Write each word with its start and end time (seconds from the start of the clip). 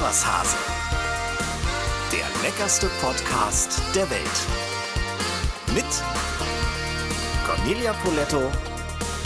Was 0.00 0.26
Hase. 0.26 0.56
Der 2.12 2.26
leckerste 2.42 2.86
Podcast 3.00 3.80
der 3.94 4.08
Welt. 4.10 4.20
Mit 5.74 5.86
Cornelia 7.46 7.94
Poletto 8.04 8.52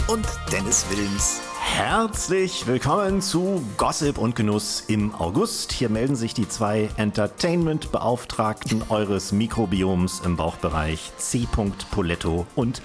und 0.07 0.25
Dennis 0.51 0.85
Wilms. 0.89 1.41
Herzlich 1.73 2.67
willkommen 2.67 3.21
zu 3.21 3.65
Gossip 3.77 4.17
und 4.17 4.35
Genuss 4.35 4.83
im 4.87 5.15
August. 5.15 5.71
Hier 5.71 5.89
melden 5.89 6.17
sich 6.17 6.33
die 6.33 6.47
zwei 6.47 6.89
Entertainment-Beauftragten 6.97 8.83
eures 8.89 9.31
Mikrobioms 9.31 10.19
im 10.25 10.35
Bauchbereich 10.35 11.13
C. 11.17 11.47
Poletto 11.89 12.45
und 12.55 12.81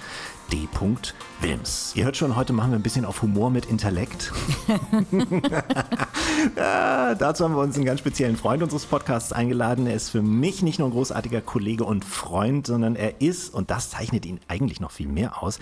D. 0.53 0.69
Wilms. 1.41 1.91
Ihr 1.95 2.05
hört 2.05 2.15
schon, 2.15 2.37
heute 2.37 2.53
machen 2.53 2.71
wir 2.71 2.79
ein 2.79 2.83
bisschen 2.83 3.03
auf 3.03 3.21
Humor 3.21 3.49
mit 3.51 3.65
Intellekt. 3.65 4.31
ja, 6.55 7.13
dazu 7.13 7.43
haben 7.43 7.55
wir 7.55 7.61
uns 7.61 7.75
einen 7.75 7.85
ganz 7.85 7.99
speziellen 7.99 8.37
Freund 8.37 8.63
unseres 8.63 8.85
Podcasts 8.85 9.33
eingeladen. 9.33 9.85
Er 9.85 9.95
ist 9.95 10.09
für 10.09 10.21
mich 10.21 10.63
nicht 10.63 10.79
nur 10.79 10.87
ein 10.87 10.93
großartiger 10.93 11.41
Kollege 11.41 11.83
und 11.83 12.05
Freund, 12.05 12.65
sondern 12.65 12.95
er 12.95 13.19
ist, 13.21 13.53
und 13.53 13.69
das 13.69 13.89
zeichnet 13.89 14.25
ihn 14.25 14.39
eigentlich 14.47 14.79
noch 14.79 14.91
viel 14.91 15.09
mehr 15.09 15.43
aus, 15.43 15.59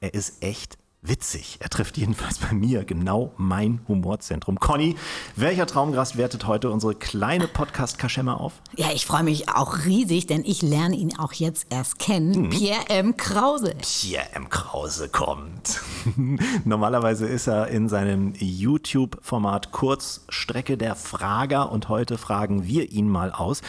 er 0.00 0.12
ist 0.12 0.42
echt 0.42 0.76
witzig. 1.08 1.58
Er 1.60 1.68
trifft 1.68 1.96
jedenfalls 1.96 2.38
bei 2.38 2.52
mir 2.52 2.84
genau 2.84 3.32
mein 3.36 3.80
Humorzentrum. 3.88 4.58
Conny, 4.58 4.96
welcher 5.34 5.66
Traumgast 5.66 6.16
wertet 6.16 6.46
heute 6.46 6.70
unsere 6.70 6.94
kleine 6.94 7.48
Podcast-Kaschemme 7.48 8.38
auf? 8.38 8.54
Ja, 8.76 8.88
ich 8.94 9.06
freue 9.06 9.22
mich 9.22 9.48
auch 9.48 9.84
riesig, 9.84 10.26
denn 10.26 10.44
ich 10.44 10.62
lerne 10.62 10.96
ihn 10.96 11.16
auch 11.18 11.32
jetzt 11.32 11.66
erst 11.70 11.98
kennen. 11.98 12.34
Hm. 12.34 12.50
Pierre 12.50 12.88
M. 12.88 13.16
Krause. 13.16 13.74
Pierre 13.80 14.32
M. 14.34 14.48
Krause 14.48 15.08
kommt. 15.08 15.80
Normalerweise 16.64 17.26
ist 17.26 17.46
er 17.46 17.68
in 17.68 17.88
seinem 17.88 18.34
YouTube-Format 18.38 19.72
Kurzstrecke 19.72 20.76
der 20.76 20.94
Frager 20.94 21.70
und 21.72 21.88
heute 21.88 22.18
fragen 22.18 22.66
wir 22.66 22.90
ihn 22.90 23.08
mal 23.08 23.32
aus. 23.32 23.62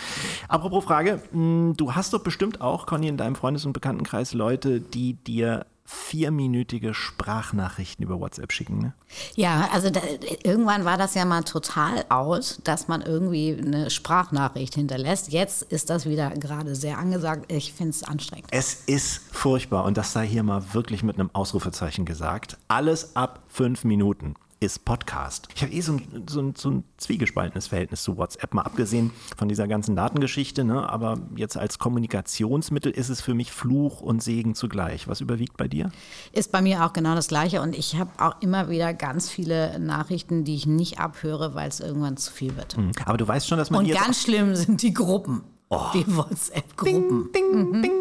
Apropos 0.48 0.84
Frage, 0.84 1.22
hm, 1.32 1.74
du 1.78 1.94
hast 1.94 2.14
doch 2.14 2.22
bestimmt 2.22 2.62
auch, 2.62 2.86
Conny, 2.86 3.08
in 3.08 3.18
deinem 3.18 3.36
Freundes- 3.36 3.66
und 3.66 3.74
Bekanntenkreis 3.74 4.34
Leute, 4.34 4.82
die 4.82 5.14
dir 5.14 5.66
vierminütige 5.88 6.94
Sprachnachrichten 6.94 8.04
über 8.04 8.20
WhatsApp 8.20 8.52
schicken. 8.52 8.80
Ne? 8.80 8.94
Ja, 9.36 9.70
also 9.72 9.90
da, 9.90 10.02
irgendwann 10.44 10.84
war 10.84 10.98
das 10.98 11.16
ja 11.16 11.24
mal 11.24 11.44
total 11.44 12.04
aus, 12.10 12.60
dass 12.66 12.90
man 12.90 13.02
irgendwie 13.02 13.58
eine 13.58 13.90
Sprachnachricht 13.90 14.76
hinterlässt. 14.76 15.32
Jetzt 15.32 15.64
ist 15.64 15.90
das 15.90 16.06
wieder 16.06 16.32
gerade 16.32 16.76
sehr 16.76 16.98
angesagt. 16.98 17.50
Ich 17.50 17.72
finde 17.72 17.92
es 17.92 18.04
anstrengend. 18.04 18.48
Es 18.52 18.84
ist 18.86 19.22
furchtbar 19.32 19.86
und 19.86 19.98
das 19.98 20.12
sei 20.12 20.28
hier 20.28 20.44
mal 20.44 20.74
wirklich 20.74 21.04
mit 21.04 21.18
einem 21.18 21.30
Ausrufezeichen 21.32 22.04
gesagt. 22.04 22.58
Alles 22.68 23.16
ab 23.16 23.44
fünf 23.48 23.86
Minuten 23.86 24.36
ist 24.60 24.86
Podcast. 24.86 25.48
Ich 25.56 25.62
habe 25.62 25.72
eh 25.72 25.82
so 25.82 25.94
ein, 25.94 26.24
so, 26.28 26.42
ein, 26.42 26.56
so 26.56 26.72
ein 26.72 26.84
zwiegespaltenes 26.98 27.68
Verhältnis 27.68 28.02
zu 28.02 28.18
WhatsApp, 28.18 28.54
mal 28.54 28.64
abgesehen 28.64 29.12
von 29.36 29.48
dieser 29.48 29.68
ganzen 29.68 29.96
Datengeschichte, 29.96 30.64
ne? 30.64 30.90
aber 30.90 31.20
jetzt 31.36 31.58
als 31.58 31.78
Kommunikationsmittel 31.78 32.92
ist 32.92 33.10
es 33.10 33.22
für 33.22 33.36
mich 33.36 33.52
Fluch 33.52 34.02
und 34.02 34.24
Segen 34.24 34.56
zugleich. 34.56 35.08
Was 35.08 35.22
überwiegt 35.22 35.58
bei 35.58 35.68
dir? 35.68 35.92
Ist 36.32 36.52
bei 36.52 36.62
mir 36.62 36.86
auch 36.86 36.94
genau 36.94 37.14
das 37.14 37.28
Gleiche 37.28 37.62
und 37.62 37.78
ich 37.78 37.98
habe 37.98 38.10
auch 38.18 38.42
immer 38.42 38.70
wieder 38.70 38.94
ganz 38.94 39.30
viele 39.30 39.80
Nachrichten, 39.80 40.44
die 40.44 40.56
ich 40.56 40.66
nicht 40.66 41.00
abhöre, 41.00 41.54
weil 41.54 41.70
es 41.70 41.80
irgendwann 41.80 42.18
zu 42.18 42.32
viel 42.32 42.56
wird. 42.56 42.78
Mhm. 42.78 42.92
Aber 43.06 43.18
du 43.18 43.28
weißt 43.28 43.48
schon, 43.48 43.60
dass 43.60 43.70
man. 43.70 43.86
Und 43.86 43.92
ganz 43.92 44.24
schlimm 44.24 44.56
sind 44.56 44.82
die 44.82 44.94
Gruppen. 44.94 45.44
Oh. 45.70 45.82
Die 45.94 46.16
WhatsApp-Gruppen. 46.16 47.32
Ding, 47.34 47.52
ding, 47.52 47.72
mhm. 47.72 47.82
ding. 47.82 47.92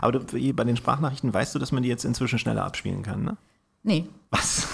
Aber 0.00 0.12
du, 0.12 0.52
bei 0.54 0.64
den 0.64 0.76
Sprachnachrichten 0.76 1.34
weißt 1.34 1.54
du, 1.54 1.58
dass 1.58 1.72
man 1.72 1.82
die 1.82 1.88
jetzt 1.88 2.04
inzwischen 2.04 2.38
schneller 2.38 2.64
abspielen 2.64 3.02
kann, 3.02 3.24
ne? 3.24 3.36
Nee. 3.82 4.06
Was? 4.30 4.66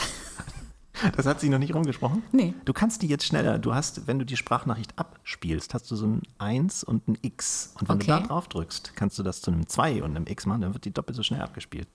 Das 1.17 1.27
hat 1.27 1.41
sich 1.41 1.50
noch 1.50 1.58
nicht 1.58 1.75
rumgesprochen? 1.75 2.22
Nee. 2.33 2.55
Du 2.64 2.72
kannst 2.72 3.03
die 3.03 3.06
jetzt 3.06 3.25
schneller. 3.25 3.58
Du 3.58 3.75
hast, 3.75 4.06
wenn 4.06 4.18
du 4.18 4.24
die 4.24 4.36
Sprachnachricht 4.36 4.98
abspielst, 4.98 5.74
hast 5.74 5.90
du 5.90 5.96
so 5.96 6.07
ein 6.07 6.23
1 6.39 6.85
und 6.85 7.08
ein 7.08 7.18
X. 7.23 7.74
Und 7.80 7.89
wenn 7.89 7.96
okay. 7.96 8.07
du 8.07 8.13
da 8.13 8.20
drauf 8.20 8.48
drückst, 8.48 8.92
kannst 8.95 9.18
du 9.18 9.23
das 9.23 9.41
zu 9.41 9.51
einem 9.51 9.67
2 9.67 10.02
und 10.02 10.17
einem 10.17 10.27
X 10.27 10.46
machen, 10.46 10.62
dann 10.62 10.74
wird 10.74 10.85
die 10.85 10.92
doppelt 10.92 11.17
so 11.17 11.23
schnell 11.23 11.41
abgespielt. 11.41 11.89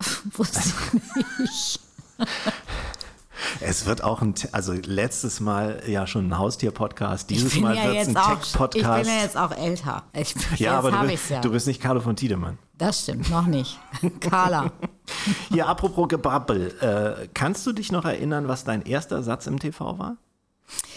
Wusste 0.32 0.60
ich 0.60 1.38
nicht. 1.38 1.80
Es 3.60 3.86
wird 3.86 4.02
auch 4.02 4.22
ein, 4.22 4.34
also 4.52 4.72
letztes 4.72 5.40
Mal 5.40 5.82
ja 5.86 6.06
schon 6.06 6.28
ein 6.28 6.38
Haustier-Podcast, 6.38 7.30
dieses 7.30 7.58
Mal 7.60 7.76
ja 7.76 7.84
wird 7.84 7.96
es 7.96 8.08
ein 8.08 8.14
Tech-Podcast. 8.14 8.76
Ich 8.76 8.82
bin 8.82 9.16
ja 9.16 9.22
jetzt 9.22 9.36
auch 9.36 9.52
älter. 9.52 10.04
Ich, 10.12 10.34
ja, 10.56 10.78
aber 10.78 10.90
du 10.90 11.06
bist, 11.06 11.30
ja. 11.30 11.40
du 11.40 11.50
bist 11.50 11.66
nicht 11.66 11.80
Carlo 11.80 12.00
von 12.00 12.16
Tiedemann. 12.16 12.58
Das 12.76 13.02
stimmt, 13.02 13.30
noch 13.30 13.46
nicht. 13.46 13.78
Carla. 14.20 14.70
Ja, 15.50 15.66
apropos 15.66 16.08
Gebrabbel. 16.08 16.74
Äh, 16.80 17.28
kannst 17.34 17.66
du 17.66 17.72
dich 17.72 17.90
noch 17.90 18.04
erinnern, 18.04 18.46
was 18.46 18.64
dein 18.64 18.82
erster 18.82 19.22
Satz 19.22 19.46
im 19.46 19.58
TV 19.58 19.98
war? 19.98 20.16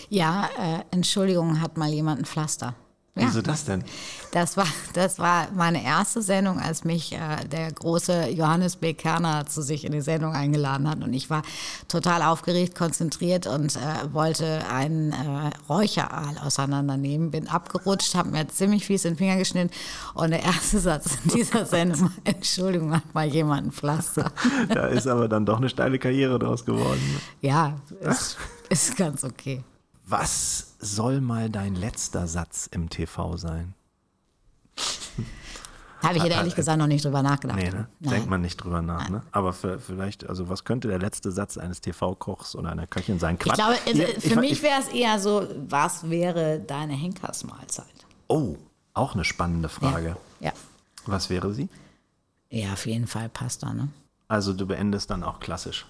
Ja, 0.10 0.50
äh, 0.60 0.84
Entschuldigung, 0.92 1.62
hat 1.62 1.78
mal 1.78 1.90
jemand 1.90 2.20
ein 2.20 2.26
Pflaster. 2.26 2.76
Ja. 3.16 3.24
Wieso 3.28 3.42
das 3.42 3.66
denn? 3.66 3.84
Das 4.32 4.56
war, 4.56 4.68
das 4.94 5.20
war 5.20 5.50
meine 5.54 5.84
erste 5.84 6.22
Sendung, 6.22 6.60
als 6.60 6.86
mich 6.86 7.12
äh, 7.12 7.46
der 7.52 7.70
große 7.70 8.30
Johannes 8.30 8.78
B. 8.78 8.94
Kerner 8.94 9.46
zu 9.46 9.62
sich 9.62 9.84
in 9.84 9.92
die 9.92 10.00
Sendung 10.00 10.34
eingeladen 10.34 10.90
hat. 10.90 11.04
Und 11.04 11.14
ich 11.14 11.30
war 11.30 11.42
total 11.90 12.22
aufgeregt, 12.22 12.74
konzentriert 12.74 13.48
und 13.48 13.76
äh, 13.76 14.14
wollte 14.14 14.66
einen 14.72 15.12
äh, 15.12 15.50
Räucheraal 15.68 16.38
auseinandernehmen. 16.38 17.32
Bin 17.32 17.50
abgerutscht, 17.50 18.16
habe 18.16 18.30
mir 18.30 18.48
ziemlich 18.48 18.86
fies 18.86 19.04
in 19.04 19.14
den 19.14 19.18
Finger 19.18 19.36
geschnitten. 19.36 19.72
Und 20.14 20.32
der 20.32 20.44
erste 20.44 20.80
Satz 20.80 21.18
in 21.26 21.32
dieser 21.32 21.66
Sendung 21.66 22.04
war, 22.04 22.12
Entschuldigung, 22.24 22.96
hat 22.96 23.14
mal 23.14 23.28
jemand 23.28 23.68
ein 23.68 23.72
Pflaster. 23.74 24.32
da 24.70 24.88
ist 24.88 25.08
aber 25.08 25.28
dann 25.28 25.46
doch 25.46 25.58
eine 25.58 25.68
steile 25.68 26.00
Karriere 26.00 26.40
draus 26.40 26.64
geworden. 26.64 27.02
Ja, 27.42 27.78
ist, 28.00 28.38
ist 28.70 28.96
ganz 28.96 29.26
okay. 29.26 29.66
Was 30.12 30.76
soll 30.80 31.22
mal 31.22 31.50
dein 31.50 31.74
letzter 31.74 32.28
Satz 32.28 32.68
im 32.70 32.90
TV 32.90 33.38
sein? 33.38 33.74
Habe 36.04 36.18
ich 36.18 36.26
ehrlich 36.26 36.54
gesagt 36.54 36.80
noch 36.80 36.88
nicht 36.88 37.06
drüber 37.06 37.24
nachgedacht. 37.24 37.58
Nee, 37.58 37.70
ne? 37.70 37.88
Denkt 38.02 38.30
man 38.30 38.42
nicht 38.42 38.58
drüber 38.58 38.82
nach, 38.82 39.08
ne? 39.08 39.22
Aber 39.32 39.54
für, 39.54 39.80
vielleicht, 39.80 40.28
also 40.28 40.50
was 40.50 40.66
könnte 40.66 40.90
der 40.90 41.00
letzte 41.00 41.32
Satz 41.32 41.58
eines 41.58 41.80
TV-Kochs 41.80 42.56
oder 42.58 42.72
einer 42.72 42.88
Köchin 42.88 43.20
sein? 43.20 43.40
Quatsch. 43.40 43.58
Ich 43.58 43.64
glaube, 43.64 43.78
Hier, 43.86 44.20
für 44.20 44.28
ich, 44.28 44.36
mich 44.36 44.64
wäre 44.64 44.82
es 44.82 44.90
eher 44.90 45.18
so, 45.18 45.48
was 45.70 46.10
wäre 46.10 46.60
deine 46.60 46.94
Henkersmahlzeit? 46.94 47.86
Oh, 48.28 48.58
auch 48.94 49.14
eine 49.14 49.24
spannende 49.24 49.70
Frage. 49.70 50.18
Ja. 50.42 50.48
ja. 50.48 50.54
Was 51.06 51.30
wäre 51.30 51.54
sie? 51.54 51.70
Ja, 52.50 52.74
auf 52.74 52.86
jeden 52.86 53.08
Fall 53.08 53.30
Pasta, 53.30 53.74
ne? 53.74 53.88
Also 54.28 54.52
du 54.52 54.66
beendest 54.66 55.10
dann 55.10 55.24
auch 55.24 55.40
klassisch. 55.40 55.86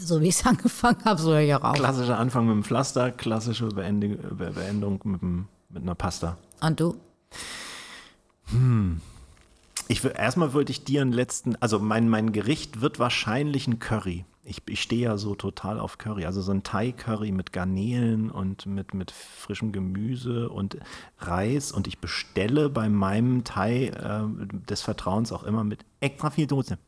So 0.00 0.20
wie 0.20 0.28
ich 0.28 0.36
es 0.36 0.46
angefangen 0.46 1.04
habe, 1.04 1.20
so 1.20 1.32
höre 1.32 1.40
ich 1.40 1.54
auch 1.54 1.64
auf. 1.64 1.74
Klassischer 1.74 2.18
Anfang 2.18 2.46
mit 2.46 2.54
dem 2.54 2.64
Pflaster, 2.64 3.10
klassische 3.10 3.68
Beendung, 3.68 4.18
Beendung 4.36 5.00
mit, 5.04 5.22
dem, 5.22 5.48
mit 5.68 5.82
einer 5.82 5.94
Pasta. 5.94 6.36
Und 6.60 6.80
du? 6.80 6.96
Hm. 8.46 9.00
Ich 9.90 10.04
erstmal 10.04 10.52
wollte 10.52 10.70
ich 10.70 10.84
dir 10.84 11.00
einen 11.00 11.12
letzten, 11.12 11.56
also 11.56 11.78
mein, 11.78 12.10
mein 12.10 12.32
Gericht 12.32 12.82
wird 12.82 12.98
wahrscheinlich 12.98 13.66
ein 13.66 13.78
Curry. 13.78 14.26
Ich, 14.44 14.62
ich 14.66 14.82
stehe 14.82 15.02
ja 15.02 15.16
so 15.18 15.34
total 15.34 15.78
auf 15.78 15.98
Curry. 15.98 16.24
Also 16.24 16.40
so 16.40 16.52
ein 16.52 16.62
Thai-Curry 16.62 17.32
mit 17.32 17.52
Garnelen 17.52 18.30
und 18.30 18.66
mit, 18.66 18.94
mit 18.94 19.10
frischem 19.10 19.72
Gemüse 19.72 20.48
und 20.48 20.78
Reis. 21.18 21.72
Und 21.72 21.86
ich 21.86 21.98
bestelle 21.98 22.70
bei 22.70 22.88
meinem 22.88 23.44
Thai 23.44 23.88
äh, 23.88 24.46
des 24.66 24.82
Vertrauens 24.82 25.32
auch 25.32 25.42
immer 25.42 25.64
mit 25.64 25.84
extra 26.00 26.30
viel 26.30 26.46
Dose. 26.46 26.78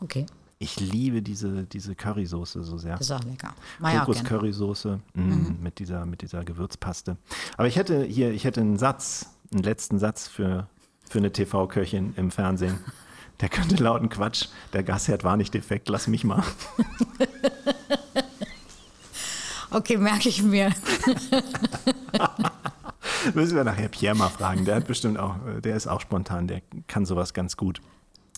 Okay. 0.00 0.26
Ich 0.60 0.80
liebe 0.80 1.22
diese, 1.22 1.62
diese 1.64 1.94
Currysoße 1.94 2.64
so 2.64 2.78
sehr. 2.78 3.00
Ist 3.00 3.12
auch 3.12 3.22
lecker. 3.22 3.54
Kokos-Currysoße 3.80 4.98
mm, 5.14 5.20
mhm. 5.20 5.56
mit, 5.62 5.78
dieser, 5.78 6.04
mit 6.04 6.22
dieser 6.22 6.44
Gewürzpaste. 6.44 7.16
Aber 7.56 7.68
ich 7.68 7.76
hätte 7.76 8.02
hier, 8.02 8.32
ich 8.32 8.44
hätte 8.44 8.60
einen 8.60 8.76
Satz, 8.76 9.30
einen 9.52 9.62
letzten 9.62 10.00
Satz 10.00 10.26
für, 10.26 10.66
für 11.08 11.18
eine 11.18 11.30
TV-Köchin 11.30 12.14
im 12.16 12.32
Fernsehen. 12.32 12.80
Der 13.40 13.48
könnte 13.48 13.76
lauten 13.76 14.08
Quatsch, 14.08 14.48
der 14.72 14.82
Gasherd 14.82 15.22
war 15.22 15.36
nicht 15.36 15.54
defekt, 15.54 15.88
lass 15.88 16.08
mich 16.08 16.24
mal. 16.24 16.42
okay, 19.70 19.96
merke 19.96 20.28
ich 20.28 20.42
mir. 20.42 20.72
Müssen 23.34 23.56
wir 23.56 23.62
nachher 23.62 23.88
Pierre 23.88 24.16
mal 24.16 24.28
fragen. 24.28 24.64
Der 24.64 24.74
hat 24.74 24.88
bestimmt 24.88 25.20
auch, 25.20 25.36
der 25.62 25.76
ist 25.76 25.86
auch 25.86 26.00
spontan, 26.00 26.48
der 26.48 26.62
kann 26.88 27.06
sowas 27.06 27.32
ganz 27.32 27.56
gut. 27.56 27.80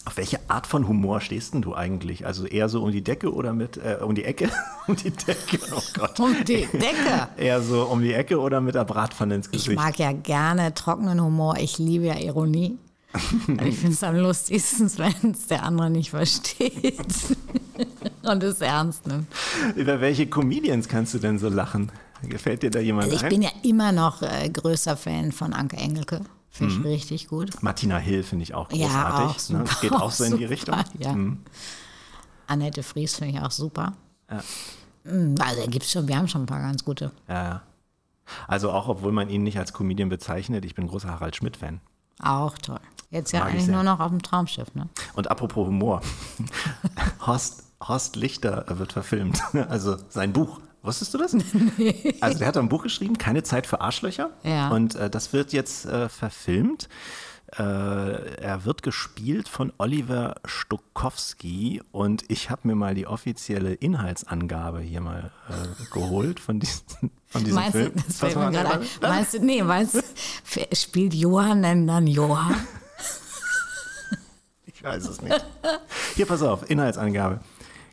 Auf 0.07 0.17
welche 0.17 0.39
Art 0.49 0.67
von 0.67 0.89
Humor 0.89 1.21
stehst 1.21 1.53
denn 1.53 1.61
du 1.63 1.75
eigentlich? 1.75 2.27
Also 2.27 2.47
eher 2.47 2.69
so 2.71 2.83
um 2.83 2.91
die 2.91 3.03
Decke 3.03 3.33
oder 3.33 3.53
mit, 3.53 3.77
äh, 3.77 3.99
um 4.03 4.15
die 4.15 4.25
Ecke? 4.25 4.49
um 4.87 4.97
die 4.97 5.11
Decke, 5.11 5.59
oh 5.75 5.83
Gott. 5.95 6.19
Um 6.19 6.35
die 6.45 6.67
Decke? 6.73 7.29
eher 7.37 7.61
so 7.63 7.85
um 7.85 8.01
die 8.03 8.15
Ecke 8.15 8.41
oder 8.41 8.61
mit 8.61 8.75
der 8.75 8.85
Bratpfanne 8.85 9.35
ins 9.35 9.51
Gesicht? 9.51 9.71
Ich 9.71 9.77
mag 9.77 9.99
ja 9.99 10.13
gerne 10.13 10.73
trockenen 10.75 11.23
Humor. 11.23 11.57
Ich 11.59 11.79
liebe 11.79 12.07
ja 12.07 12.17
Ironie. 12.19 12.79
ich 13.65 13.77
finde 13.77 13.93
es 13.93 14.03
am 14.05 14.17
lustigsten, 14.17 14.91
wenn 14.97 15.33
es 15.33 15.49
der 15.49 15.65
andere 15.65 15.91
nicht 15.91 16.11
versteht 16.11 17.03
und 18.23 18.43
es 18.43 18.61
ernst 18.61 19.07
nimmt. 19.07 19.27
Über 19.75 20.01
welche 20.01 20.29
Comedians 20.29 20.89
kannst 20.89 21.15
du 21.15 21.19
denn 21.19 21.39
so 21.39 21.49
lachen? 21.49 21.91
Gefällt 22.23 22.63
dir 22.63 22.71
da 22.71 22.79
jemand 22.79 23.05
also 23.07 23.17
ich 23.17 23.25
ein? 23.25 23.29
bin 23.31 23.43
ja 23.43 23.51
immer 23.65 23.93
noch 23.93 24.23
äh, 24.23 24.49
größer 24.49 24.97
Fan 24.97 25.33
von 25.33 25.53
Anke 25.53 25.77
Engelke. 25.77 26.21
Finde 26.51 26.73
ich 26.73 26.79
mhm. 26.81 26.87
richtig 26.87 27.29
gut. 27.29 27.63
Martina 27.63 27.97
Hill 27.99 28.25
finde 28.25 28.43
ich 28.43 28.55
auch 28.55 28.69
großartig. 28.69 28.93
Ja, 28.93 29.27
auch 29.27 29.39
super, 29.39 29.59
ne? 29.61 29.71
Geht 29.81 29.93
auch 29.93 30.11
so 30.11 30.25
in 30.25 30.37
die 30.37 30.45
Richtung. 30.47 30.77
Ja. 30.99 31.13
Mhm. 31.13 31.39
Annette 32.49 32.83
Fries 32.83 33.15
finde 33.15 33.35
ich 33.39 33.41
auch 33.41 33.53
super. 33.53 33.93
Ja. 34.29 34.43
Mhm, 35.05 35.37
also 35.41 35.67
gibt 35.69 35.85
schon, 35.85 36.09
wir 36.09 36.17
haben 36.17 36.29
schon 36.29 36.43
ein 36.43 36.47
paar 36.47 36.61
ganz 36.61 36.85
gute. 36.85 37.13
Ja. 37.29 37.63
Also 38.47 38.71
auch, 38.71 38.89
obwohl 38.89 39.13
man 39.13 39.29
ihn 39.29 39.43
nicht 39.43 39.59
als 39.59 39.73
Comedian 39.73 40.09
bezeichnet, 40.09 40.65
ich 40.65 40.75
bin 40.75 40.87
großer 40.87 41.09
Harald 41.09 41.37
Schmidt-Fan. 41.37 41.81
Auch 42.23 42.59
toll. 42.59 42.81
Jetzt 43.11 43.33
ja 43.33 43.41
Mag 43.41 43.49
ich 43.49 43.55
eigentlich 43.55 43.69
nur 43.69 43.83
noch 43.83 43.99
auf 43.99 44.11
dem 44.11 44.23
Traumschiff, 44.23 44.75
ne? 44.75 44.89
Und 45.15 45.31
apropos 45.31 45.67
Humor, 45.67 46.01
Horst, 47.27 47.65
Horst 47.81 48.17
Lichter 48.17 48.65
wird 48.69 48.93
verfilmt, 48.93 49.43
also 49.69 49.97
sein 50.09 50.33
Buch. 50.33 50.61
Wusstest 50.83 51.13
du 51.15 51.19
das? 51.19 51.37
Also 52.21 52.39
der 52.39 52.49
hat 52.49 52.57
ein 52.57 52.69
Buch 52.69 52.83
geschrieben, 52.83 53.19
Keine 53.19 53.43
Zeit 53.43 53.67
für 53.67 53.81
Arschlöcher. 53.81 54.31
Ja. 54.43 54.69
Und 54.71 54.95
äh, 54.95 55.11
das 55.11 55.33
wird 55.33 55.53
jetzt 55.53 55.87
äh, 55.87 56.09
verfilmt. 56.09 56.89
Äh, 57.59 57.63
er 57.63 58.65
wird 58.65 58.83
gespielt 58.83 59.49
von 59.49 59.73
Oliver 59.79 60.37
Stokowski 60.45 61.83
und 61.91 62.23
ich 62.29 62.49
habe 62.49 62.69
mir 62.69 62.77
mal 62.77 62.95
die 62.95 63.09
offizielle 63.09 63.75
Inhaltsangabe 63.75 64.81
hier 64.81 65.01
mal 65.01 65.33
äh, 65.49 65.93
geholt 65.93 66.39
von, 66.39 66.61
diesen, 66.61 66.85
von 67.27 67.43
diesem 67.43 67.57
Meinst 67.57 67.75
du, 67.75 67.79
Film. 67.81 67.93
das 68.07 68.19
fällt 68.19 68.37
mir 68.37 68.51
gerade 68.53 68.81
ein. 68.81 68.87
Meinst 69.03 69.35
du, 69.35 69.45
nee, 69.45 69.63
meinst 69.65 69.95
du, 69.97 70.01
spielt 70.77 71.13
Johann 71.13 71.63
denn 71.63 71.87
dann 71.87 72.07
Johann? 72.07 72.55
Ich 74.67 74.85
weiß 74.85 75.09
es 75.09 75.21
nicht. 75.21 75.45
Hier, 76.15 76.25
pass 76.25 76.41
auf, 76.41 76.71
Inhaltsangabe. 76.71 77.41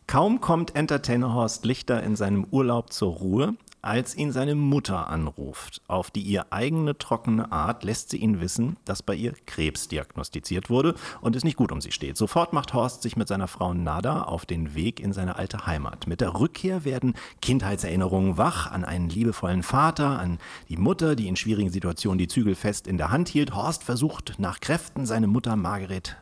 Kaum 0.08 0.40
kommt 0.40 0.74
Entertainer 0.74 1.34
Horst 1.34 1.66
Lichter 1.66 2.02
in 2.02 2.16
seinem 2.16 2.46
Urlaub 2.50 2.94
zur 2.94 3.12
Ruhe, 3.12 3.56
als 3.82 4.16
ihn 4.16 4.32
seine 4.32 4.54
Mutter 4.54 5.10
anruft. 5.10 5.82
Auf 5.86 6.10
die 6.10 6.22
ihr 6.22 6.46
eigene 6.50 6.96
trockene 6.96 7.52
Art 7.52 7.84
lässt 7.84 8.08
sie 8.08 8.16
ihn 8.16 8.40
wissen, 8.40 8.78
dass 8.86 9.02
bei 9.02 9.14
ihr 9.14 9.34
Krebs 9.44 9.86
diagnostiziert 9.86 10.70
wurde 10.70 10.94
und 11.20 11.36
es 11.36 11.44
nicht 11.44 11.58
gut 11.58 11.72
um 11.72 11.82
sie 11.82 11.92
steht. 11.92 12.16
Sofort 12.16 12.54
macht 12.54 12.72
Horst 12.72 13.02
sich 13.02 13.18
mit 13.18 13.28
seiner 13.28 13.48
Frau 13.48 13.74
Nada 13.74 14.22
auf 14.22 14.46
den 14.46 14.74
Weg 14.74 14.98
in 14.98 15.12
seine 15.12 15.36
alte 15.36 15.66
Heimat. 15.66 16.06
Mit 16.06 16.22
der 16.22 16.40
Rückkehr 16.40 16.86
werden 16.86 17.12
Kindheitserinnerungen 17.42 18.38
wach 18.38 18.70
an 18.70 18.86
einen 18.86 19.10
liebevollen 19.10 19.62
Vater, 19.62 20.18
an 20.18 20.38
die 20.70 20.78
Mutter, 20.78 21.16
die 21.16 21.28
in 21.28 21.36
schwierigen 21.36 21.70
Situationen 21.70 22.18
die 22.18 22.28
Zügel 22.28 22.54
fest 22.54 22.86
in 22.86 22.96
der 22.96 23.10
Hand 23.10 23.28
hielt. 23.28 23.54
Horst 23.54 23.84
versucht 23.84 24.36
nach 24.38 24.60
Kräften 24.60 25.04
seine 25.04 25.26
Mutter 25.26 25.54
Margret 25.54 26.16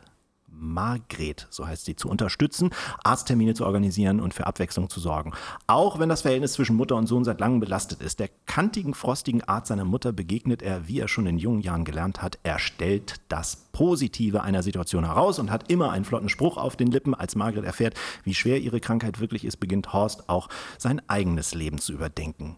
Margret, 0.59 1.47
so 1.49 1.67
heißt 1.67 1.85
sie, 1.85 1.95
zu 1.95 2.09
unterstützen, 2.09 2.71
Arzttermine 3.03 3.53
zu 3.53 3.65
organisieren 3.65 4.19
und 4.19 4.33
für 4.33 4.47
Abwechslung 4.47 4.89
zu 4.89 4.99
sorgen. 4.99 5.33
Auch 5.67 5.99
wenn 5.99 6.09
das 6.09 6.21
Verhältnis 6.21 6.53
zwischen 6.53 6.75
Mutter 6.75 6.95
und 6.95 7.07
Sohn 7.07 7.23
seit 7.23 7.39
langem 7.39 7.59
belastet 7.59 8.01
ist, 8.01 8.19
der 8.19 8.29
kantigen, 8.45 8.93
frostigen 8.93 9.43
Art 9.43 9.67
seiner 9.67 9.85
Mutter 9.85 10.11
begegnet 10.11 10.61
er, 10.61 10.87
wie 10.87 10.99
er 10.99 11.07
schon 11.07 11.27
in 11.27 11.37
jungen 11.37 11.61
Jahren 11.61 11.85
gelernt 11.85 12.21
hat. 12.21 12.39
Er 12.43 12.59
stellt 12.59 13.15
das 13.29 13.55
Positive 13.71 14.41
einer 14.41 14.63
Situation 14.63 15.05
heraus 15.05 15.39
und 15.39 15.51
hat 15.51 15.69
immer 15.71 15.91
einen 15.91 16.05
flotten 16.05 16.29
Spruch 16.29 16.57
auf 16.57 16.75
den 16.75 16.91
Lippen. 16.91 17.13
Als 17.13 17.35
Margret 17.35 17.63
erfährt, 17.63 17.95
wie 18.23 18.33
schwer 18.33 18.59
ihre 18.59 18.79
Krankheit 18.79 19.19
wirklich 19.19 19.45
ist, 19.45 19.57
beginnt 19.57 19.93
Horst 19.93 20.29
auch 20.29 20.49
sein 20.77 21.01
eigenes 21.07 21.53
Leben 21.53 21.77
zu 21.77 21.93
überdenken. 21.93 22.57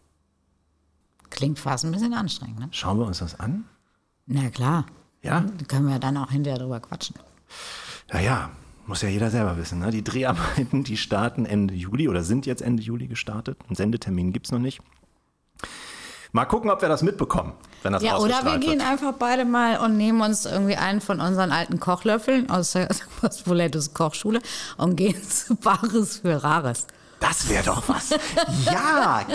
Klingt 1.30 1.60
fast 1.60 1.86
ein 1.86 1.92
bisschen 1.92 2.14
anstrengend, 2.14 2.60
ne? 2.60 2.68
Schauen 2.72 2.98
wir 3.00 3.06
uns 3.06 3.20
das 3.20 3.40
an? 3.40 3.66
Na 4.26 4.50
klar. 4.50 4.86
Ja? 5.22 5.42
Da 5.42 5.66
können 5.66 5.88
wir 5.88 6.00
dann 6.00 6.18
auch 6.18 6.32
hinterher 6.32 6.60
drüber 6.60 6.80
quatschen. 6.80 7.16
Naja, 8.12 8.50
muss 8.88 9.02
ja 9.02 9.10
jeder 9.10 9.30
selber 9.30 9.58
wissen. 9.58 9.80
Ne? 9.80 9.92
Die 9.92 10.04
Dreharbeiten, 10.04 10.84
die 10.84 10.98
starten 10.98 11.46
Ende 11.46 11.74
Juli 11.76 12.08
oder 12.10 12.24
sind 12.24 12.46
jetzt 12.46 12.62
Ende 12.62 12.82
Juli 12.82 13.08
gestartet. 13.08 13.58
Einen 13.68 13.76
Sendetermin 13.76 14.34
gibt 14.34 14.48
es 14.48 14.52
noch 14.52 14.60
nicht. 14.60 14.82
Mal 16.32 16.46
gucken, 16.46 16.70
ob 16.70 16.82
wir 16.82 16.90
das 16.90 17.02
mitbekommen, 17.02 17.54
wenn 17.82 17.94
das 17.94 18.04
Ja, 18.04 18.18
oder 18.20 18.44
wir 18.46 18.60
gehen 18.60 18.80
wird. 18.80 18.88
einfach 18.88 19.14
beide 19.14 19.46
mal 19.46 19.78
und 19.80 19.98
nehmen 19.98 20.22
uns 20.22 20.46
irgendwie 20.46 20.76
einen 20.76 21.02
von 21.02 21.20
unseren 21.22 21.52
alten 21.52 21.80
Kochlöffeln 21.80 22.50
aus 22.52 22.74
der 22.74 22.88
Postpolettes 23.22 23.94
Kochschule 23.96 24.40
und 24.78 24.96
gehen 24.96 25.22
zu 25.30 25.56
Bares 25.56 26.20
für 26.20 26.44
Rares. 26.44 26.86
Das 27.20 27.50
wäre 27.50 27.64
doch 27.66 27.90
was. 27.90 28.12
ja, 28.66 29.26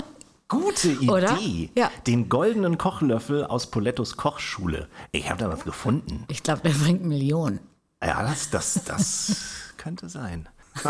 gute 0.48 0.88
Idee. 0.92 1.10
Oder? 1.10 1.36
Ja. 1.74 1.90
Den 2.06 2.28
goldenen 2.28 2.78
Kochlöffel 2.78 3.44
aus 3.44 3.70
Polettos 3.70 4.16
Kochschule. 4.16 4.88
Ich 5.10 5.28
habe 5.28 5.40
da 5.42 5.50
was 5.50 5.64
gefunden. 5.64 6.24
Ich 6.28 6.42
glaube, 6.44 6.60
der 6.62 6.70
bringt 6.70 7.04
Millionen. 7.04 7.58
Ja, 8.04 8.22
das, 8.22 8.50
das, 8.50 8.80
das 8.84 9.36
könnte 9.76 10.08
sein. 10.08 10.48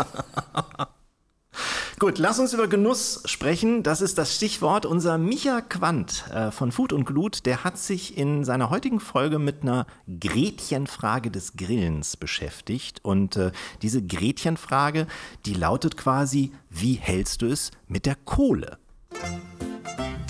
Gut, 1.97 2.17
lass 2.17 2.39
uns 2.39 2.51
über 2.51 2.67
Genuss 2.67 3.21
sprechen. 3.23 3.81
Das 3.81 4.01
ist 4.01 4.17
das 4.17 4.35
Stichwort. 4.35 4.85
Unser 4.85 5.17
Micha 5.17 5.61
Quandt 5.61 6.25
äh, 6.29 6.51
von 6.51 6.73
Food 6.73 6.91
und 6.91 7.05
Glut, 7.05 7.45
der 7.45 7.63
hat 7.63 7.77
sich 7.77 8.17
in 8.17 8.43
seiner 8.43 8.69
heutigen 8.69 8.99
Folge 8.99 9.39
mit 9.39 9.61
einer 9.61 9.87
Gretchenfrage 10.19 11.31
des 11.31 11.55
Grillens 11.55 12.17
beschäftigt. 12.17 12.99
Und 13.03 13.37
äh, 13.37 13.53
diese 13.81 14.05
Gretchenfrage, 14.05 15.07
die 15.45 15.53
lautet 15.53 15.95
quasi, 15.95 16.51
wie 16.69 16.95
hältst 16.95 17.41
du 17.41 17.45
es 17.45 17.71
mit 17.87 18.05
der 18.05 18.15
Kohle? 18.15 18.77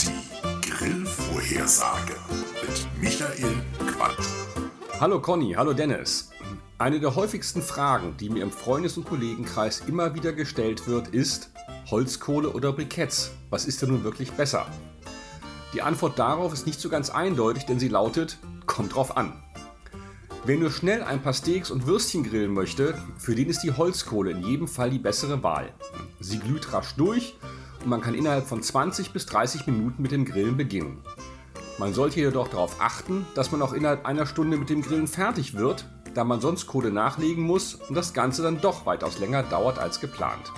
Die 0.03 0.69
Grillvorhersage 0.69 2.15
mit 2.61 2.87
Michael 3.01 3.63
Quandt. 3.87 4.29
Hallo 4.99 5.19
Conny, 5.19 5.53
hallo 5.53 5.73
Dennis. 5.73 6.29
Eine 6.77 6.99
der 6.99 7.15
häufigsten 7.15 7.61
Fragen, 7.61 8.17
die 8.17 8.29
mir 8.29 8.43
im 8.43 8.51
Freundes- 8.51 8.97
und 8.97 9.05
Kollegenkreis 9.05 9.83
immer 9.87 10.13
wieder 10.13 10.33
gestellt 10.33 10.87
wird, 10.87 11.07
ist 11.07 11.51
Holzkohle 11.89 12.49
oder 12.49 12.73
Briketts? 12.73 13.31
Was 13.49 13.65
ist 13.65 13.81
denn 13.81 13.91
nun 13.91 14.03
wirklich 14.03 14.33
besser? 14.33 14.67
Die 15.73 15.81
Antwort 15.81 16.19
darauf 16.19 16.51
ist 16.51 16.65
nicht 16.65 16.81
so 16.81 16.89
ganz 16.89 17.09
eindeutig, 17.09 17.65
denn 17.65 17.79
sie 17.79 17.87
lautet, 17.87 18.39
kommt 18.65 18.93
drauf 18.93 19.15
an. 19.15 19.41
Wer 20.43 20.57
nur 20.57 20.69
schnell 20.69 21.01
ein 21.01 21.21
paar 21.21 21.33
Steaks 21.33 21.71
und 21.71 21.87
Würstchen 21.87 22.25
grillen 22.25 22.53
möchte, 22.53 23.01
für 23.17 23.35
den 23.35 23.47
ist 23.47 23.61
die 23.61 23.71
Holzkohle 23.71 24.31
in 24.31 24.43
jedem 24.43 24.67
Fall 24.67 24.89
die 24.89 24.99
bessere 24.99 25.41
Wahl. 25.43 25.71
Sie 26.19 26.39
glüht 26.39 26.73
rasch 26.73 26.95
durch 26.95 27.37
und 27.83 27.89
man 27.89 28.01
kann 28.01 28.15
innerhalb 28.15 28.47
von 28.47 28.61
20 28.61 29.13
bis 29.13 29.25
30 29.27 29.65
Minuten 29.65 30.01
mit 30.01 30.11
dem 30.11 30.25
Grillen 30.25 30.57
beginnen. 30.57 30.97
Man 31.77 31.93
sollte 31.93 32.19
jedoch 32.19 32.49
darauf 32.49 32.81
achten, 32.81 33.25
dass 33.33 33.53
man 33.53 33.61
auch 33.61 33.71
innerhalb 33.71 34.05
einer 34.05 34.25
Stunde 34.25 34.57
mit 34.57 34.69
dem 34.69 34.81
Grillen 34.81 35.07
fertig 35.07 35.55
wird, 35.55 35.85
da 36.15 36.23
man 36.23 36.41
sonst 36.41 36.65
Kohle 36.65 36.91
nachlegen 36.91 37.43
muss 37.43 37.75
und 37.75 37.93
das 37.93 38.13
Ganze 38.13 38.41
dann 38.41 38.61
doch 38.61 38.85
weitaus 38.85 39.19
länger 39.19 39.43
dauert 39.43 39.77
als 39.77 39.99
geplant. 39.99 40.51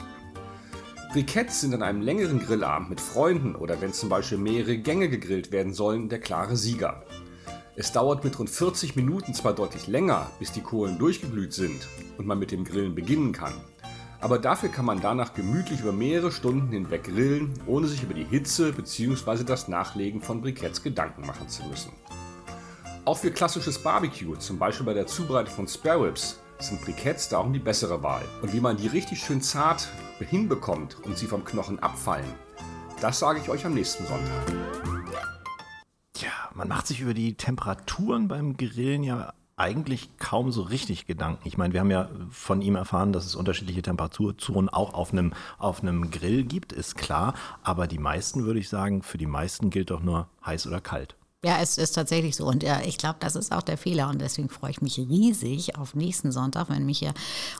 Briketts 1.11 1.61
sind 1.61 1.73
an 1.73 1.83
einem 1.83 2.01
längeren 2.01 2.39
Grillabend 2.39 2.89
mit 2.89 3.01
Freunden 3.01 3.55
oder 3.55 3.81
wenn 3.81 3.91
zum 3.91 4.07
Beispiel 4.07 4.37
mehrere 4.37 4.77
Gänge 4.77 5.09
gegrillt 5.09 5.51
werden 5.51 5.73
sollen, 5.73 6.09
der 6.09 6.19
klare 6.19 6.55
Sieger. 6.55 7.03
Es 7.75 7.91
dauert 7.91 8.23
mit 8.23 8.37
rund 8.39 8.49
40 8.49 8.95
Minuten 8.95 9.33
zwar 9.33 9.53
deutlich 9.53 9.87
länger, 9.87 10.29
bis 10.39 10.51
die 10.51 10.61
Kohlen 10.61 10.97
durchgeglüht 10.97 11.53
sind 11.53 11.87
und 12.17 12.27
man 12.27 12.39
mit 12.39 12.51
dem 12.51 12.63
Grillen 12.63 12.95
beginnen 12.95 13.31
kann, 13.33 13.53
aber 14.19 14.39
dafür 14.39 14.69
kann 14.69 14.85
man 14.85 14.99
danach 14.99 15.33
gemütlich 15.33 15.81
über 15.81 15.91
mehrere 15.91 16.31
Stunden 16.31 16.69
hinweg 16.69 17.03
grillen, 17.03 17.53
ohne 17.67 17.87
sich 17.87 18.01
über 18.01 18.13
die 18.13 18.23
Hitze 18.23 18.73
bzw. 18.73 19.43
das 19.43 19.67
Nachlegen 19.67 20.21
von 20.21 20.41
Briketts 20.41 20.81
Gedanken 20.81 21.25
machen 21.25 21.49
zu 21.49 21.63
müssen. 21.65 21.91
Auch 23.07 23.19
für 23.19 23.31
klassisches 23.31 23.81
Barbecue, 23.81 24.35
zum 24.35 24.59
Beispiel 24.59 24.85
bei 24.85 24.93
der 24.93 25.07
Zubereitung 25.07 25.55
von 25.55 25.67
Spare 25.69 26.07
Ribs, 26.07 26.41
sind 26.59 26.81
Briketts 26.81 27.29
darum 27.29 27.53
die 27.53 27.59
bessere 27.59 28.03
Wahl. 28.03 28.21
Und 28.41 28.51
wie 28.51 28.59
man 28.59 28.75
die 28.75 28.87
richtig 28.87 29.21
schön 29.21 29.41
zart 29.41 29.87
hinbekommt 30.19 30.97
und 31.05 31.17
sie 31.17 31.25
vom 31.25 31.45
Knochen 31.45 31.79
abfallen, 31.79 32.27
das 32.99 33.19
sage 33.19 33.39
ich 33.39 33.47
euch 33.47 33.65
am 33.65 33.75
nächsten 33.75 34.05
Sonntag. 34.05 34.53
Tja, 36.11 36.31
man 36.53 36.67
macht 36.67 36.85
sich 36.85 36.99
über 36.99 37.13
die 37.13 37.35
Temperaturen 37.35 38.27
beim 38.27 38.57
Grillen 38.57 39.03
ja 39.03 39.31
eigentlich 39.55 40.09
kaum 40.17 40.51
so 40.51 40.63
richtig 40.63 41.05
Gedanken. 41.05 41.47
Ich 41.47 41.57
meine, 41.57 41.71
wir 41.71 41.79
haben 41.79 41.91
ja 41.91 42.09
von 42.29 42.61
ihm 42.61 42.75
erfahren, 42.75 43.13
dass 43.13 43.25
es 43.25 43.35
unterschiedliche 43.35 43.83
Temperaturzonen 43.83 44.67
auch 44.67 44.93
auf 44.93 45.13
einem, 45.13 45.31
auf 45.59 45.81
einem 45.81 46.11
Grill 46.11 46.43
gibt, 46.43 46.73
ist 46.73 46.97
klar. 46.97 47.35
Aber 47.63 47.87
die 47.87 47.99
meisten, 47.99 48.43
würde 48.43 48.59
ich 48.59 48.67
sagen, 48.67 49.01
für 49.01 49.17
die 49.17 49.27
meisten 49.27 49.69
gilt 49.69 49.91
doch 49.91 50.01
nur 50.01 50.27
heiß 50.45 50.67
oder 50.67 50.81
kalt. 50.81 51.15
Ja, 51.45 51.59
es 51.61 51.77
ist 51.77 51.91
tatsächlich 51.91 52.35
so. 52.35 52.47
Und 52.47 52.63
ja, 52.63 52.79
ich 52.83 52.97
glaube, 52.97 53.17
das 53.19 53.35
ist 53.35 53.51
auch 53.51 53.61
der 53.61 53.77
Fehler. 53.77 54.09
Und 54.09 54.19
deswegen 54.19 54.49
freue 54.49 54.71
ich 54.71 54.81
mich 54.81 54.97
riesig 54.97 55.77
auf 55.77 55.93
nächsten 55.93 56.31
Sonntag, 56.31 56.67
wenn 56.69 56.83
Micha 56.83 57.11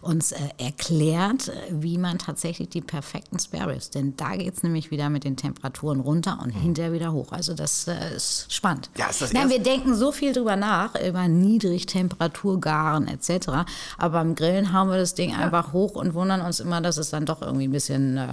uns 0.02 0.32
äh, 0.32 0.38
erklärt, 0.58 1.50
äh, 1.50 1.54
wie 1.70 2.00
man 2.00 2.18
tatsächlich 2.18 2.70
die 2.70 2.82
perfekten 2.82 3.38
Spare 3.38 3.74
Ribs. 3.74 3.92
Denn 3.92 4.18
da 4.18 4.36
geht 4.36 4.56
es 4.56 4.64
nämlich 4.64 4.90
wieder 4.90 5.12
mit 5.12 5.26
den 5.26 5.38
Temperaturen 5.38 6.00
runter 6.00 6.40
und 6.42 6.50
hinterher 6.50 6.92
wieder 6.92 7.12
hoch. 7.14 7.32
Also 7.32 7.54
das 7.54 7.88
äh, 7.88 8.16
ist 8.16 8.52
spannend. 8.52 8.90
Ja, 8.98 9.12
ist 9.12 9.22
das 9.22 9.32
Nein, 9.32 9.52
wir 9.52 9.62
denken 9.62 9.94
so 9.94 10.12
viel 10.12 10.34
drüber 10.34 10.56
nach, 10.56 11.00
über 11.00 11.28
Niedrigtemperaturgaren 11.28 13.08
etc. 13.08 13.48
Aber 14.00 14.10
beim 14.10 14.34
Grillen 14.34 14.74
hauen 14.74 14.90
wir 14.90 14.98
das 14.98 15.14
Ding 15.14 15.36
einfach 15.36 15.72
hoch 15.72 15.94
und 15.94 16.16
wundern 16.16 16.42
uns 16.42 16.60
immer, 16.60 16.82
dass 16.82 16.98
es 16.98 17.12
dann 17.12 17.28
doch 17.28 17.44
irgendwie 17.44 17.68
ein 17.68 17.72
bisschen 17.72 18.18
äh, 18.18 18.28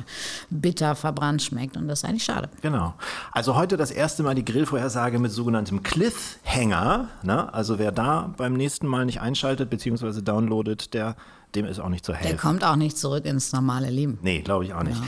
bitter 0.49 0.95
verbrannt 0.95 1.43
schmeckt. 1.43 1.77
Und 1.77 1.87
das 1.87 1.99
ist 1.99 2.09
eigentlich 2.09 2.25
schade. 2.25 2.49
Genau. 2.63 2.95
Also 3.33 3.57
heute 3.57 3.77
das 3.77 3.91
erste 3.91 4.23
Mal 4.23 4.35
die 4.35 4.45
Grillvorhersage 4.47 5.19
mit 5.19 5.34
sogenanntem 5.35 5.83
Cliffhanger. 5.83 7.09
Ne? 7.23 7.53
Also 7.53 7.79
wer 7.79 7.93
da 7.93 8.33
beim 8.37 8.55
nächsten 8.55 8.87
Mal 8.87 9.05
nicht 9.05 9.21
einschaltet 9.21 9.71
bzw. 9.71 10.23
downloadet, 10.23 10.95
der 10.95 11.17
dem 11.55 11.67
ist 11.67 11.79
auch 11.79 11.89
nicht 11.89 12.05
zu 12.05 12.15
helfen. 12.15 12.29
Der 12.29 12.37
kommt 12.37 12.65
auch 12.65 12.77
nicht 12.77 12.99
zurück 12.99 13.25
ins 13.25 13.53
normale 13.53 13.91
Leben. 13.91 14.19
Nee, 14.23 14.41
glaube 14.41 14.65
ich 14.65 14.75
auch 14.75 14.83
nicht. 14.83 15.01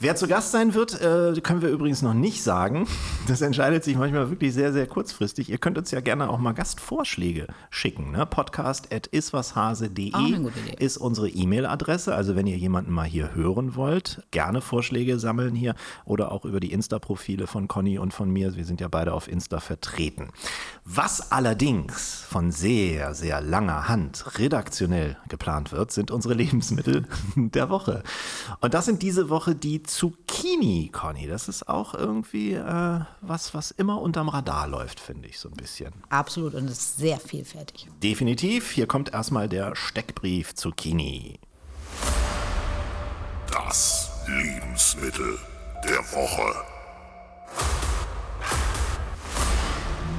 Wer 0.00 0.16
zu 0.16 0.26
Gast 0.26 0.50
sein 0.50 0.74
wird, 0.74 1.00
äh, 1.00 1.40
können 1.42 1.62
wir 1.62 1.68
übrigens 1.68 2.02
noch 2.02 2.14
nicht 2.14 2.42
sagen. 2.42 2.88
Das 3.28 3.40
entscheidet 3.40 3.84
sich 3.84 3.96
manchmal 3.96 4.30
wirklich 4.30 4.52
sehr, 4.52 4.72
sehr 4.72 4.86
kurzfristig. 4.86 5.48
Ihr 5.48 5.58
könnt 5.58 5.78
uns 5.78 5.92
ja 5.92 6.00
gerne 6.00 6.28
auch 6.28 6.38
mal 6.38 6.52
Gastvorschläge 6.52 7.46
schicken. 7.70 8.10
Ne? 8.10 8.26
Podcast 8.26 8.92
at 8.92 9.06
iswashase.de 9.06 10.10
ist 10.80 10.96
unsere 10.96 11.28
E-Mail-Adresse. 11.28 12.14
Also 12.14 12.34
wenn 12.34 12.48
ihr 12.48 12.56
jemanden 12.56 12.92
mal 12.92 13.06
hier 13.06 13.34
hören 13.34 13.76
wollt, 13.76 14.22
gerne 14.32 14.60
Vorschläge 14.60 15.20
sammeln 15.20 15.54
hier 15.54 15.76
oder 16.04 16.32
auch 16.32 16.44
über 16.44 16.58
die 16.58 16.72
Insta-Profile 16.72 17.46
von 17.46 17.68
Conny 17.68 17.98
und 17.98 18.12
von 18.12 18.28
mir. 18.28 18.56
Wir 18.56 18.64
sind 18.64 18.80
ja 18.80 18.88
beide 18.88 19.12
auf 19.12 19.28
Insta 19.28 19.60
vertreten. 19.60 20.30
Was 20.84 21.30
allerdings 21.30 22.24
von 22.28 22.50
sehr, 22.50 23.14
sehr 23.14 23.40
langer 23.40 23.88
Hand 23.88 24.38
redaktionell 24.38 25.16
geplant 25.28 25.70
wird, 25.70 25.91
sind 25.94 26.10
unsere 26.10 26.34
Lebensmittel 26.42 27.06
der 27.36 27.68
Woche. 27.70 28.02
Und 28.60 28.74
das 28.74 28.84
sind 28.84 29.02
diese 29.02 29.28
Woche 29.28 29.54
die 29.54 29.82
Zucchini, 29.82 30.90
Conny. 30.92 31.26
Das 31.26 31.48
ist 31.48 31.68
auch 31.68 31.94
irgendwie 31.94 32.54
äh, 32.54 33.00
was, 33.20 33.54
was 33.54 33.70
immer 33.70 34.00
unterm 34.00 34.28
Radar 34.28 34.68
läuft, 34.68 35.00
finde 35.00 35.28
ich 35.28 35.38
so 35.38 35.48
ein 35.48 35.54
bisschen. 35.54 35.92
Absolut 36.08 36.54
und 36.54 36.68
ist 36.68 36.98
sehr 36.98 37.18
vielfältig. 37.18 37.88
Definitiv. 38.02 38.70
Hier 38.70 38.86
kommt 38.86 39.12
erstmal 39.12 39.48
der 39.48 39.74
Steckbrief 39.76 40.54
Zucchini. 40.54 41.38
Das 43.50 44.10
Lebensmittel 44.26 45.38
der 45.84 45.98
Woche. 45.98 46.71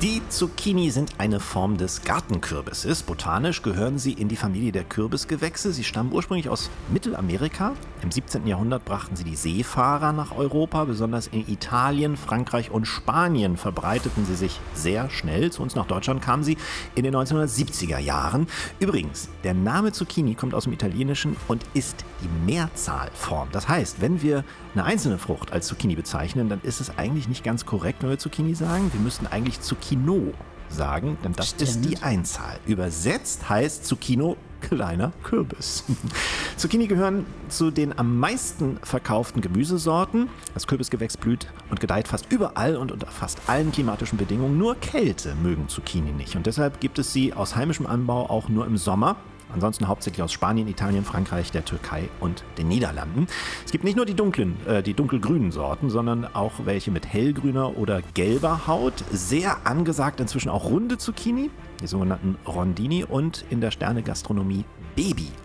Die 0.03 0.21
Zucchini 0.27 0.91
sind 0.91 1.17
eine 1.17 1.39
Form 1.39 1.77
des 1.77 2.01
Gartenkürbisses. 2.01 3.03
Botanisch 3.03 3.61
gehören 3.61 3.97
sie 3.97 4.11
in 4.11 4.27
die 4.27 4.35
Familie 4.35 4.73
der 4.73 4.83
Kürbisgewächse. 4.83 5.71
Sie 5.71 5.85
stammen 5.85 6.11
ursprünglich 6.11 6.49
aus 6.49 6.69
Mittelamerika. 6.91 7.71
Im 8.01 8.11
17. 8.11 8.45
Jahrhundert 8.45 8.83
brachten 8.83 9.15
sie 9.15 9.23
die 9.23 9.37
Seefahrer 9.37 10.11
nach 10.11 10.35
Europa. 10.35 10.83
Besonders 10.83 11.27
in 11.27 11.47
Italien, 11.47 12.17
Frankreich 12.17 12.69
und 12.69 12.83
Spanien 12.83 13.55
verbreiteten 13.55 14.25
sie 14.25 14.35
sich 14.35 14.59
sehr 14.73 15.09
schnell. 15.09 15.53
Zu 15.53 15.63
uns 15.63 15.73
nach 15.73 15.87
Deutschland 15.87 16.21
kamen 16.21 16.43
sie 16.43 16.57
in 16.95 17.05
den 17.05 17.15
1970er 17.15 17.99
Jahren. 17.99 18.47
Übrigens, 18.81 19.29
der 19.45 19.53
Name 19.53 19.93
Zucchini 19.93 20.35
kommt 20.35 20.53
aus 20.53 20.65
dem 20.65 20.73
Italienischen 20.73 21.37
und 21.47 21.63
ist 21.73 22.03
die 22.21 22.51
Mehrzahlform. 22.51 23.47
Das 23.53 23.69
heißt, 23.69 24.01
wenn 24.01 24.21
wir 24.21 24.43
eine 24.73 24.85
einzelne 24.85 25.17
Frucht 25.17 25.51
als 25.51 25.67
Zucchini 25.67 25.95
bezeichnen, 25.95 26.49
dann 26.49 26.61
ist 26.61 26.81
es 26.81 26.97
eigentlich 26.97 27.27
nicht 27.27 27.43
ganz 27.43 27.65
korrekt, 27.65 28.01
wenn 28.01 28.09
wir 28.09 28.17
Zucchini 28.17 28.55
sagen. 28.55 28.91
Wir 28.91 29.01
müssten 29.01 29.27
eigentlich 29.27 29.61
Zucchino 29.61 30.33
sagen, 30.69 31.17
denn 31.23 31.33
das 31.33 31.53
ist 31.53 31.79
Stimmt. 31.79 31.89
die 31.89 31.97
Einzahl. 32.03 32.59
Übersetzt 32.65 33.49
heißt 33.49 33.85
Zucchino 33.85 34.37
kleiner 34.61 35.11
Kürbis. 35.23 35.83
Zucchini 36.57 36.87
gehören 36.87 37.25
zu 37.49 37.69
den 37.69 37.97
am 37.97 38.17
meisten 38.17 38.79
verkauften 38.81 39.41
Gemüsesorten. 39.41 40.29
Das 40.53 40.67
Kürbisgewächs 40.67 41.17
blüht 41.17 41.47
und 41.69 41.79
gedeiht 41.79 42.07
fast 42.07 42.31
überall 42.31 42.77
und 42.77 42.91
unter 42.91 43.07
fast 43.07 43.41
allen 43.47 43.71
klimatischen 43.71 44.17
Bedingungen. 44.17 44.57
Nur 44.57 44.75
Kälte 44.75 45.35
mögen 45.35 45.67
Zucchini 45.67 46.11
nicht 46.11 46.35
und 46.35 46.45
deshalb 46.45 46.79
gibt 46.79 46.97
es 46.97 47.13
sie 47.13 47.33
aus 47.33 47.55
heimischem 47.55 47.85
Anbau 47.85 48.29
auch 48.29 48.49
nur 48.49 48.65
im 48.65 48.77
Sommer. 48.77 49.17
Ansonsten 49.53 49.87
hauptsächlich 49.87 50.23
aus 50.23 50.31
Spanien, 50.31 50.67
Italien, 50.67 51.03
Frankreich, 51.03 51.51
der 51.51 51.65
Türkei 51.65 52.09
und 52.19 52.43
den 52.57 52.67
Niederlanden. 52.67 53.27
Es 53.65 53.71
gibt 53.71 53.83
nicht 53.83 53.95
nur 53.95 54.05
die 54.05 54.15
dunklen, 54.15 54.57
äh, 54.67 54.81
die 54.81 54.93
dunkelgrünen 54.93 55.51
Sorten, 55.51 55.89
sondern 55.89 56.25
auch 56.33 56.53
welche 56.65 56.91
mit 56.91 57.05
hellgrüner 57.05 57.77
oder 57.77 58.01
gelber 58.13 58.67
Haut. 58.67 59.03
Sehr 59.11 59.65
angesagt 59.65 60.19
inzwischen 60.19 60.49
auch 60.49 60.65
runde 60.65 60.97
Zucchini, 60.97 61.49
die 61.81 61.87
sogenannten 61.87 62.37
Rondini 62.47 63.03
und 63.03 63.45
in 63.49 63.61
der 63.61 63.71
Sterne-Gastronomie 63.71 64.53
Baby 64.53 64.82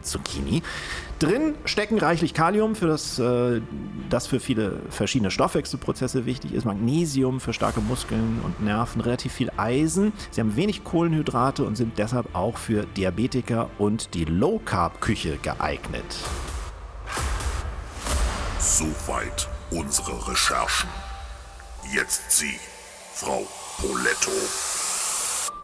Zucchini. 0.02 0.62
Drin 1.18 1.56
stecken 1.64 1.98
reichlich 1.98 2.32
Kalium, 2.32 2.76
für 2.76 2.86
das, 2.86 3.18
äh, 3.18 3.60
das 4.08 4.28
für 4.28 4.38
viele 4.38 4.80
verschiedene 4.90 5.30
Stoffwechselprozesse 5.30 6.26
wichtig 6.26 6.52
ist, 6.52 6.64
Magnesium 6.64 7.40
für 7.40 7.52
starke 7.52 7.80
Muskeln 7.80 8.40
und 8.44 8.62
Nerven, 8.62 9.00
relativ 9.00 9.32
viel 9.32 9.50
Eisen. 9.56 10.12
Sie 10.30 10.40
haben 10.40 10.54
wenig 10.54 10.84
Kohlenhydrate 10.84 11.64
und 11.64 11.76
sind 11.76 11.98
deshalb 11.98 12.34
auch 12.34 12.56
für 12.56 12.86
Diabetiker 12.96 13.68
und 13.78 14.14
die 14.14 14.24
Low-Carb-Küche 14.26 15.38
geeignet. 15.42 16.16
Soweit 18.60 19.48
unsere 19.70 20.28
Recherchen. 20.28 20.88
Jetzt 21.92 22.30
Sie, 22.30 22.58
Frau 23.14 23.46
Poletto. 23.80 24.30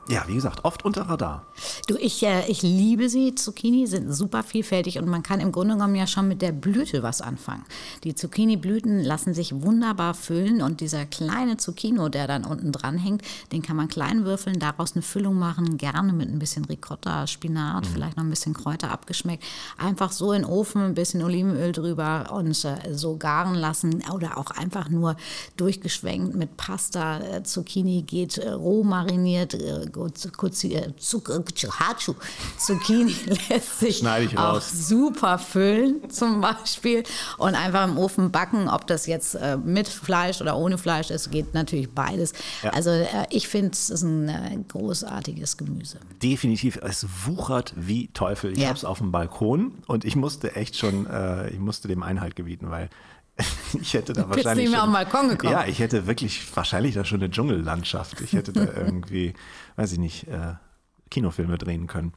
Ja, 0.07 0.25
wie 0.27 0.35
gesagt, 0.35 0.67
oft 0.67 0.85
unter 0.85 1.03
Radar. 1.03 1.47
Du, 1.87 1.97
ich, 1.97 2.23
äh, 2.25 2.47
ich 2.47 2.61
liebe 2.61 3.09
sie. 3.09 3.35
Zucchini 3.35 3.87
sind 3.87 4.13
super 4.13 4.43
vielfältig 4.43 4.99
und 4.99 5.09
man 5.09 5.23
kann 5.23 5.41
im 5.41 5.51
Grunde 5.51 5.75
genommen 5.75 5.95
ja 5.95 6.07
schon 6.07 6.29
mit 6.29 6.43
der 6.43 6.53
Blüte 6.53 7.03
was 7.03 7.23
anfangen. 7.23 7.65
Die 8.05 8.15
Zucchini-Blüten 8.15 9.03
lassen 9.03 9.33
sich 9.33 9.63
wunderbar 9.63 10.13
füllen 10.13 10.61
und 10.61 10.83
dieser 10.83 11.07
kleine 11.07 11.57
Zucchino, 11.57 12.11
der 12.11 12.27
dann 12.27 12.45
unten 12.45 12.71
dran 12.71 12.99
hängt, 12.99 13.23
den 13.51 13.63
kann 13.63 13.77
man 13.77 13.89
klein 13.89 14.27
würfeln, 14.27 14.59
daraus 14.59 14.93
eine 14.93 15.01
Füllung 15.01 15.39
machen, 15.39 15.79
gerne 15.79 16.13
mit 16.13 16.29
ein 16.29 16.39
bisschen 16.39 16.67
Ricotta, 16.67 17.27
Spinat, 17.27 17.87
vielleicht 17.87 18.19
noch 18.19 18.25
ein 18.25 18.31
bisschen 18.31 18.53
Kräuter 18.53 18.91
abgeschmeckt. 18.91 19.43
Einfach 19.79 20.13
so 20.13 20.33
in 20.33 20.43
den 20.43 20.51
Ofen, 20.51 20.83
ein 20.83 20.95
bisschen 20.95 21.23
Olivenöl 21.23 21.73
drüber 21.73 22.31
und 22.31 22.63
äh, 22.65 22.93
so 22.93 23.17
garen 23.17 23.55
lassen 23.55 24.03
oder 24.13 24.37
auch 24.37 24.51
einfach 24.51 24.91
nur 24.91 25.17
durchgeschwenkt 25.57 26.35
mit 26.35 26.59
Pasta. 26.59 27.21
Äh, 27.21 27.43
Zucchini 27.43 28.03
geht 28.03 28.37
äh, 28.37 28.51
roh 28.51 28.85
mariniert, 28.85 29.55
äh. 29.97 30.93
Zucchini 32.59 33.15
lässt 33.49 33.81
sich 33.81 34.07
auch 34.37 34.61
super 34.61 35.39
füllen 35.39 36.09
zum 36.11 36.41
Beispiel 36.41 37.03
und 37.39 37.55
einfach 37.55 37.85
im 37.89 37.99
Ofen 37.99 38.31
backen, 38.31 38.69
ob 38.69 38.87
das 38.87 39.07
jetzt 39.07 39.35
äh, 39.35 39.57
mit 39.57 39.89
Fleisch 39.89 40.41
oder 40.41 40.57
ohne 40.57 40.79
Fleisch 40.79 41.11
ist, 41.11 41.31
geht 41.31 41.55
natürlich 41.55 41.91
beides. 41.91 42.33
Ja. 42.63 42.71
Also 42.71 42.91
äh, 42.91 43.07
ich 43.31 43.49
finde, 43.49 43.73
es 43.73 43.91
ist 43.91 44.03
ein 44.03 44.65
großartiges 44.69 45.57
Gemüse. 45.57 45.99
Definitiv, 46.23 46.79
es 46.83 47.07
wuchert 47.25 47.73
wie 47.77 48.09
Teufel. 48.09 48.53
Ich 48.53 48.59
Ja. 48.59 48.69
habe 48.69 48.79
es 48.79 48.85
auf 48.85 48.99
dem 48.99 49.13
Balkon 49.13 49.73
und 49.87 50.05
ich 50.05 50.17
musste 50.17 50.57
echt 50.57 50.77
schon, 50.77 51.07
äh, 51.07 51.51
ich 51.51 51.59
musste 51.59 51.89
dem 51.89 52.03
Einhalt 52.03 52.37
gebieten, 52.37 52.71
weil 52.71 52.89
ich 53.81 53.95
hätte 53.95 54.13
da 54.13 54.23
bist 54.23 54.45
wahrscheinlich. 54.45 54.67
nicht 54.69 54.71
mehr 54.71 54.81
schon, 54.85 54.95
auf 54.95 55.03
den 55.03 55.11
Balkon 55.11 55.29
gekommen. 55.31 55.53
Ja, 55.53 55.65
ich 55.67 55.81
hätte 55.81 56.07
wirklich 56.07 56.41
wahrscheinlich 56.57 56.95
da 56.95 57.05
schon 57.05 57.21
eine 57.21 57.31
Dschungellandschaft. 57.31 58.21
Ich 58.21 58.33
hätte 58.33 58.53
da 58.53 58.63
irgendwie, 58.77 59.35
weiß 59.77 59.93
ich 59.93 59.99
nicht, 59.99 60.29
äh, 60.29 60.55
Kinofilme 61.11 61.59
drehen 61.59 61.87
können. 61.87 62.13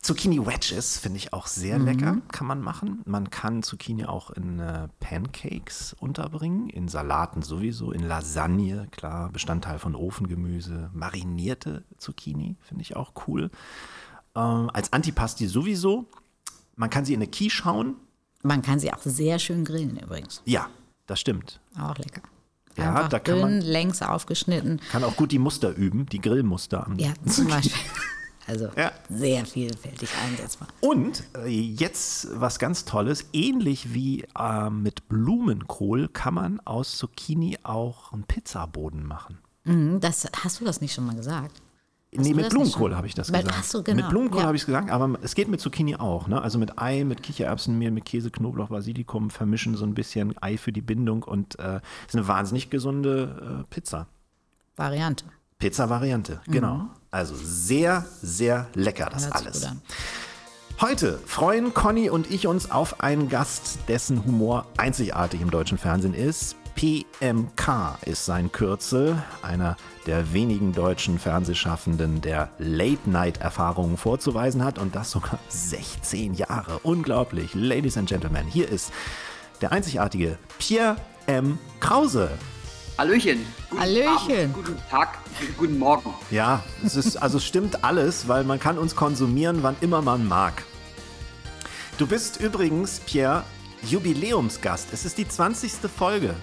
Zucchini 0.00 0.44
Wedges 0.44 0.98
finde 0.98 1.18
ich 1.18 1.32
auch 1.32 1.46
sehr 1.46 1.78
Mhm. 1.78 1.84
lecker, 1.84 2.16
kann 2.32 2.46
man 2.48 2.60
machen. 2.60 3.02
Man 3.06 3.30
kann 3.30 3.62
Zucchini 3.62 4.04
auch 4.04 4.30
in 4.30 4.58
äh, 4.58 4.88
Pancakes 4.98 5.92
unterbringen, 5.92 6.68
in 6.68 6.88
Salaten 6.88 7.42
sowieso, 7.42 7.92
in 7.92 8.02
Lasagne, 8.02 8.88
klar, 8.90 9.30
Bestandteil 9.30 9.78
von 9.78 9.94
Ofengemüse. 9.94 10.90
Marinierte 10.92 11.84
Zucchini 11.98 12.56
finde 12.62 12.82
ich 12.82 12.96
auch 12.96 13.12
cool. 13.28 13.50
Ähm, 14.34 14.70
als 14.72 14.92
Antipasti 14.92 15.46
sowieso. 15.46 16.08
Man 16.74 16.90
kann 16.90 17.04
sie 17.04 17.14
in 17.14 17.20
eine 17.22 17.30
Quiche 17.30 17.64
hauen. 17.64 17.94
Man 18.42 18.60
kann 18.62 18.80
sie 18.80 18.92
auch 18.92 19.02
sehr 19.02 19.38
schön 19.38 19.64
grillen 19.64 19.98
übrigens. 19.98 20.42
Ja, 20.46 20.68
das 21.06 21.20
stimmt. 21.20 21.60
Auch 21.78 21.96
lecker. 21.98 22.22
Ja, 22.76 22.90
Einfach 22.94 23.08
da 23.08 23.18
kann 23.18 23.34
dünn, 23.34 23.42
man- 23.42 23.60
längs 23.60 24.02
aufgeschnitten. 24.02 24.80
Kann 24.90 25.04
auch 25.04 25.16
gut 25.16 25.32
die 25.32 25.38
Muster 25.38 25.74
üben, 25.74 26.06
die 26.06 26.20
Grillmuster 26.20 26.86
am 26.86 26.98
Ja, 26.98 27.12
zum 27.26 27.46
Beispiel. 27.48 27.72
Also 28.46 28.68
Ja. 28.76 28.90
sehr 29.08 29.46
vielfältig 29.46 30.08
einsetzbar. 30.26 30.66
Und 30.80 31.22
äh, 31.44 31.46
jetzt 31.48 32.28
was 32.40 32.58
ganz 32.58 32.84
Tolles, 32.84 33.26
ähnlich 33.32 33.94
wie 33.94 34.24
äh, 34.38 34.68
mit 34.70 35.08
Blumenkohl 35.08 36.08
kann 36.08 36.34
man 36.34 36.60
aus 36.60 36.96
Zucchini 36.96 37.58
auch 37.62 38.12
einen 38.12 38.24
Pizzaboden 38.24 39.06
machen. 39.06 39.38
Mhm, 39.64 40.00
Das, 40.00 40.26
hast 40.42 40.60
du 40.60 40.64
das 40.64 40.80
nicht 40.80 40.92
schon 40.94 41.06
mal 41.06 41.14
gesagt? 41.14 41.60
Hast 42.14 42.26
nee, 42.26 42.34
mit 42.34 42.50
Blumenkohl 42.50 42.94
habe 42.94 43.06
ich 43.06 43.14
das 43.14 43.28
gesagt. 43.32 43.48
Ach 43.50 43.64
so, 43.64 43.82
genau. 43.82 44.02
Mit 44.02 44.10
Blumenkohl 44.10 44.40
Ja. 44.40 44.46
habe 44.46 44.56
ich 44.56 44.62
es 44.62 44.66
gesagt, 44.66 44.90
aber 44.90 45.18
es 45.22 45.34
geht 45.34 45.48
mit 45.48 45.60
Zucchini 45.60 45.96
auch. 45.96 46.28
Ne? 46.28 46.42
Also 46.42 46.58
mit 46.58 46.78
Ei, 46.78 47.04
mit 47.04 47.22
Kichererbsenmehl, 47.22 47.90
mit 47.90 48.04
Käse, 48.04 48.30
Knoblauch, 48.30 48.68
Basilikum 48.68 49.30
vermischen 49.30 49.76
so 49.76 49.86
ein 49.86 49.94
bisschen 49.94 50.34
Ei 50.42 50.58
für 50.58 50.72
die 50.72 50.82
Bindung 50.82 51.22
und 51.22 51.58
äh, 51.58 51.80
ist 52.06 52.14
eine 52.14 52.28
wahnsinnig 52.28 52.68
gesunde 52.68 53.62
äh, 53.62 53.74
Pizza. 53.74 54.08
Variante. 54.76 55.24
Pizza-Variante, 55.58 56.40
genau. 56.48 56.88
Also 57.10 57.34
sehr, 57.36 58.04
sehr 58.20 58.66
lecker 58.74 59.08
das 59.10 59.22
Mhm. 59.22 59.32
Hört 59.32 59.46
alles. 59.46 59.68
Heute 60.80 61.18
freuen 61.24 61.72
Conny 61.72 62.10
und 62.10 62.30
ich 62.30 62.46
uns 62.46 62.70
auf 62.70 63.00
einen 63.00 63.28
Gast, 63.28 63.78
dessen 63.88 64.24
Humor 64.24 64.66
einzigartig 64.76 65.40
im 65.40 65.50
deutschen 65.50 65.78
Fernsehen 65.78 66.14
ist. 66.14 66.56
PMK 66.74 67.98
ist 68.06 68.24
sein 68.24 68.50
Kürzel, 68.50 69.22
einer 69.42 69.76
der 70.06 70.32
wenigen 70.32 70.72
deutschen 70.72 71.18
Fernsehschaffenden, 71.18 72.20
der 72.20 72.50
Late-Night-Erfahrungen 72.58 73.96
vorzuweisen 73.96 74.64
hat 74.64 74.78
und 74.78 74.96
das 74.96 75.10
sogar 75.10 75.38
16 75.48 76.34
Jahre. 76.34 76.80
Unglaublich. 76.82 77.54
Ladies 77.54 77.96
and 77.96 78.08
Gentlemen, 78.08 78.46
hier 78.46 78.68
ist 78.68 78.92
der 79.60 79.72
einzigartige 79.72 80.38
Pierre 80.58 80.96
M. 81.26 81.58
Krause. 81.80 82.30
Hallöchen. 82.98 83.44
Guten 83.70 83.82
Hallöchen. 83.82 84.52
Abend, 84.52 84.54
guten 84.54 84.78
Tag, 84.90 85.18
guten 85.56 85.78
Morgen. 85.78 86.12
Ja, 86.30 86.62
es 86.84 86.96
ist, 86.96 87.16
also 87.16 87.38
es 87.38 87.44
stimmt 87.44 87.84
alles, 87.84 88.28
weil 88.28 88.44
man 88.44 88.60
kann 88.60 88.78
uns 88.78 88.96
konsumieren, 88.96 89.62
wann 89.62 89.76
immer 89.80 90.02
man 90.02 90.26
mag. 90.26 90.62
Du 91.98 92.06
bist 92.06 92.40
übrigens, 92.40 93.00
Pierre, 93.00 93.44
Jubiläumsgast. 93.88 94.88
Es 94.92 95.04
ist 95.04 95.18
die 95.18 95.26
20. 95.26 95.72
Folge. 95.94 96.34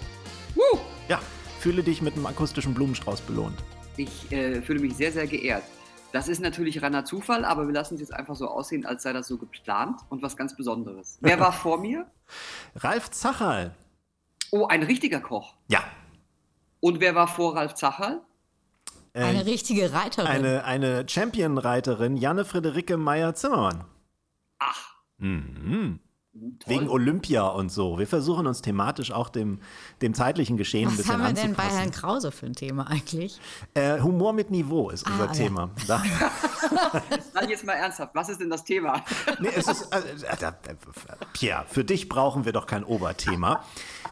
Woo! 0.55 0.79
Ja, 1.07 1.19
fühle 1.59 1.83
dich 1.83 2.01
mit 2.01 2.15
einem 2.15 2.25
akustischen 2.25 2.73
Blumenstrauß 2.73 3.21
belohnt. 3.21 3.57
Ich 3.97 4.31
äh, 4.31 4.61
fühle 4.61 4.79
mich 4.79 4.95
sehr, 4.95 5.11
sehr 5.11 5.27
geehrt. 5.27 5.63
Das 6.11 6.27
ist 6.27 6.41
natürlich 6.41 6.81
reiner 6.81 7.05
Zufall, 7.05 7.45
aber 7.45 7.67
wir 7.67 7.73
lassen 7.73 7.95
es 7.95 8.01
jetzt 8.01 8.13
einfach 8.13 8.35
so 8.35 8.47
aussehen, 8.47 8.85
als 8.85 9.03
sei 9.03 9.13
das 9.13 9.27
so 9.27 9.37
geplant 9.37 9.99
und 10.09 10.21
was 10.23 10.35
ganz 10.35 10.55
Besonderes. 10.55 11.17
Wer 11.21 11.39
war 11.39 11.51
vor 11.53 11.77
mir? 11.79 12.09
Ralf 12.75 13.11
Zacherl. 13.11 13.75
Oh, 14.51 14.65
ein 14.65 14.81
richtiger 14.83 15.19
Koch. 15.19 15.53
Ja, 15.67 15.83
Und 16.79 16.99
wer 16.99 17.13
war 17.13 17.27
vor 17.27 17.55
Ralf 17.55 17.75
Zacherl? 17.75 18.21
Eine 19.13 19.45
richtige 19.45 19.91
Reiterin. 19.91 20.27
eine, 20.27 20.63
eine 20.63 21.07
Champion-Reiterin, 21.07 22.15
Janne 22.15 22.45
Friederike 22.45 22.95
Meyer-Zimmermann. 22.97 23.83
Ach, 24.59 24.95
Mhm. 25.17 25.99
Toll. 26.39 26.73
Wegen 26.73 26.89
Olympia 26.89 27.47
und 27.47 27.71
so. 27.71 27.99
Wir 27.99 28.07
versuchen 28.07 28.47
uns 28.47 28.61
thematisch 28.61 29.11
auch 29.11 29.29
dem, 29.29 29.59
dem 30.01 30.13
zeitlichen 30.13 30.57
Geschehen 30.57 30.87
ein 30.87 30.91
Was 30.91 30.97
bisschen 30.97 31.13
haben 31.23 31.35
wir 31.35 31.41
denn 31.41 31.53
bei 31.55 31.63
Herrn 31.63 31.87
anzupassen. 31.87 31.91
Krause 32.01 32.31
für 32.31 32.45
ein 32.45 32.53
Thema 32.53 32.87
eigentlich? 32.87 33.39
Äh, 33.73 33.99
Humor 34.01 34.33
mit 34.33 34.51
Niveau 34.51 34.89
ist 34.89 35.05
unser 35.07 35.23
Ah, 35.23 35.25
ja. 35.27 35.31
Thema. 35.33 35.69
Da, 35.87 36.01
Dann 37.33 37.49
jetzt 37.49 37.65
mal 37.65 37.73
ernsthaft, 37.73 38.13
was 38.15 38.29
ist 38.29 38.41
denn 38.41 38.49
das 38.49 38.63
Thema? 38.63 39.03
nee, 39.39 39.49
es 39.55 39.67
ist, 39.67 39.93
äh, 39.93 39.99
äh, 39.99 40.45
äh, 40.47 40.75
Pierre, 41.33 41.65
für 41.67 41.83
dich 41.83 42.09
brauchen 42.09 42.45
wir 42.45 42.53
doch 42.53 42.65
kein 42.65 42.83
Oberthema. 42.83 43.63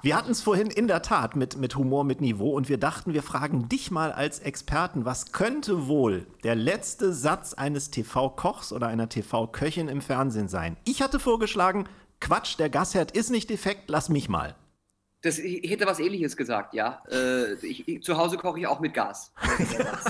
Wir 0.02 0.16
hatten 0.16 0.32
es 0.32 0.42
vorhin 0.42 0.68
in 0.68 0.88
der 0.88 1.02
Tat 1.02 1.36
mit, 1.36 1.58
mit 1.58 1.76
Humor 1.76 2.04
mit 2.04 2.22
Niveau 2.22 2.52
und 2.52 2.70
wir 2.70 2.78
dachten, 2.78 3.14
wir 3.14 3.24
fragen 3.24 3.68
dich 3.68 3.92
mal 3.92 4.12
als 4.12 4.40
Experten, 4.40 5.06
was 5.06 5.32
könnte 5.32 5.88
wohl 5.88 6.28
der 6.44 6.56
letzte 6.56 7.14
Satz 7.14 7.54
eines 7.54 7.90
TV-Kochs 7.92 8.72
oder 8.72 8.88
einer 8.88 9.10
TV-Köchin 9.10 9.88
im 9.88 10.02
Fernsehen 10.02 10.48
sein? 10.50 10.78
Ich 10.86 11.02
hatte 11.02 11.20
vorgeschlagen, 11.20 11.88
Quatsch, 12.20 12.58
der 12.60 12.70
Gasherd 12.70 13.12
ist 13.12 13.30
nicht 13.30 13.50
defekt, 13.50 13.84
lass 13.88 14.10
mich 14.10 14.30
mal. 14.30 14.56
Das, 15.22 15.40
ich 15.40 15.70
hätte 15.70 15.86
was 15.86 16.00
ähnliches 16.00 16.38
gesagt, 16.38 16.74
ja. 16.74 17.02
Äh, 17.12 17.54
ich, 17.66 17.88
ich, 17.88 18.04
zu 18.04 18.18
Hause 18.18 18.38
koche 18.38 18.60
ich 18.60 18.68
auch 18.68 18.80
mit 18.80 18.94
Gas. 18.94 19.34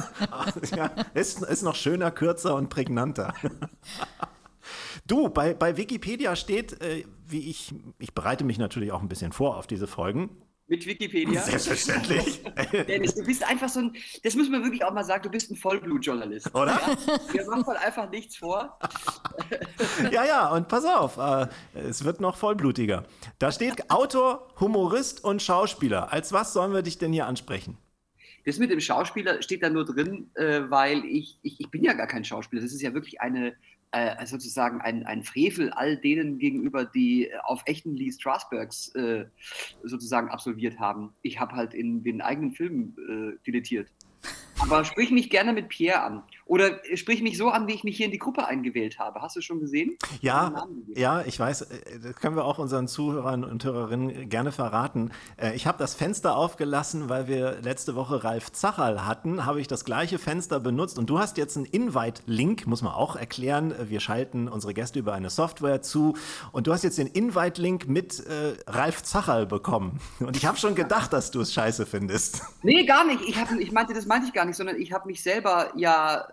ja, 0.75 0.91
ist, 1.13 1.41
ist 1.41 1.63
noch 1.63 1.75
schöner, 1.75 2.11
kürzer 2.11 2.55
und 2.55 2.69
prägnanter. 2.69 3.33
Du, 5.05 5.29
bei, 5.29 5.53
bei 5.53 5.77
Wikipedia 5.77 6.35
steht, 6.35 6.81
äh, 6.81 7.05
wie 7.25 7.49
ich, 7.49 7.73
ich 7.99 8.13
bereite 8.13 8.43
mich 8.43 8.57
natürlich 8.57 8.91
auch 8.91 9.01
ein 9.01 9.07
bisschen 9.07 9.31
vor 9.31 9.57
auf 9.57 9.65
diese 9.65 9.87
Folgen. 9.87 10.29
Mit 10.69 10.85
Wikipedia. 10.85 11.41
Selbstverständlich. 11.41 12.43
Dennis, 12.87 13.15
du 13.15 13.23
bist 13.23 13.41
einfach 13.47 13.69
so 13.69 13.79
ein, 13.79 13.95
das 14.23 14.35
muss 14.35 14.49
man 14.49 14.63
wirklich 14.63 14.83
auch 14.83 14.93
mal 14.93 15.05
sagen, 15.05 15.23
du 15.23 15.29
bist 15.29 15.49
ein 15.49 15.55
Vollblutjournalist. 15.55 16.53
Oder? 16.53 16.77
Wir 17.31 17.45
machen 17.45 17.63
mal 17.65 17.77
einfach 17.77 18.09
nichts 18.09 18.37
vor. 18.37 18.77
Ja, 20.11 20.25
ja, 20.25 20.49
und 20.49 20.67
pass 20.67 20.85
auf, 20.85 21.17
äh, 21.17 21.47
es 21.73 22.03
wird 22.03 22.21
noch 22.21 22.37
vollblutiger. 22.37 23.05
Da 23.39 23.51
steht 23.51 23.89
Autor, 23.89 24.47
Humorist 24.59 25.23
und 25.23 25.41
Schauspieler. 25.41 26.11
Als 26.11 26.33
was 26.33 26.53
sollen 26.53 26.73
wir 26.73 26.81
dich 26.81 26.97
denn 26.97 27.13
hier 27.13 27.25
ansprechen? 27.25 27.77
Das 28.45 28.59
mit 28.59 28.69
dem 28.69 28.79
Schauspieler 28.79 29.41
steht 29.41 29.63
da 29.63 29.69
nur 29.69 29.85
drin, 29.85 30.29
äh, 30.35 30.61
weil 30.69 31.03
ich, 31.05 31.39
ich, 31.41 31.59
ich 31.59 31.69
bin 31.69 31.83
ja 31.83 31.93
gar 31.93 32.07
kein 32.07 32.23
Schauspieler. 32.23 32.61
Das 32.61 32.71
ist 32.71 32.81
ja 32.81 32.93
wirklich 32.93 33.21
eine, 33.21 33.55
äh, 33.91 34.25
sozusagen 34.25 34.81
ein, 34.81 35.05
ein 35.05 35.23
Frevel 35.23 35.71
all 35.71 35.97
denen 35.97 36.39
gegenüber, 36.39 36.85
die 36.85 37.29
auf 37.43 37.61
echten 37.65 37.95
Lee 37.95 38.11
Strasbergs 38.11 38.93
äh, 38.95 39.25
sozusagen 39.83 40.29
absolviert 40.29 40.79
haben. 40.79 41.13
Ich 41.21 41.39
habe 41.39 41.55
halt 41.55 41.73
in 41.73 42.03
den 42.03 42.21
eigenen 42.21 42.53
Filmen 42.53 42.95
äh, 43.37 43.43
dilettiert. 43.45 43.89
Aber 44.59 44.83
sprich 44.83 45.11
mich 45.11 45.29
gerne 45.29 45.53
mit 45.53 45.69
Pierre 45.69 46.01
an. 46.01 46.23
Oder 46.47 46.79
sprich 46.95 47.21
mich 47.21 47.37
so 47.37 47.49
an, 47.49 47.67
wie 47.67 47.73
ich 47.73 47.83
mich 47.83 47.97
hier 47.97 48.05
in 48.05 48.11
die 48.11 48.17
Gruppe 48.17 48.47
eingewählt 48.47 48.99
habe. 48.99 49.21
Hast 49.21 49.35
du 49.35 49.41
schon 49.41 49.59
gesehen? 49.59 49.97
Ja, 50.21 50.67
ja, 50.95 51.21
ich 51.25 51.39
weiß, 51.39 51.61
äh, 51.61 51.99
das 52.01 52.15
können 52.15 52.35
wir 52.35 52.45
auch 52.45 52.57
unseren 52.57 52.87
Zuhörern 52.87 53.43
und 53.43 53.63
Hörerinnen 53.63 54.29
gerne 54.29 54.51
verraten. 54.51 55.11
Äh, 55.37 55.55
Ich 55.55 55.67
habe 55.67 55.77
das 55.77 55.93
Fenster 55.93 56.35
aufgelassen, 56.37 57.09
weil 57.09 57.27
wir 57.27 57.57
letzte 57.61 57.95
Woche 57.95 58.23
Ralf 58.23 58.51
Zacherl 58.51 59.05
hatten, 59.05 59.45
habe 59.45 59.59
ich 59.61 59.67
das 59.67 59.85
gleiche 59.85 60.19
Fenster 60.19 60.59
benutzt 60.59 60.97
und 60.97 61.09
du 61.09 61.19
hast 61.19 61.37
jetzt 61.37 61.57
einen 61.57 61.65
Invite-Link, 61.65 62.67
muss 62.67 62.81
man 62.81 62.93
auch 62.93 63.15
erklären. 63.15 63.73
Wir 63.89 63.99
schalten 63.99 64.47
unsere 64.47 64.73
Gäste 64.73 64.99
über 64.99 65.13
eine 65.13 65.29
Software 65.29 65.81
zu 65.81 66.15
und 66.51 66.67
du 66.67 66.73
hast 66.73 66.83
jetzt 66.83 66.97
den 66.97 67.07
Invite-Link 67.07 67.87
mit 67.87 68.19
äh, 68.25 68.53
Ralf 68.67 69.03
Zacherl 69.03 69.45
bekommen. 69.45 69.99
Und 70.19 70.35
ich 70.35 70.45
habe 70.45 70.57
schon 70.57 70.75
gedacht, 70.75 71.13
dass 71.13 71.31
du 71.31 71.41
es 71.41 71.53
scheiße 71.53 71.85
findest. 71.85 72.41
Nee, 72.63 72.85
gar 72.85 73.05
nicht. 73.05 73.21
Ich, 73.27 73.39
hab, 73.39 73.51
ich 73.51 73.71
meinte, 73.71 73.93
das 73.93 74.05
meinte 74.05 74.27
ich 74.27 74.33
gar 74.33 74.45
nicht, 74.45 74.55
sondern 74.55 74.79
ich 74.79 74.91
habe 74.91 75.07
mich 75.07 75.21
selber 75.21 75.71
ja 75.75 76.21
äh, 76.21 76.23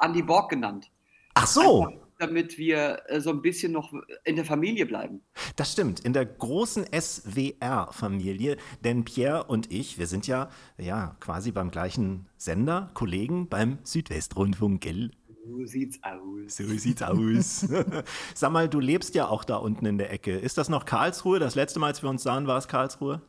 Andy 0.00 0.22
Borg 0.22 0.50
genannt. 0.50 0.90
Ach 1.34 1.46
so. 1.46 1.86
Einfach, 1.86 2.10
damit 2.20 2.58
wir 2.58 3.02
äh, 3.06 3.20
so 3.20 3.30
ein 3.30 3.42
bisschen 3.42 3.72
noch 3.72 3.92
in 4.24 4.36
der 4.36 4.44
Familie 4.44 4.86
bleiben. 4.86 5.22
Das 5.56 5.72
stimmt, 5.72 6.00
in 6.00 6.12
der 6.12 6.26
großen 6.26 6.84
SWR-Familie, 6.92 8.58
denn 8.84 9.04
Pierre 9.04 9.44
und 9.44 9.72
ich, 9.72 9.98
wir 9.98 10.06
sind 10.06 10.26
ja, 10.26 10.50
ja 10.78 11.16
quasi 11.18 11.50
beim 11.50 11.70
gleichen 11.70 12.26
Sender, 12.36 12.90
Kollegen 12.94 13.48
beim 13.48 13.78
Südwestrundfunk, 13.82 14.82
gell? 14.82 15.10
So 15.46 15.64
sieht's 15.64 15.98
aus. 16.02 16.56
So 16.56 16.64
sieht's 16.64 17.02
aus. 17.02 17.66
Sag 18.34 18.52
mal, 18.52 18.68
du 18.68 18.78
lebst 18.78 19.14
ja 19.14 19.26
auch 19.26 19.42
da 19.42 19.56
unten 19.56 19.86
in 19.86 19.98
der 19.98 20.12
Ecke. 20.12 20.36
Ist 20.36 20.58
das 20.58 20.68
noch 20.68 20.84
Karlsruhe? 20.84 21.38
Das 21.38 21.54
letzte 21.54 21.80
Mal, 21.80 21.88
als 21.88 22.02
wir 22.02 22.10
uns 22.10 22.22
sahen, 22.22 22.46
war 22.46 22.58
es 22.58 22.68
Karlsruhe? 22.68 23.22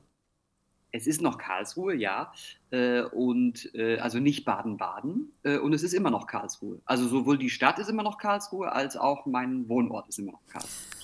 Es 0.91 1.07
ist 1.07 1.21
noch 1.21 1.37
Karlsruhe, 1.37 1.95
ja. 1.95 2.33
Äh, 2.69 3.01
und 3.01 3.73
äh, 3.75 3.99
also 3.99 4.19
nicht 4.19 4.45
Baden-Baden. 4.45 5.31
Äh, 5.43 5.57
und 5.57 5.73
es 5.73 5.83
ist 5.83 5.93
immer 5.93 6.09
noch 6.09 6.27
Karlsruhe. 6.27 6.81
Also 6.85 7.07
sowohl 7.07 7.37
die 7.37 7.49
Stadt 7.49 7.79
ist 7.79 7.89
immer 7.89 8.03
noch 8.03 8.17
Karlsruhe, 8.17 8.71
als 8.71 8.97
auch 8.97 9.25
mein 9.25 9.69
Wohnort 9.69 10.07
ist 10.09 10.19
immer 10.19 10.33
noch 10.33 10.45
Karlsruhe. 10.47 11.00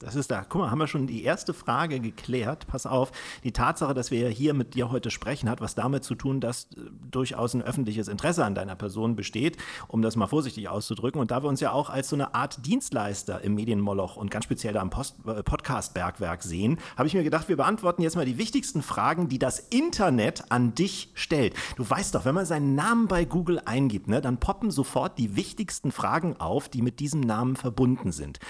Das 0.00 0.16
ist 0.16 0.30
da. 0.32 0.44
Guck 0.46 0.62
mal, 0.62 0.70
haben 0.72 0.78
wir 0.78 0.88
schon 0.88 1.06
die 1.06 1.22
erste 1.22 1.54
Frage 1.54 2.00
geklärt. 2.00 2.66
Pass 2.66 2.84
auf, 2.84 3.12
die 3.44 3.52
Tatsache, 3.52 3.94
dass 3.94 4.10
wir 4.10 4.28
hier 4.28 4.52
mit 4.52 4.74
dir 4.74 4.90
heute 4.90 5.12
sprechen, 5.12 5.48
hat 5.48 5.60
was 5.60 5.76
damit 5.76 6.02
zu 6.02 6.16
tun, 6.16 6.40
dass 6.40 6.64
äh, 6.64 6.80
durchaus 7.10 7.54
ein 7.54 7.62
öffentliches 7.62 8.08
Interesse 8.08 8.44
an 8.44 8.56
deiner 8.56 8.74
Person 8.74 9.14
besteht, 9.14 9.56
um 9.86 10.02
das 10.02 10.16
mal 10.16 10.26
vorsichtig 10.26 10.68
auszudrücken. 10.68 11.20
Und 11.20 11.30
da 11.30 11.44
wir 11.44 11.48
uns 11.48 11.60
ja 11.60 11.70
auch 11.70 11.90
als 11.90 12.08
so 12.08 12.16
eine 12.16 12.34
Art 12.34 12.66
Dienstleister 12.66 13.40
im 13.42 13.54
Medienmoloch 13.54 14.16
und 14.16 14.32
ganz 14.32 14.46
speziell 14.46 14.72
da 14.72 14.82
im 14.82 14.90
äh, 14.90 15.42
Podcast-Bergwerk 15.44 16.42
sehen, 16.42 16.78
habe 16.96 17.06
ich 17.06 17.14
mir 17.14 17.22
gedacht, 17.22 17.48
wir 17.48 17.56
beantworten 17.56 18.02
jetzt 18.02 18.16
mal 18.16 18.26
die 18.26 18.36
wichtigsten 18.36 18.82
Fragen, 18.82 19.28
die 19.28 19.38
das 19.38 19.60
Internet 19.60 20.50
an 20.50 20.74
dich 20.74 21.12
stellt. 21.14 21.54
Du 21.76 21.88
weißt 21.88 22.16
doch, 22.16 22.24
wenn 22.24 22.34
man 22.34 22.46
seinen 22.46 22.74
Namen 22.74 23.06
bei 23.06 23.24
Google 23.24 23.60
eingibt, 23.64 24.08
ne, 24.08 24.20
dann 24.20 24.38
poppen 24.38 24.72
sofort 24.72 25.18
die 25.18 25.36
wichtigsten 25.36 25.92
Fragen 25.92 26.40
auf, 26.40 26.68
die 26.68 26.82
mit 26.82 26.98
diesem 26.98 27.20
Namen 27.20 27.54
verbunden 27.54 28.10
sind. 28.10 28.40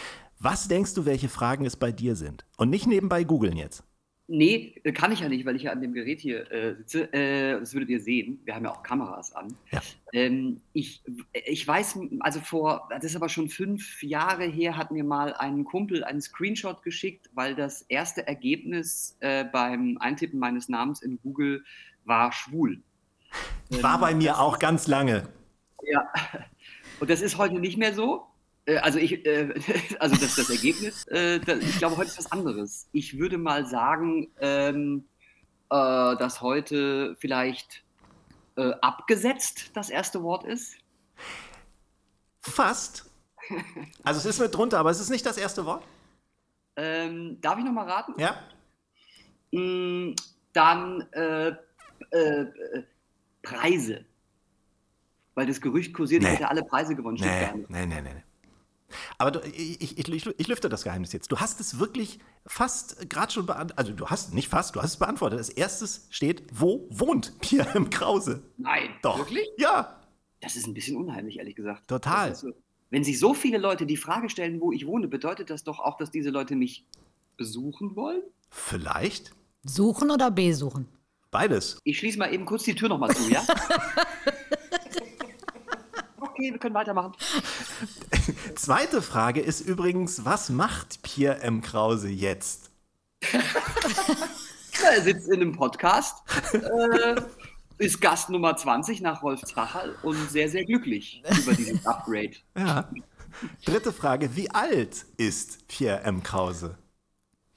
Was 0.44 0.68
denkst 0.68 0.92
du, 0.92 1.06
welche 1.06 1.30
Fragen 1.30 1.64
es 1.64 1.74
bei 1.74 1.90
dir 1.90 2.16
sind? 2.16 2.44
Und 2.58 2.68
nicht 2.68 2.86
nebenbei 2.86 3.24
googeln 3.24 3.56
jetzt. 3.56 3.82
Nee, 4.26 4.74
äh, 4.84 4.92
kann 4.92 5.10
ich 5.10 5.20
ja 5.20 5.28
nicht, 5.30 5.46
weil 5.46 5.56
ich 5.56 5.62
ja 5.62 5.72
an 5.72 5.80
dem 5.80 5.94
Gerät 5.94 6.20
hier 6.20 6.52
äh, 6.52 6.74
sitze. 6.76 7.10
Äh, 7.14 7.58
das 7.60 7.72
würdet 7.72 7.88
ihr 7.88 8.00
sehen. 8.00 8.40
Wir 8.44 8.54
haben 8.54 8.64
ja 8.64 8.70
auch 8.70 8.82
Kameras 8.82 9.34
an. 9.34 9.56
Ja. 9.72 9.80
Ähm, 10.12 10.60
ich, 10.74 11.02
ich 11.32 11.66
weiß, 11.66 11.98
also 12.20 12.40
vor, 12.40 12.90
das 12.90 13.04
ist 13.04 13.16
aber 13.16 13.30
schon 13.30 13.48
fünf 13.48 14.02
Jahre 14.02 14.44
her, 14.44 14.76
hat 14.76 14.90
mir 14.90 15.02
mal 15.02 15.32
ein 15.32 15.64
Kumpel 15.64 16.04
einen 16.04 16.20
Screenshot 16.20 16.82
geschickt, 16.82 17.30
weil 17.32 17.54
das 17.54 17.80
erste 17.80 18.26
Ergebnis 18.26 19.16
äh, 19.20 19.44
beim 19.44 19.96
Eintippen 19.98 20.38
meines 20.38 20.68
Namens 20.68 21.00
in 21.00 21.18
Google 21.22 21.64
war 22.04 22.32
schwul. 22.32 22.82
War 23.70 23.98
bei 23.98 24.14
mir 24.14 24.38
auch 24.38 24.58
ganz 24.58 24.88
lange. 24.88 25.26
Ja. 25.90 26.06
Und 27.00 27.08
das 27.08 27.22
ist 27.22 27.38
heute 27.38 27.58
nicht 27.58 27.78
mehr 27.78 27.94
so. 27.94 28.26
Äh, 28.66 28.76
Also 28.78 28.98
ich, 28.98 29.24
äh, 29.26 29.52
also 29.98 30.16
das, 30.16 30.36
das 30.36 30.50
Ergebnis, 30.50 31.06
äh, 31.08 31.40
das, 31.40 31.58
ich 31.60 31.78
glaube, 31.78 31.96
heute 31.96 32.08
ist 32.08 32.18
was 32.18 32.32
anderes. 32.32 32.88
Ich 32.92 33.18
würde 33.18 33.38
mal 33.38 33.66
sagen, 33.66 34.30
ähm, 34.40 35.04
äh, 35.70 36.16
dass 36.16 36.40
heute 36.40 37.16
vielleicht 37.18 37.84
äh, 38.56 38.72
abgesetzt 38.80 39.70
das 39.74 39.90
erste 39.90 40.22
Wort 40.22 40.44
ist. 40.44 40.76
Fast. 42.40 43.10
Also 44.02 44.20
es 44.20 44.26
ist 44.26 44.40
mit 44.40 44.54
drunter, 44.54 44.78
aber 44.78 44.90
es 44.90 45.00
ist 45.00 45.10
nicht 45.10 45.26
das 45.26 45.36
erste 45.36 45.64
Wort. 45.66 45.84
Ähm, 46.76 47.40
darf 47.40 47.58
ich 47.58 47.64
noch 47.64 47.72
mal 47.72 47.88
raten? 47.88 48.14
Ja? 48.18 48.36
Mm, 49.52 50.14
dann 50.52 51.02
äh, 51.12 51.52
Preise. 53.42 54.04
Weil 55.34 55.46
das 55.46 55.60
Gerücht 55.60 55.94
kursiert, 55.94 56.22
Nee. 56.22 56.30
hätte 56.30 56.48
alle 56.48 56.62
Preise 56.62 56.94
gewonnen. 56.94 57.18
Nee, 57.20 57.52
nee, 57.68 57.86
nee, 57.86 58.00
nee. 58.02 58.24
Aber 59.18 59.30
du, 59.32 59.40
ich, 59.48 59.98
ich, 59.98 60.08
ich, 60.08 60.26
ich 60.26 60.48
lüfte 60.48 60.68
das 60.68 60.84
Geheimnis 60.84 61.12
jetzt. 61.12 61.30
Du 61.32 61.38
hast 61.38 61.60
es 61.60 61.78
wirklich 61.78 62.18
fast 62.46 63.08
gerade 63.10 63.32
schon 63.32 63.46
beantwortet. 63.46 63.78
Also 63.78 63.92
du 63.92 64.06
hast 64.06 64.34
nicht 64.34 64.48
fast, 64.48 64.76
du 64.76 64.82
hast 64.82 64.90
es 64.90 64.96
beantwortet. 64.98 65.38
Als 65.38 65.48
erstes 65.48 66.06
steht, 66.10 66.44
wo 66.52 66.86
wohnt 66.90 67.38
Pierre 67.40 67.76
im 67.76 67.90
Krause? 67.90 68.42
Nein, 68.56 68.90
Doch. 69.02 69.18
wirklich? 69.18 69.46
Ja, 69.58 70.00
Das 70.40 70.56
ist 70.56 70.66
ein 70.66 70.74
bisschen 70.74 70.96
unheimlich, 70.96 71.38
ehrlich 71.38 71.56
gesagt. 71.56 71.88
Total. 71.88 72.34
So. 72.34 72.52
Wenn 72.90 73.04
sich 73.04 73.18
so 73.18 73.34
viele 73.34 73.58
Leute 73.58 73.86
die 73.86 73.96
Frage 73.96 74.28
stellen, 74.30 74.60
wo 74.60 74.70
ich 74.72 74.86
wohne, 74.86 75.08
bedeutet 75.08 75.50
das 75.50 75.64
doch 75.64 75.80
auch, 75.80 75.96
dass 75.96 76.10
diese 76.10 76.30
Leute 76.30 76.54
mich 76.56 76.86
besuchen 77.36 77.96
wollen? 77.96 78.22
vielleicht 78.50 79.32
Suchen 79.64 80.10
oder 80.12 80.30
besuchen? 80.30 80.86
beides. 81.32 81.80
Ich 81.82 81.98
schließe 81.98 82.16
mal 82.18 82.32
eben 82.32 82.44
kurz 82.46 82.62
die 82.62 82.76
Tür 82.76 82.88
nochmal 82.88 83.12
zu, 83.12 83.28
ja? 83.28 83.42
okay, 86.20 86.52
wir 86.52 86.58
können 86.58 86.76
weitermachen. 86.76 87.12
Zweite 88.56 89.02
Frage 89.02 89.40
ist 89.40 89.60
übrigens, 89.60 90.24
was 90.24 90.48
macht 90.48 91.02
Pierre 91.02 91.40
M. 91.40 91.60
Krause 91.60 92.08
jetzt? 92.08 92.70
Er 94.82 95.00
sitzt 95.00 95.28
in 95.28 95.40
einem 95.40 95.52
Podcast, 95.52 96.22
äh, 96.52 97.14
ist 97.78 98.00
Gast 98.00 98.28
Nummer 98.28 98.54
20 98.56 99.00
nach 99.00 99.22
Rolf 99.22 99.40
Zachal 99.42 99.96
und 100.02 100.30
sehr, 100.30 100.48
sehr 100.48 100.64
glücklich 100.64 101.22
über 101.42 101.54
dieses 101.54 101.86
Upgrade. 101.86 102.32
Ja. 102.56 102.90
Dritte 103.64 103.92
Frage, 103.92 104.36
wie 104.36 104.50
alt 104.50 105.06
ist 105.16 105.66
Pierre 105.68 106.02
M. 106.02 106.22
Krause? 106.22 106.76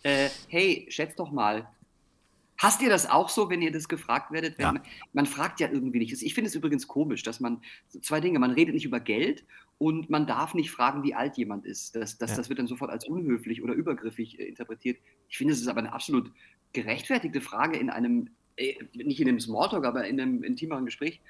Äh, 0.04 0.30
hey, 0.48 0.88
schätz 0.90 1.16
doch 1.16 1.32
mal. 1.32 1.68
Hasst 2.58 2.82
ihr 2.82 2.90
das 2.90 3.08
auch 3.10 3.30
so, 3.30 3.50
wenn 3.50 3.62
ihr 3.62 3.72
das 3.72 3.88
gefragt 3.88 4.32
werdet? 4.32 4.58
Ja. 4.58 4.72
man, 4.72 4.82
man 5.14 5.26
fragt 5.26 5.60
ja 5.60 5.70
irgendwie 5.70 6.00
nicht. 6.00 6.14
Ich 6.22 6.34
finde 6.34 6.50
es 6.50 6.56
übrigens 6.56 6.88
komisch, 6.88 7.24
dass 7.24 7.40
man 7.40 7.62
zwei 8.02 8.20
Dinge, 8.22 8.40
man 8.40 8.52
redet 8.52 8.74
nicht 8.74 8.86
über 8.86 9.00
Geld 9.00 9.44
und 9.80 10.10
man 10.10 10.26
darf 10.26 10.54
nicht 10.54 10.72
fragen, 10.72 11.04
wie 11.04 11.14
alt 11.14 11.38
jemand 11.38 11.66
ist. 11.66 11.96
Das, 11.96 12.18
das, 12.18 12.32
Ja. 12.32 12.38
das 12.38 12.50
wird 12.50 12.60
dann 12.60 12.68
sofort 12.68 12.90
als 12.92 13.06
unhöflich 13.08 13.62
oder 13.64 13.74
übergriffig 13.74 14.40
äh, 14.40 14.46
interpretiert. 14.46 14.98
Ich 15.30 15.38
finde, 15.38 15.54
es 15.54 15.62
ist 15.62 15.68
aber 15.68 15.80
eine 15.80 15.94
absolut 15.94 16.32
gerechtfertigte 16.74 17.42
Frage 17.42 17.78
in 17.78 17.90
einem, 17.90 18.30
äh, 18.58 18.76
nicht 18.94 19.20
in 19.22 19.28
einem 19.28 19.40
Smalltalk, 19.40 19.86
aber 19.86 20.06
in 20.08 20.20
einem 20.20 20.44
intimeren 20.44 20.86
Gespräch. 20.86 21.22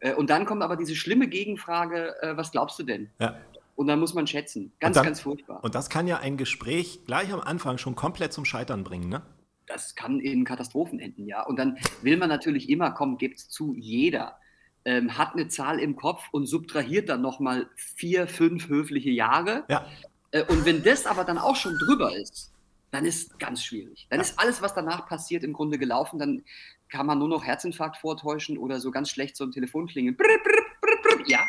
Äh, 0.00 0.14
und 0.14 0.30
dann 0.30 0.44
kommt 0.44 0.62
aber 0.62 0.76
diese 0.76 0.94
schlimme 0.94 1.26
Gegenfrage, 1.28 2.14
äh, 2.22 2.36
was 2.36 2.52
glaubst 2.52 2.78
du 2.78 2.82
denn? 2.84 3.10
Ja. 3.18 3.36
Und 3.74 3.88
dann 3.88 3.98
muss 4.00 4.14
man 4.14 4.26
schätzen. 4.26 4.72
Ganz, 4.80 4.94
dann- 4.94 5.04
ganz 5.04 5.20
furchtbar. 5.20 5.62
Und 5.62 5.74
das 5.74 5.90
kann 5.90 6.06
ja 6.06 6.18
ein 6.18 6.36
Gespräch 6.36 7.00
gleich 7.06 7.32
am 7.32 7.40
Anfang 7.40 7.76
schon 7.78 7.94
komplett 7.94 8.32
zum 8.32 8.44
Scheitern 8.44 8.84
bringen, 8.84 9.08
ne? 9.08 9.22
das 9.68 9.96
kann 9.96 10.20
in 10.20 10.44
Katastrophen 10.44 11.00
enden, 11.00 11.26
ja. 11.26 11.42
Und 11.44 11.58
dann 11.58 11.76
will 12.00 12.16
man 12.16 12.28
natürlich 12.28 12.68
immer, 12.70 12.92
komm, 12.92 13.18
gibt's 13.18 13.48
zu, 13.48 13.74
jeder 13.74 14.38
ähm, 14.86 15.18
hat 15.18 15.34
eine 15.34 15.48
Zahl 15.48 15.80
im 15.80 15.96
Kopf 15.96 16.22
und 16.30 16.46
subtrahiert 16.46 17.08
dann 17.08 17.20
nochmal 17.20 17.68
vier, 17.74 18.28
fünf 18.28 18.68
höfliche 18.68 19.10
Jahre. 19.10 19.64
Ja. 19.68 19.84
Äh, 20.30 20.44
und 20.44 20.64
wenn 20.64 20.82
das 20.84 21.06
aber 21.06 21.24
dann 21.24 21.38
auch 21.38 21.56
schon 21.56 21.76
drüber 21.76 22.16
ist, 22.16 22.52
dann 22.92 23.04
ist 23.04 23.38
ganz 23.40 23.64
schwierig. 23.64 24.06
Dann 24.10 24.20
ist 24.20 24.38
alles, 24.38 24.62
was 24.62 24.74
danach 24.74 25.08
passiert, 25.08 25.42
im 25.42 25.52
Grunde 25.52 25.76
gelaufen. 25.76 26.20
Dann 26.20 26.44
kann 26.88 27.04
man 27.04 27.18
nur 27.18 27.28
noch 27.28 27.44
Herzinfarkt 27.44 27.96
vortäuschen 27.96 28.56
oder 28.56 28.78
so 28.78 28.92
ganz 28.92 29.10
schlecht 29.10 29.36
so 29.36 29.44
ein 29.44 29.50
Telefon 29.50 29.88
klingeln. 29.88 30.16
Brr, 30.16 30.38
brr, 30.42 30.62
brr, 30.80 31.16
brr. 31.16 31.28
Ja. 31.28 31.46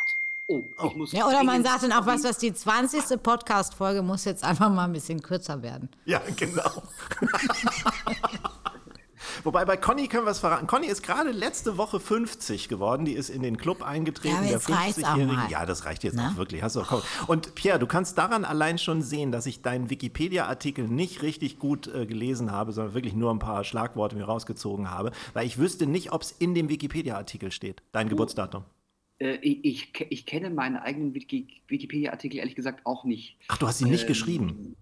Oh, 0.47 0.63
ich 0.88 0.95
muss. 0.95 1.12
Ja, 1.12 1.28
oder 1.28 1.43
man 1.43 1.63
sagt 1.63 1.84
dann 1.84 1.91
auch, 1.91 2.08
was, 2.08 2.23
was 2.23 2.39
die 2.39 2.54
20. 2.54 3.21
Podcast-Folge 3.21 4.02
muss 4.02 4.26
jetzt 4.26 4.43
einfach 4.43 4.69
mal 4.71 4.86
ein 4.86 4.93
bisschen 4.93 5.21
kürzer 5.21 5.62
werden. 5.62 5.89
Ja, 6.06 6.21
genau. 6.36 6.84
Wobei 9.48 9.64
bei 9.64 9.78
Conny 9.78 10.10
können 10.10 10.26
wir 10.26 10.32
es 10.32 10.40
verraten. 10.40 10.68
Conny 10.68 10.88
ist 10.88 11.04
gerade 11.04 11.32
letzte 11.32 11.78
Woche 11.78 12.02
50 12.02 12.68
geworden. 12.68 13.06
Die 13.06 13.14
ist 13.14 13.30
in 13.30 13.42
den 13.44 13.56
Club 13.58 13.82
eingetreten. 13.82 14.34
Ja, 14.34 14.40
aber 14.40 14.44
der 14.48 14.54
jetzt 14.58 14.70
reicht's 14.70 15.04
auch 15.06 15.12
50-Jährigen. 15.16 15.36
mal. 15.36 15.50
Ja, 15.50 15.66
das 15.66 15.86
reicht 15.86 16.04
jetzt 16.04 16.16
Na? 16.16 16.32
auch 16.32 16.36
wirklich. 16.36 16.62
Hast 16.64 16.76
du 16.76 16.82
auch 16.82 17.02
Und 17.28 17.56
Pierre, 17.56 17.80
du 17.80 17.88
kannst 17.88 18.18
daran 18.18 18.44
allein 18.44 18.78
schon 18.78 19.02
sehen, 19.02 19.32
dass 19.32 19.46
ich 19.46 19.62
deinen 19.62 19.90
Wikipedia-Artikel 19.90 20.90
nicht 20.90 21.22
richtig 21.22 21.60
gut 21.60 21.88
äh, 21.88 22.06
gelesen 22.06 22.52
habe, 22.52 22.74
sondern 22.74 22.94
wirklich 22.94 23.14
nur 23.16 23.32
ein 23.34 23.40
paar 23.40 23.64
Schlagworte 23.64 24.18
mir 24.18 24.26
rausgezogen 24.26 24.92
habe, 24.92 25.14
weil 25.34 25.48
ich 25.48 25.58
wüsste 25.58 25.88
nicht, 25.88 26.12
ob 26.12 26.24
es 26.24 26.32
in 26.34 26.54
dem 26.54 26.68
Wikipedia-Artikel 26.68 27.50
steht. 27.54 27.82
Dein 27.94 28.10
Geburtsdatum. 28.10 28.66
Äh, 29.20 29.36
ich, 29.42 29.64
ich, 29.64 30.08
ich 30.10 30.26
kenne 30.26 30.50
meinen 30.50 30.76
eigenen 30.76 31.14
Wiki- 31.14 31.48
Wikipedia-Artikel 31.70 32.40
ehrlich 32.40 32.56
gesagt 32.56 32.86
auch 32.86 33.06
nicht. 33.06 33.38
Ach, 33.48 33.58
du 33.58 33.66
hast 33.66 33.80
ihn 33.80 33.88
nicht 33.92 34.02
Ähm, 34.02 34.08
geschrieben. 34.10 34.76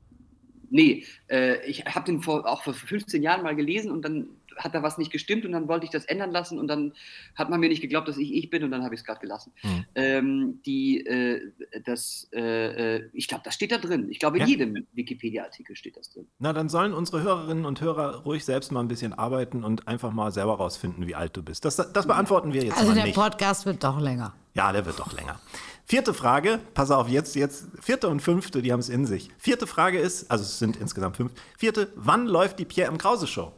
Nee, 0.71 1.05
äh, 1.29 1.63
ich 1.69 1.85
habe 1.85 2.05
den 2.07 2.23
vor, 2.23 2.47
auch 2.47 2.63
vor 2.63 2.73
15 2.73 3.21
Jahren 3.21 3.43
mal 3.43 3.55
gelesen 3.55 3.91
und 3.91 4.01
dann 4.01 4.27
hat 4.57 4.73
da 4.75 4.83
was 4.83 4.97
nicht 4.97 5.11
gestimmt 5.11 5.45
und 5.45 5.51
dann 5.51 5.67
wollte 5.67 5.85
ich 5.85 5.91
das 5.91 6.05
ändern 6.05 6.31
lassen 6.31 6.59
und 6.59 6.67
dann 6.67 6.93
hat 7.35 7.49
man 7.49 7.59
mir 7.59 7.69
nicht 7.69 7.81
geglaubt, 7.81 8.07
dass 8.07 8.17
ich 8.17 8.33
ich 8.33 8.49
bin 8.49 8.63
und 8.63 8.71
dann 8.71 8.83
habe 8.83 8.95
ich 8.95 9.01
es 9.01 9.05
gerade 9.05 9.19
gelassen. 9.19 9.51
Mhm. 9.63 9.85
Ähm, 9.95 10.61
die, 10.65 11.05
äh, 11.05 11.51
das, 11.85 12.27
äh, 12.33 12.95
äh, 12.97 13.09
ich 13.13 13.27
glaube, 13.27 13.43
das 13.45 13.53
steht 13.53 13.71
da 13.71 13.77
drin. 13.77 14.07
Ich 14.09 14.19
glaube, 14.19 14.37
in 14.37 14.41
Ja. 14.43 14.47
jedem 14.47 14.87
Wikipedia-Artikel 14.93 15.75
steht 15.75 15.97
das 15.97 16.09
drin. 16.09 16.27
Na, 16.39 16.53
dann 16.53 16.69
sollen 16.69 16.93
unsere 16.93 17.21
Hörerinnen 17.23 17.65
und 17.65 17.81
Hörer 17.81 18.23
ruhig 18.23 18.45
selbst 18.45 18.71
mal 18.71 18.79
ein 18.81 18.87
bisschen 18.87 19.13
arbeiten 19.13 19.63
und 19.63 19.87
einfach 19.87 20.11
mal 20.11 20.31
selber 20.31 20.55
rausfinden, 20.57 21.07
wie 21.07 21.15
alt 21.15 21.35
du 21.37 21.43
bist. 21.43 21.65
Das, 21.65 21.75
das 21.75 22.07
beantworten 22.07 22.53
wir 22.53 22.63
jetzt 22.63 22.77
Also 22.77 22.89
mal 22.89 22.95
der 22.95 23.03
nicht. 23.05 23.15
Podcast 23.15 23.65
wird 23.65 23.83
doch 23.83 23.99
länger. 23.99 24.33
Ja, 24.53 24.71
der 24.71 24.85
wird 24.85 24.99
doch 24.99 25.11
länger. 25.13 25.39
Vierte 25.87 26.13
Frage, 26.15 26.59
pass 26.73 26.89
auf, 26.89 27.07
jetzt, 27.09 27.35
jetzt, 27.35 27.67
vierte 27.79 28.07
und 28.07 28.19
fünfte, 28.21 28.61
die 28.63 28.71
haben 28.73 28.79
es 28.79 28.89
in 28.89 29.05
sich. 29.05 29.29
Vierte 29.37 29.67
Frage 29.67 29.99
ist, 29.99 30.31
also 30.31 30.43
es 30.43 30.57
sind 30.57 30.77
insgesamt 30.77 31.17
fünf. 31.17 31.31
Vierte, 31.57 31.91
wann 31.95 32.25
läuft 32.25 32.57
die 32.57 32.65
Pierre 32.65 32.89
M. 32.91 32.97
Krause 32.97 33.27
Show? 33.27 33.51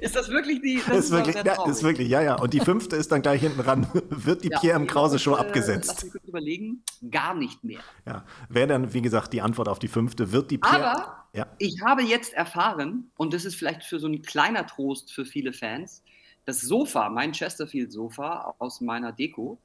Ist 0.00 0.16
das 0.16 0.28
wirklich 0.30 0.62
die? 0.62 0.80
Das 0.86 0.98
ist 0.98 1.12
doch 1.12 1.18
wirklich, 1.26 1.44
ja, 1.44 1.66
ist 1.68 1.82
wirklich, 1.82 2.08
ja, 2.08 2.22
ja. 2.22 2.34
Und 2.36 2.54
die 2.54 2.60
fünfte 2.60 2.96
ist 2.96 3.12
dann 3.12 3.20
gleich 3.22 3.40
hinten 3.42 3.60
ran. 3.60 3.86
Wird 4.10 4.44
die 4.44 4.48
Ja, 4.50 4.58
Pierre 4.60 4.76
M. 4.76 4.86
Krause 4.86 5.18
Show 5.18 5.32
äh, 5.32 5.36
Lass 5.38 5.46
abgesetzt? 5.46 6.04
mich 6.04 6.12
kurz 6.12 6.24
überlegen. 6.28 6.82
Gar 7.10 7.34
nicht 7.34 7.62
mehr. 7.64 7.80
Ja. 8.06 8.24
Wäre 8.48 8.68
dann, 8.68 8.94
wie 8.94 9.02
gesagt, 9.02 9.32
die 9.32 9.42
Antwort 9.42 9.68
auf 9.68 9.78
die 9.78 9.88
fünfte. 9.88 10.32
Wird 10.32 10.50
die 10.50 10.58
Pierre. 10.58 10.90
Aber 10.92 11.26
Ja. 11.34 11.46
ich 11.58 11.82
habe 11.84 12.02
jetzt 12.02 12.32
erfahren, 12.32 13.10
und 13.16 13.34
das 13.34 13.44
ist 13.44 13.56
vielleicht 13.56 13.84
für 13.84 13.98
so 13.98 14.06
ein 14.06 14.22
kleiner 14.22 14.66
Trost 14.66 15.12
für 15.12 15.24
viele 15.26 15.52
Fans, 15.52 16.02
das 16.46 16.60
Sofa, 16.60 17.08
mein 17.10 17.32
Chesterfield-Sofa 17.32 18.54
aus 18.58 18.80
meiner 18.80 19.12
Deko, 19.12 19.58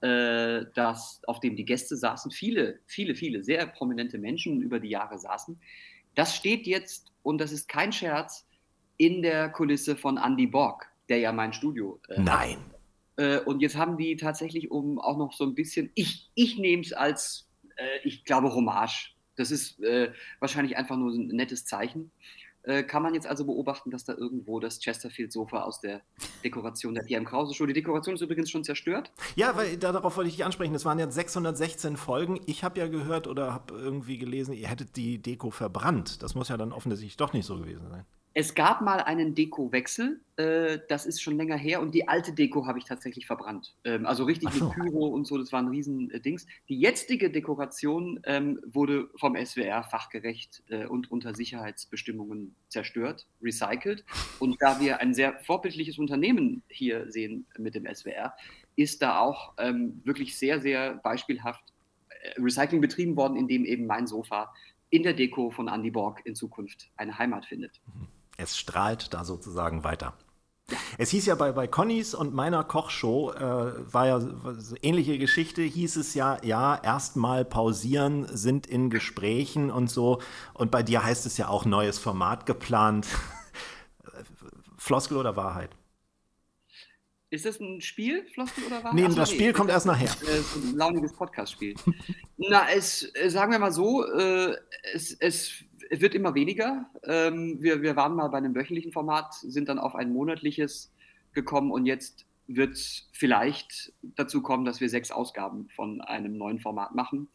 äh, 0.00 0.64
das, 0.74 1.20
auf 1.26 1.40
dem 1.40 1.54
die 1.56 1.64
Gäste 1.66 1.96
saßen, 1.96 2.30
viele, 2.30 2.78
viele, 2.86 3.14
viele 3.14 3.44
sehr 3.44 3.66
prominente 3.66 4.16
Menschen 4.18 4.62
über 4.62 4.80
die 4.80 4.88
Jahre 4.88 5.18
saßen, 5.18 5.60
das 6.14 6.36
steht 6.36 6.66
jetzt, 6.66 7.12
und 7.22 7.38
das 7.38 7.52
ist 7.52 7.68
kein 7.68 7.92
Scherz, 7.92 8.46
in 8.96 9.22
der 9.22 9.48
Kulisse 9.48 9.96
von 9.96 10.16
Andy 10.16 10.46
Borg, 10.46 10.86
der 11.08 11.18
ja 11.18 11.32
mein 11.32 11.52
Studio 11.52 12.00
äh. 12.08 12.20
Nein. 12.20 12.58
Äh, 13.16 13.40
und 13.40 13.60
jetzt 13.60 13.76
haben 13.76 13.96
die 13.96 14.16
tatsächlich 14.16 14.70
um 14.70 14.98
auch 14.98 15.16
noch 15.16 15.32
so 15.32 15.44
ein 15.44 15.54
bisschen, 15.54 15.90
ich, 15.94 16.30
ich 16.34 16.58
nehme 16.58 16.82
es 16.82 16.92
als, 16.92 17.50
äh, 17.76 17.98
ich 18.04 18.24
glaube, 18.24 18.54
Hommage. 18.54 19.14
Das 19.36 19.50
ist 19.50 19.80
äh, 19.80 20.12
wahrscheinlich 20.40 20.76
einfach 20.76 20.96
nur 20.96 21.12
ein 21.12 21.28
nettes 21.28 21.64
Zeichen. 21.64 22.10
Äh, 22.64 22.84
kann 22.84 23.02
man 23.02 23.14
jetzt 23.14 23.26
also 23.26 23.44
beobachten, 23.44 23.90
dass 23.90 24.04
da 24.04 24.14
irgendwo 24.14 24.60
das 24.60 24.78
Chesterfield-Sofa 24.78 25.62
aus 25.62 25.80
der 25.80 26.00
Dekoration 26.44 26.94
der 26.94 27.02
PM 27.02 27.24
Krause 27.24 27.54
Show, 27.54 27.66
die 27.66 27.72
Dekoration 27.72 28.14
ist 28.14 28.20
übrigens 28.20 28.50
schon 28.50 28.62
zerstört. 28.62 29.12
Ja, 29.34 29.56
weil 29.56 29.76
da- 29.78 29.90
darauf 29.92 30.16
wollte 30.16 30.28
ich 30.28 30.36
dich 30.36 30.44
ansprechen. 30.44 30.74
Es 30.74 30.84
waren 30.84 30.98
jetzt 31.00 31.14
616 31.14 31.96
Folgen. 31.96 32.40
Ich 32.46 32.62
habe 32.62 32.78
ja 32.78 32.86
gehört 32.86 33.26
oder 33.26 33.52
habe 33.52 33.74
irgendwie 33.74 34.16
gelesen, 34.18 34.52
ihr 34.54 34.68
hättet 34.68 34.94
die 34.96 35.20
Deko 35.20 35.50
verbrannt. 35.50 36.22
Das 36.22 36.34
muss 36.36 36.48
ja 36.50 36.56
dann 36.56 36.72
offensichtlich 36.72 37.16
doch 37.16 37.32
nicht 37.32 37.46
so 37.46 37.56
gewesen 37.58 37.88
sein. 37.90 38.04
Es 38.34 38.54
gab 38.54 38.80
mal 38.80 39.00
einen 39.00 39.34
Dekowechsel, 39.34 40.20
äh, 40.36 40.78
das 40.88 41.04
ist 41.04 41.20
schon 41.20 41.36
länger 41.36 41.56
her 41.56 41.82
und 41.82 41.94
die 41.94 42.08
alte 42.08 42.32
Deko 42.32 42.66
habe 42.66 42.78
ich 42.78 42.84
tatsächlich 42.84 43.26
verbrannt. 43.26 43.74
Ähm, 43.84 44.06
also 44.06 44.24
richtig 44.24 44.50
so. 44.50 44.66
mit 44.66 44.74
Pyro 44.74 45.06
und 45.08 45.26
so, 45.26 45.36
das 45.36 45.52
war 45.52 45.60
ein 45.60 45.68
riesen 45.68 46.10
äh. 46.10 46.46
Die 46.68 46.78
jetzige 46.78 47.30
Dekoration 47.30 48.20
ähm, 48.24 48.60
wurde 48.64 49.10
vom 49.16 49.36
SWR 49.36 49.82
fachgerecht 49.82 50.62
äh, 50.68 50.86
und 50.86 51.10
unter 51.10 51.34
Sicherheitsbestimmungen 51.34 52.54
zerstört, 52.68 53.26
recycelt. 53.42 54.04
Und 54.38 54.56
da 54.60 54.80
wir 54.80 55.00
ein 55.00 55.12
sehr 55.12 55.38
vorbildliches 55.40 55.98
Unternehmen 55.98 56.62
hier 56.68 57.10
sehen 57.10 57.46
mit 57.58 57.74
dem 57.74 57.86
SWR, 57.92 58.34
ist 58.76 59.02
da 59.02 59.18
auch 59.18 59.52
ähm, 59.58 60.00
wirklich 60.04 60.38
sehr, 60.38 60.60
sehr 60.60 60.94
beispielhaft 60.94 61.64
äh, 62.08 62.40
Recycling 62.40 62.80
betrieben 62.80 63.16
worden, 63.16 63.36
in 63.36 63.46
dem 63.46 63.66
eben 63.66 63.86
mein 63.86 64.06
Sofa 64.06 64.54
in 64.88 65.02
der 65.02 65.12
Deko 65.14 65.50
von 65.50 65.68
Andy 65.68 65.90
Borg 65.90 66.20
in 66.24 66.34
Zukunft 66.34 66.90
eine 66.96 67.18
Heimat 67.18 67.46
findet. 67.46 67.80
Es 68.42 68.58
strahlt 68.58 69.14
da 69.14 69.24
sozusagen 69.24 69.84
weiter. 69.84 70.14
Es 70.98 71.10
hieß 71.10 71.26
ja 71.26 71.34
bei, 71.34 71.52
bei 71.52 71.66
Connys 71.66 72.14
und 72.14 72.34
meiner 72.34 72.64
Kochshow, 72.64 73.32
äh, 73.32 73.92
war 73.92 74.06
ja 74.06 74.20
so 74.20 74.74
ähnliche 74.82 75.18
Geschichte, 75.18 75.62
hieß 75.62 75.96
es 75.96 76.14
ja, 76.14 76.38
ja, 76.42 76.76
erstmal 76.82 77.44
pausieren, 77.44 78.26
sind 78.28 78.66
in 78.66 78.90
Gesprächen 78.90 79.70
und 79.70 79.90
so. 79.90 80.20
Und 80.54 80.70
bei 80.70 80.82
dir 80.82 81.04
heißt 81.04 81.26
es 81.26 81.36
ja 81.36 81.48
auch 81.48 81.64
neues 81.64 81.98
Format 81.98 82.46
geplant. 82.46 83.06
Floskel 84.78 85.16
oder 85.16 85.36
Wahrheit? 85.36 85.70
Ist 87.30 87.46
das 87.46 87.60
ein 87.60 87.80
Spiel, 87.80 88.26
Floskel 88.34 88.64
oder 88.64 88.84
Wahrheit? 88.84 88.94
Nee, 88.94 89.06
Ach 89.08 89.14
das 89.14 89.30
Spiel 89.30 89.54
kommt 89.54 89.70
erst 89.70 89.86
nachher. 89.86 90.10
Äh, 90.10 90.58
ein 90.58 90.76
launiges 90.76 91.14
Podcast-Spiel. 91.14 91.74
Na, 92.36 92.68
es, 92.70 93.10
äh, 93.14 93.30
sagen 93.30 93.52
wir 93.52 93.58
mal 93.58 93.72
so, 93.72 94.04
äh, 94.06 94.54
es, 94.92 95.64
es 95.92 96.00
wird 96.00 96.14
immer 96.14 96.34
weniger. 96.34 96.86
Ähm, 97.04 97.58
wir, 97.60 97.82
wir 97.82 97.96
waren 97.96 98.14
mal 98.14 98.28
bei 98.28 98.38
einem 98.38 98.54
wöchentlichen 98.54 98.92
Format, 98.92 99.34
sind 99.34 99.68
dann 99.68 99.78
auf 99.78 99.94
ein 99.94 100.10
monatliches 100.10 100.90
gekommen 101.34 101.70
und 101.70 101.84
jetzt 101.84 102.24
wird 102.46 102.72
es 102.72 103.10
vielleicht 103.12 103.92
dazu 104.02 104.40
kommen, 104.40 104.64
dass 104.64 104.80
wir 104.80 104.88
sechs 104.88 105.10
Ausgaben 105.10 105.68
von 105.76 106.00
einem 106.00 106.38
neuen 106.38 106.60
Format 106.60 106.94
machen. 106.94 107.28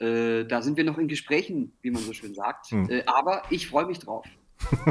Äh, 0.00 0.44
da 0.44 0.60
sind 0.60 0.76
wir 0.76 0.84
noch 0.84 0.98
in 0.98 1.08
Gesprächen, 1.08 1.72
wie 1.80 1.90
man 1.90 2.02
so 2.02 2.12
schön 2.12 2.34
sagt. 2.34 2.66
Hm. 2.66 2.90
Äh, 2.90 3.04
aber 3.06 3.42
ich 3.48 3.68
freue 3.68 3.86
mich 3.86 3.98
drauf. 3.98 4.26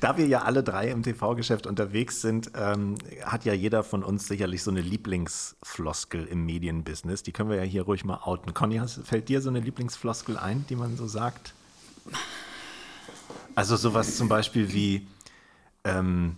Da 0.00 0.16
wir 0.16 0.26
ja 0.26 0.42
alle 0.42 0.62
drei 0.64 0.88
im 0.88 1.02
TV-Geschäft 1.02 1.66
unterwegs 1.66 2.20
sind, 2.20 2.50
ähm, 2.56 2.96
hat 3.24 3.44
ja 3.44 3.52
jeder 3.52 3.84
von 3.84 4.02
uns 4.02 4.26
sicherlich 4.26 4.62
so 4.62 4.70
eine 4.70 4.80
Lieblingsfloskel 4.80 6.26
im 6.26 6.44
Medienbusiness. 6.44 7.22
Die 7.22 7.32
können 7.32 7.50
wir 7.50 7.56
ja 7.56 7.62
hier 7.62 7.82
ruhig 7.82 8.04
mal 8.04 8.18
outen. 8.22 8.54
Conny, 8.54 8.80
fällt 9.04 9.28
dir 9.28 9.40
so 9.40 9.50
eine 9.50 9.60
Lieblingsfloskel 9.60 10.36
ein, 10.36 10.64
die 10.68 10.76
man 10.76 10.96
so 10.96 11.06
sagt? 11.06 11.54
Also 13.54 13.76
sowas 13.76 14.16
zum 14.16 14.28
Beispiel 14.28 14.72
wie 14.72 15.06
ähm, 15.84 16.36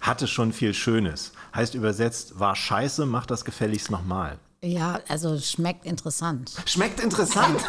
hatte 0.00 0.26
schon 0.26 0.52
viel 0.52 0.74
Schönes. 0.74 1.32
Heißt 1.54 1.74
übersetzt, 1.74 2.38
war 2.38 2.56
scheiße, 2.56 3.06
mach 3.06 3.26
das 3.26 3.44
gefälligst 3.44 3.90
nochmal. 3.90 4.38
Ja, 4.62 5.00
also 5.08 5.38
schmeckt 5.38 5.84
interessant. 5.84 6.52
Schmeckt 6.66 7.00
interessant. 7.00 7.60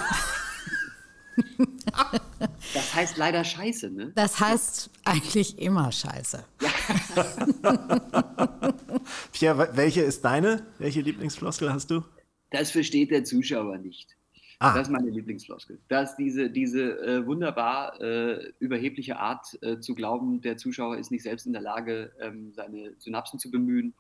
Das 2.74 2.94
heißt 2.94 3.18
leider 3.18 3.44
scheiße, 3.44 3.89
ne? 3.89 4.12
Das 4.15 4.39
heißt 4.39 4.89
eigentlich 5.06 5.60
immer 5.60 5.92
scheiße. 5.92 6.44
Pierre, 9.32 9.70
welche 9.74 10.02
ist 10.02 10.24
deine? 10.26 10.65
Welche 10.78 11.02
Lieblingsfloskel 11.02 11.74
hast 11.74 11.92
du? 11.92 12.04
Das 12.52 12.72
versteht 12.72 13.12
der 13.12 13.24
Zuschauer 13.24 13.78
nicht. 13.78 14.15
Ah. 14.62 14.74
Das 14.74 14.88
ist 14.88 14.91
meine 14.91 15.10
Lieblingsfloskel. 15.10 15.80
Dass 15.88 16.17
diese, 16.17 16.50
diese 16.50 17.00
äh, 17.00 17.26
wunderbar 17.26 18.00
äh, 18.02 18.52
überhebliche 18.60 19.17
Art 19.17 19.58
äh, 19.62 19.80
zu 19.80 19.95
glauben, 19.95 20.41
der 20.41 20.58
Zuschauer 20.58 20.98
ist 20.98 21.12
nicht 21.12 21.24
selbst 21.24 21.45
in 21.45 21.54
der 21.54 21.62
Lage, 21.62 22.12
ähm, 22.19 22.52
seine 22.54 22.93
Synapsen 23.00 23.39
zu 23.39 23.52
bemühen, 23.52 23.93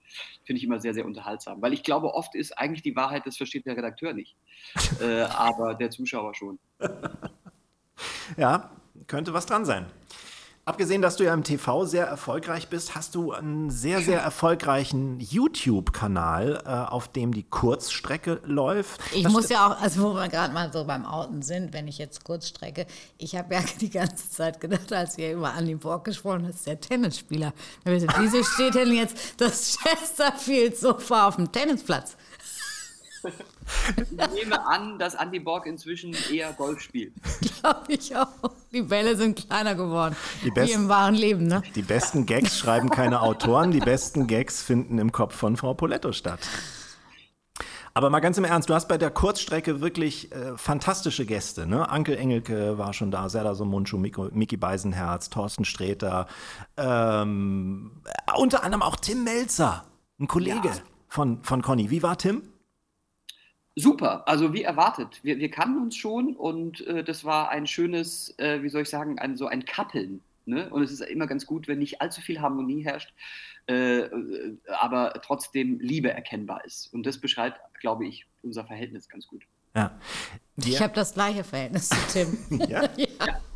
finde 0.43 0.57
ich 0.57 0.65
immer 0.65 0.81
sehr, 0.81 0.93
sehr 0.93 1.05
unterhaltsam. 1.05 1.61
Weil 1.61 1.71
ich 1.71 1.83
glaube, 1.83 2.13
oft 2.13 2.35
ist 2.35 2.57
eigentlich 2.57 2.81
die 2.81 2.97
Wahrheit, 2.97 3.25
das 3.25 3.37
versteht 3.37 3.65
der 3.65 3.77
Redakteur 3.77 4.13
nicht. 4.13 4.35
äh, 5.01 5.21
aber 5.21 5.75
der 5.75 5.91
Zuschauer 5.91 6.35
schon. 6.35 6.59
Ja, 8.35 8.69
könnte 9.07 9.33
was 9.33 9.45
dran 9.45 9.63
sein. 9.63 9.85
Abgesehen, 10.69 11.01
dass 11.01 11.15
du 11.15 11.23
ja 11.23 11.33
im 11.33 11.43
TV 11.43 11.85
sehr 11.85 12.05
erfolgreich 12.05 12.67
bist, 12.67 12.93
hast 12.93 13.15
du 13.15 13.31
einen 13.31 13.71
sehr, 13.71 14.01
sehr 14.01 14.19
erfolgreichen 14.21 15.19
YouTube-Kanal, 15.19 16.61
äh, 16.63 16.69
auf 16.69 17.07
dem 17.07 17.33
die 17.33 17.41
Kurzstrecke 17.41 18.39
läuft. 18.45 19.01
Ich 19.11 19.23
Das 19.23 19.31
muss 19.31 19.49
ja 19.49 19.65
auch, 19.65 19.81
also 19.81 20.03
wo 20.03 20.13
wir 20.13 20.27
gerade 20.27 20.53
mal 20.53 20.71
so 20.71 20.85
beim 20.85 21.07
Outen 21.07 21.41
sind, 21.41 21.73
wenn 21.73 21.87
ich 21.87 21.97
jetzt 21.97 22.23
kurz 22.23 22.49
strecke, 22.49 22.85
ich 23.17 23.35
habe 23.35 23.55
ja 23.55 23.61
die 23.81 23.89
ganze 23.89 24.29
Zeit 24.29 24.61
gedacht, 24.61 24.93
als 24.93 25.17
ihr 25.17 25.33
über 25.33 25.55
Andy 25.57 25.73
Borg 25.73 26.03
gesprochen 26.03 26.43
habt, 26.43 26.53
ist 26.53 26.67
der 26.67 26.79
Tennisspieler. 26.79 27.51
Wieso 27.83 28.43
steht 28.43 28.75
denn 28.75 28.93
jetzt 28.93 29.17
das 29.37 29.75
Chesterfield-Sofa 29.83 31.29
auf 31.29 31.37
dem 31.37 31.51
Tennisplatz? 31.51 32.15
Ich 33.97 34.31
nehme 34.33 34.65
an, 34.67 34.97
dass 34.99 35.13
Andy 35.15 35.39
Borg 35.39 35.65
inzwischen 35.65 36.15
eher 36.31 36.53
Golf 36.53 36.81
spielt. 36.81 37.13
Glaube 37.61 37.85
ich 37.93 38.15
auch. 38.15 38.27
Die 38.71 38.81
Bälle 38.81 39.15
sind 39.17 39.47
kleiner 39.47 39.75
geworden. 39.75 40.15
Die 40.41 40.45
Wie 40.47 40.51
besten- 40.51 40.81
im 40.83 40.89
wahren 40.89 41.15
Leben, 41.15 41.47
ne? 41.47 41.61
Die 41.75 41.81
besten 41.81 42.25
Gags 42.25 42.57
schreiben 42.57 42.89
keine 42.89 43.21
Autoren, 43.21 43.71
die 43.71 43.79
besten 43.79 44.27
Gags 44.27 44.61
finden 44.61 44.97
im 44.99 45.11
Kopf 45.11 45.35
von 45.35 45.57
Frau 45.57 45.73
Poletto 45.73 46.11
statt. 46.11 46.39
Aber 47.95 48.09
mal 48.11 48.19
ganz 48.19 48.37
im 48.37 48.45
Ernst, 48.45 48.69
du 48.69 48.75
hast 48.75 48.87
bei 48.87 48.97
der 48.97 49.09
Kurzstrecke 49.09 49.81
wirklich 49.81 50.31
äh, 50.31 50.55
fantastische 50.55 51.25
Gäste. 51.25 51.65
Ne? 51.67 51.89
Ankel 51.89 52.15
Engelke 52.17 52.77
war 52.77 52.93
schon 52.93 53.11
da, 53.11 53.27
Serdar 53.29 53.55
Somuncu, 53.55 53.97
Miko- 53.97 54.29
Miki 54.31 54.55
Beisenherz, 54.57 55.29
Thorsten 55.29 55.65
Sträter, 55.65 56.27
ähm, 56.77 57.91
äh, 58.05 58.39
unter 58.39 58.63
anderem 58.63 58.83
auch 58.83 58.95
Tim 58.95 59.23
Melzer, 59.23 59.83
ein 60.19 60.27
Kollege 60.27 60.67
Ja. 60.69 60.73
von, 61.07 61.43
von 61.43 61.61
Conny. 61.61 61.89
Wie 61.89 62.03
war 62.03 62.17
Tim? 62.17 62.43
Super, 63.79 64.27
also 64.27 64.53
wie 64.53 64.63
erwartet. 64.63 65.19
Wir, 65.23 65.37
wir 65.37 65.49
kannten 65.49 65.81
uns 65.81 65.95
schon 65.95 66.35
und 66.35 66.85
äh, 66.85 67.01
das 67.01 67.23
war 67.23 67.49
ein 67.49 67.65
schönes, 67.65 68.33
äh, 68.37 68.61
wie 68.61 68.67
soll 68.67 68.81
ich 68.81 68.89
sagen, 68.89 69.19
ein, 69.19 69.37
so 69.37 69.47
ein 69.47 69.63
Kappeln. 69.63 70.21
Ne? 70.45 70.69
Und 70.69 70.83
es 70.83 70.91
ist 70.91 71.01
immer 71.01 71.27
ganz 71.27 71.45
gut, 71.45 71.69
wenn 71.69 71.79
nicht 71.79 72.01
allzu 72.01 72.19
viel 72.19 72.41
Harmonie 72.41 72.83
herrscht, 72.83 73.13
äh, 73.69 73.99
äh, 73.99 74.57
aber 74.81 75.13
trotzdem 75.23 75.79
Liebe 75.79 76.11
erkennbar 76.11 76.65
ist. 76.65 76.93
Und 76.93 77.05
das 77.05 77.19
beschreibt, 77.19 77.61
glaube 77.79 78.05
ich, 78.05 78.25
unser 78.43 78.65
Verhältnis 78.65 79.07
ganz 79.07 79.27
gut. 79.27 79.43
Ja. 79.75 79.97
Ich 80.57 80.81
habe 80.81 80.93
das 80.93 81.13
gleiche 81.13 81.45
Verhältnis 81.45 81.87
zu 81.87 81.95
Tim. 82.11 82.59
Ja? 82.67 82.89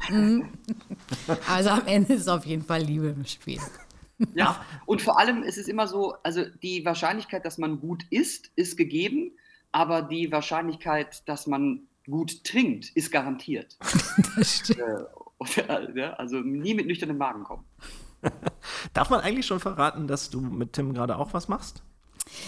Mhm. 0.10 0.50
Also 1.50 1.72
am 1.72 1.86
Ende 1.86 2.14
ist 2.14 2.30
auf 2.30 2.46
jeden 2.46 2.64
Fall 2.64 2.82
Liebe 2.82 3.08
im 3.08 3.26
Spiel. 3.26 3.60
Ja, 4.36 4.64
und 4.86 5.02
vor 5.02 5.20
allem 5.20 5.44
ist 5.44 5.58
es 5.58 5.68
immer 5.68 5.88
so, 5.88 6.16
also 6.24 6.46
die 6.62 6.86
Wahrscheinlichkeit, 6.86 7.44
dass 7.44 7.58
man 7.58 7.82
gut 7.82 8.06
isst, 8.10 8.52
ist 8.56 8.78
gegeben, 8.78 9.34
aber 9.74 10.02
die 10.04 10.32
Wahrscheinlichkeit, 10.32 11.28
dass 11.28 11.46
man 11.48 11.82
gut 12.06 12.44
trinkt, 12.46 12.90
ist 12.96 13.12
garantiert. 13.12 13.78
Das 14.38 14.58
stimmt. 14.58 14.80
Äh, 14.80 15.04
oder, 15.40 15.96
ja, 15.98 16.14
also 16.14 16.38
nie 16.38 16.74
mit 16.74 16.88
nüchternem 16.88 17.18
Magen 17.18 17.44
kommen. 17.44 17.66
Darf 18.94 19.10
man 19.10 19.20
eigentlich 19.20 19.46
schon 19.46 19.60
verraten, 19.60 20.08
dass 20.08 20.30
du 20.30 20.40
mit 20.40 20.72
Tim 20.74 20.94
gerade 20.94 21.18
auch 21.18 21.34
was 21.34 21.48
machst? 21.50 21.84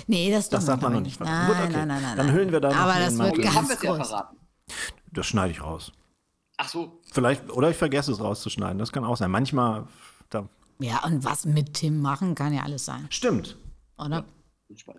Nee, 0.08 0.32
das, 0.32 0.50
Das 0.50 0.66
darf 0.66 0.80
man 0.82 0.94
noch 0.94 1.02
nicht 1.02 1.20
Nein, 1.20 1.28
verraten. 1.28 1.48
Gut, 1.48 1.64
okay. 1.66 1.74
nein, 1.80 1.88
nein, 1.90 2.02
nein. 2.02 2.18
Dann 2.18 2.28
nein. 2.28 2.36
hüllen 2.36 2.52
wir 2.54 2.62
da 2.62 2.70
noch 2.70 2.78
Aber 2.78 2.94
den 2.94 3.02
das 3.04 3.18
wird 3.18 3.48
haben 3.48 3.68
ganz 3.68 3.70
es 3.78 3.82
ja 3.84 3.96
groß. 3.96 4.08
verraten. 4.08 4.38
Das 5.12 5.26
schneide 5.28 5.52
ich 5.52 5.62
raus. 5.62 5.92
Ach 6.58 6.70
so, 6.70 7.02
Vielleicht, 7.12 7.50
oder 7.52 7.70
ich 7.70 7.76
vergesse 7.78 8.12
es 8.14 8.22
rauszuschneiden. 8.22 8.78
Das 8.80 8.94
kann 8.94 9.04
auch 9.04 9.18
sein. 9.18 9.30
Manchmal, 9.30 9.88
da, 10.30 10.48
Ja, 10.80 11.04
und 11.04 11.24
was 11.26 11.46
mit 11.46 11.74
Tim 11.74 12.02
machen, 12.02 12.34
kann 12.36 12.54
ja 12.54 12.64
alles 12.64 12.86
sein, 12.86 13.08
stimmt. 13.10 13.58
oder? 13.98 14.24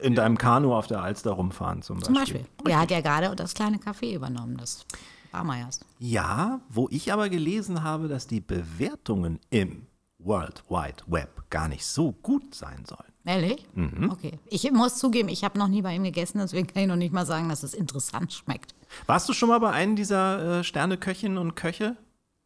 In 0.00 0.14
deinem 0.14 0.38
Kanu 0.38 0.74
auf 0.74 0.87
der 0.87 1.02
Alster 1.02 1.33
rumfahren 1.33 1.83
zum 1.83 1.98
Beispiel. 1.98 2.14
Zum 2.14 2.14
Beispiel. 2.14 2.46
Er 2.66 2.81
hat 2.81 2.90
ja 2.90 3.00
gerade 3.00 3.35
das 3.35 3.55
kleine 3.55 3.79
Café 3.79 4.14
übernommen, 4.14 4.57
das 4.57 4.87
Barmeiers. 5.33 5.81
Ja, 5.98 6.61
wo 6.68 6.88
ich 6.90 7.12
aber 7.12 7.29
gelesen 7.29 7.83
habe, 7.83 8.09
dass 8.09 8.26
die 8.26 8.40
Bewertungen 8.40 9.40
im 9.50 9.87
World 10.18 10.64
Wide 10.68 11.02
Web 11.07 11.50
gar 11.50 11.68
nicht 11.68 11.85
so 11.85 12.12
gut 12.12 12.55
sein 12.55 12.85
sollen. 12.87 13.12
Ehrlich? 13.24 13.66
Mhm. 13.74 14.11
Okay. 14.11 14.38
Ich 14.48 14.70
muss 14.70 14.98
zugeben, 14.98 15.29
ich 15.29 15.42
habe 15.42 15.59
noch 15.59 15.68
nie 15.68 15.83
bei 15.83 15.94
ihm 15.94 16.05
gegessen, 16.05 16.38
deswegen 16.38 16.68
kann 16.68 16.83
ich 16.83 16.88
noch 16.88 16.96
nicht 16.96 17.12
mal 17.12 17.26
sagen, 17.26 17.48
dass 17.48 17.64
es 17.64 17.74
interessant 17.74 18.33
schmeckt. 18.33 18.74
Warst 19.07 19.29
du 19.29 19.33
schon 19.33 19.48
mal 19.48 19.59
bei 19.59 19.72
einem 19.72 19.96
dieser 19.96 20.61
äh, 20.61 20.64
Sterneköchinnen 20.64 21.37
und 21.37 21.57
Köche? 21.57 21.96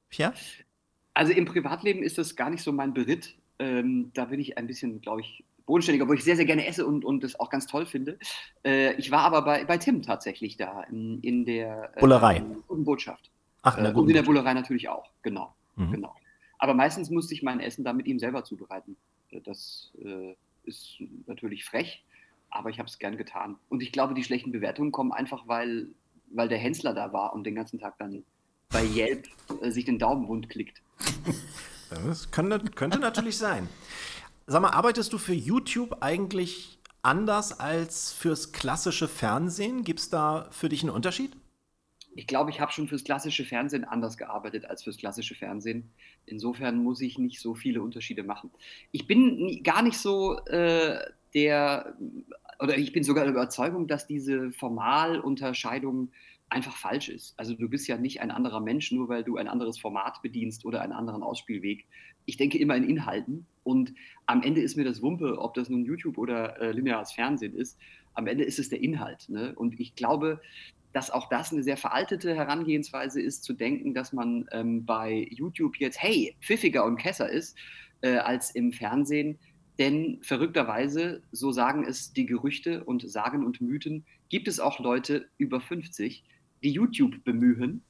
Pierre? 0.09 0.33
Also 1.13 1.33
im 1.33 1.45
Privatleben 1.45 2.03
ist 2.03 2.19
das 2.19 2.35
gar 2.35 2.49
nicht 2.51 2.63
so 2.63 2.73
mein 2.73 2.95
Beritt. 2.95 3.37
Ähm, 3.59 4.11
da 4.15 4.25
bin 4.25 4.41
ich 4.41 4.57
ein 4.57 4.67
bisschen, 4.67 5.03
glaube 5.03 5.21
ich, 5.21 5.45
bodenständig, 5.71 6.03
obwohl 6.03 6.17
ich 6.17 6.25
sehr, 6.25 6.37
sehr 6.37 6.45
gerne 6.45 6.67
esse 6.67 6.85
und, 6.85 7.05
und 7.05 7.23
das 7.23 7.39
auch 7.39 7.49
ganz 7.49 7.67
toll 7.67 7.87
finde. 7.87 8.19
Äh, 8.65 8.95
ich 8.95 9.11
war 9.13 9.21
aber 9.23 9.43
bei, 9.43 9.65
bei 9.65 9.79
Tim 9.79 10.03
tatsächlich 10.03 10.57
da 10.57 10.83
in, 10.91 11.21
in 11.21 11.45
der 11.45 11.93
äh, 11.97 12.01
Bullerei. 12.01 12.43
Guten 12.67 12.85
Botschaft. 12.85 13.31
Ach, 13.63 13.77
na 13.79 13.91
Äh, 13.91 13.93
gut. 13.93 14.03
und 14.03 14.09
in 14.09 14.15
der 14.17 14.23
Bullerei 14.23 14.53
natürlich 14.55 14.89
auch, 14.89 15.09
genau. 15.23 15.55
Mhm. 15.77 15.93
genau. 15.93 16.15
Aber 16.59 16.75
meistens 16.75 17.09
musste 17.09 17.35
ich 17.35 17.43
mein 17.43 17.61
Essen 17.61 17.85
da 17.85 17.93
mit 17.93 18.07
ihm 18.07 18.19
selber 18.19 18.43
zubereiten. 18.45 18.97
Äh, 19.31 19.41
Das 19.43 19.93
äh, 20.05 20.35
ist 20.65 20.99
natürlich 21.27 21.65
frech, 21.65 22.05
aber 22.51 22.69
ich 22.71 22.79
habe 22.79 22.89
es 22.89 22.99
gern 22.99 23.17
getan. 23.17 23.57
Und 23.69 23.83
ich 23.83 23.93
glaube, 23.93 24.15
die 24.15 24.25
schlechten 24.25 24.51
Bewertungen 24.53 24.91
kommen 24.93 25.13
einfach, 25.13 25.47
weil, 25.47 25.87
weil 26.33 26.49
der 26.49 26.59
Hensler 26.59 26.95
da 26.95 27.13
war 27.13 27.33
und 27.33 27.45
den 27.45 27.55
ganzen 27.55 27.79
Tag 27.79 27.95
dann 27.99 28.25
bei 28.71 28.85
Yelp 28.85 29.29
äh, 29.63 29.71
sich 29.71 29.85
den 29.85 29.99
Daumen 29.99 30.27
wund 30.29 30.49
klickt. 30.51 30.83
Das 31.91 32.31
könnte, 32.31 32.61
könnte 32.75 32.99
natürlich 32.99 33.37
sein. 33.37 33.69
Sag 34.53 34.63
mal, 34.63 34.71
arbeitest 34.71 35.13
du 35.13 35.19
für 35.19 35.33
YouTube 35.33 35.99
eigentlich 36.01 36.81
anders 37.03 37.61
als 37.61 38.13
fürs 38.13 38.51
klassische 38.51 39.07
Fernsehen? 39.07 39.85
Gibt 39.85 40.01
es 40.01 40.11
da 40.11 40.49
für 40.51 40.69
dich 40.69 40.83
einen 40.83 40.91
Unterschied? 40.91 41.37
Ich 42.17 42.27
glaube, 42.27 42.51
ich 42.51 42.61
habe 42.61 42.73
schon 42.73 42.89
fürs 42.89 43.05
klassische 43.05 43.45
Fernsehen 43.45 43.85
anders 43.85 44.19
gearbeitet 44.19 44.65
als 44.65 44.83
fürs 44.83 44.97
klassische 44.97 45.37
Fernsehen. 45.37 45.93
Insofern 46.27 46.83
muss 46.83 47.01
ich 47.01 47.17
nicht 47.17 47.39
so 47.39 47.55
viele 47.55 47.81
Unterschiede 47.81 48.25
machen. 48.25 48.51
Ich 48.91 49.07
bin 49.07 49.63
gar 49.63 49.83
nicht 49.83 49.99
so 49.99 50.41
äh, 50.47 50.99
der, 51.33 51.97
oder 52.59 52.77
ich 52.77 52.93
bin 52.93 53.05
sogar 53.05 53.23
der 53.23 53.33
Überzeugung, 53.33 53.87
dass 53.87 54.09
diese 54.09 54.51
Formalunterscheidung 54.51 56.11
einfach 56.49 56.77
falsch 56.77 57.09
ist. 57.09 57.39
Also 57.39 57.55
du 57.55 57.69
bist 57.69 57.87
ja 57.87 57.97
nicht 57.97 58.21
ein 58.21 58.33
anderer 58.33 58.59
Mensch, 58.59 58.91
nur 58.91 59.09
weil 59.09 59.23
du 59.23 59.37
ein 59.37 59.47
anderes 59.47 59.79
Format 59.79 60.21
bedienst 60.23 60.65
oder 60.65 60.81
einen 60.81 60.93
anderen 60.93 61.23
Ausspielweg. 61.23 61.87
Ich 62.31 62.37
denke 62.37 62.59
immer 62.59 62.77
in 62.77 62.85
Inhalten 62.85 63.45
und 63.65 63.93
am 64.27 64.45
Ende 64.45 64.61
ist 64.61 64.77
mir 64.77 64.85
das 64.85 65.03
Wumpe, 65.03 65.37
ob 65.41 65.55
das 65.55 65.69
nun 65.69 65.85
YouTube 65.85 66.17
oder 66.17 66.61
äh, 66.61 66.71
lineares 66.71 67.11
Fernsehen 67.11 67.57
ist. 67.57 67.77
Am 68.15 68.29
Ende 68.29 68.45
ist 68.45 68.61
es 68.61 68.69
der 68.69 68.81
Inhalt. 68.81 69.29
Ne? 69.29 69.53
Und 69.57 69.81
ich 69.81 69.97
glaube, 69.97 70.41
dass 70.93 71.11
auch 71.11 71.29
das 71.29 71.53
eine 71.53 71.65
sehr 71.65 71.77
veraltete 71.77 72.37
Herangehensweise 72.37 73.21
ist, 73.21 73.43
zu 73.43 73.53
denken, 73.53 73.95
dass 73.95 74.13
man 74.13 74.47
ähm, 74.53 74.85
bei 74.85 75.27
YouTube 75.33 75.79
jetzt, 75.79 76.01
hey, 76.01 76.37
pfiffiger 76.41 76.85
und 76.85 76.99
kesser 76.99 77.29
ist 77.29 77.59
äh, 78.03 78.19
als 78.19 78.55
im 78.55 78.73
Fernsehen. 78.73 79.41
Denn 79.81 80.21
verrückterweise, 80.23 81.25
so 81.33 81.51
sagen 81.51 81.85
es 81.85 82.13
die 82.13 82.27
Gerüchte 82.27 82.85
und 82.85 83.11
Sagen 83.11 83.45
und 83.45 83.61
Mythen, 83.61 84.05
gibt 84.29 84.47
es 84.47 84.61
auch 84.61 84.79
Leute 84.79 85.27
über 85.37 85.61
50, 85.61 86.23
die 86.63 86.71
YouTube 86.71 87.25
bemühen. 87.25 87.83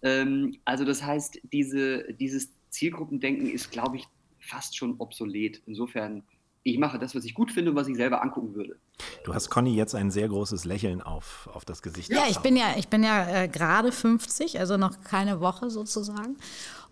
Ähm, 0.00 0.56
also 0.64 0.86
das 0.86 1.04
heißt, 1.04 1.42
diese, 1.52 2.14
dieses 2.14 2.52
Zielgruppendenken 2.72 3.48
ist, 3.48 3.70
glaube 3.70 3.96
ich, 3.96 4.08
fast 4.40 4.76
schon 4.76 4.96
obsolet. 4.98 5.62
Insofern, 5.66 6.24
ich 6.64 6.78
mache 6.78 6.98
das, 6.98 7.14
was 7.14 7.24
ich 7.24 7.34
gut 7.34 7.52
finde 7.52 7.70
und 7.70 7.76
was 7.76 7.86
ich 7.86 7.96
selber 7.96 8.22
angucken 8.22 8.54
würde. 8.54 8.76
Du 9.24 9.34
hast 9.34 9.50
Conny 9.50 9.74
jetzt 9.74 9.94
ein 9.94 10.10
sehr 10.10 10.28
großes 10.28 10.64
Lächeln 10.64 11.00
auf, 11.00 11.48
auf 11.52 11.64
das 11.64 11.82
Gesicht. 11.82 12.10
Ja, 12.10 12.24
ich 12.28 12.38
bin 12.38 12.56
ja, 12.56 12.74
ich 12.76 12.88
bin 12.88 13.04
ja 13.04 13.42
äh, 13.42 13.48
gerade 13.48 13.92
50, 13.92 14.58
also 14.58 14.76
noch 14.76 15.02
keine 15.04 15.40
Woche 15.40 15.70
sozusagen. 15.70 16.36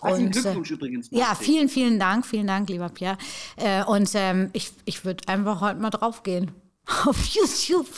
Herzlichen 0.01 0.29
Und, 0.29 0.37
äh, 0.37 0.41
Glückwunsch 0.41 0.71
übrigens. 0.71 1.09
Ja, 1.11 1.35
vielen, 1.35 1.69
vielen 1.69 1.99
Dank, 1.99 2.27
vielen 2.27 2.47
Dank, 2.47 2.69
lieber 2.69 2.89
Pierre. 2.89 3.19
Äh, 3.57 3.85
und 3.85 4.11
ähm, 4.15 4.51
ich, 4.53 4.73
ich 4.85 5.05
würde 5.05 5.27
einfach 5.29 5.61
heute 5.61 5.81
mal 5.81 5.91
draufgehen. 5.91 6.53
Auf 7.07 7.25
YouTube. 7.27 7.89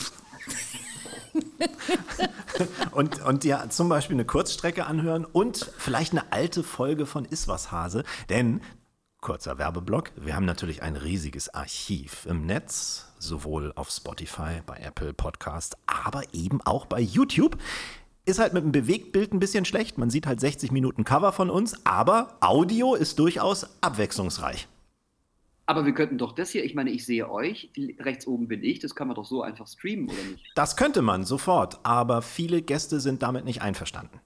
Und, 2.91 3.23
und 3.23 3.43
dir 3.43 3.65
zum 3.69 3.89
Beispiel 3.89 4.15
eine 4.15 4.25
Kurzstrecke 4.25 4.85
anhören 4.85 5.25
und 5.25 5.71
vielleicht 5.77 6.11
eine 6.11 6.31
alte 6.31 6.63
Folge 6.63 7.05
von 7.05 7.25
Iswas 7.25 7.71
Hase. 7.71 8.03
Denn, 8.29 8.61
kurzer 9.21 9.57
Werbeblock, 9.57 10.11
wir 10.15 10.35
haben 10.35 10.45
natürlich 10.45 10.83
ein 10.83 10.95
riesiges 10.95 11.53
Archiv 11.53 12.25
im 12.27 12.45
Netz. 12.45 13.07
sowohl 13.17 13.71
auf 13.75 13.89
Spotify, 13.89 14.61
bei 14.65 14.77
Apple 14.77 15.13
Podcast, 15.13 15.77
aber 15.87 16.21
eben 16.33 16.61
auch 16.61 16.85
bei 16.85 16.99
YouTube. 16.99 17.57
Ist 18.25 18.39
halt 18.39 18.53
mit 18.53 18.63
dem 18.63 18.71
Bewegtbild 18.71 19.33
ein 19.33 19.39
bisschen 19.39 19.65
schlecht. 19.65 19.97
Man 19.97 20.09
sieht 20.09 20.27
halt 20.27 20.39
60 20.39 20.71
Minuten 20.71 21.03
Cover 21.05 21.31
von 21.31 21.49
uns, 21.49 21.85
aber 21.85 22.37
Audio 22.41 22.95
ist 22.95 23.17
durchaus 23.19 23.67
abwechslungsreich. 23.81 24.67
Aber 25.65 25.85
wir 25.85 25.93
könnten 25.93 26.17
doch 26.17 26.33
das 26.33 26.49
hier, 26.49 26.65
ich 26.65 26.75
meine, 26.75 26.91
ich 26.91 27.05
sehe 27.05 27.29
euch, 27.29 27.71
rechts 27.99 28.27
oben 28.27 28.47
bin 28.47 28.63
ich, 28.63 28.79
das 28.79 28.95
kann 28.95 29.07
man 29.07 29.15
doch 29.15 29.25
so 29.25 29.41
einfach 29.41 29.67
streamen, 29.67 30.09
oder 30.09 30.23
nicht? 30.31 30.45
Das 30.55 30.75
könnte 30.75 31.01
man 31.01 31.23
sofort, 31.23 31.79
aber 31.83 32.21
viele 32.21 32.61
Gäste 32.61 32.99
sind 32.99 33.23
damit 33.23 33.45
nicht 33.45 33.61
einverstanden. 33.61 34.19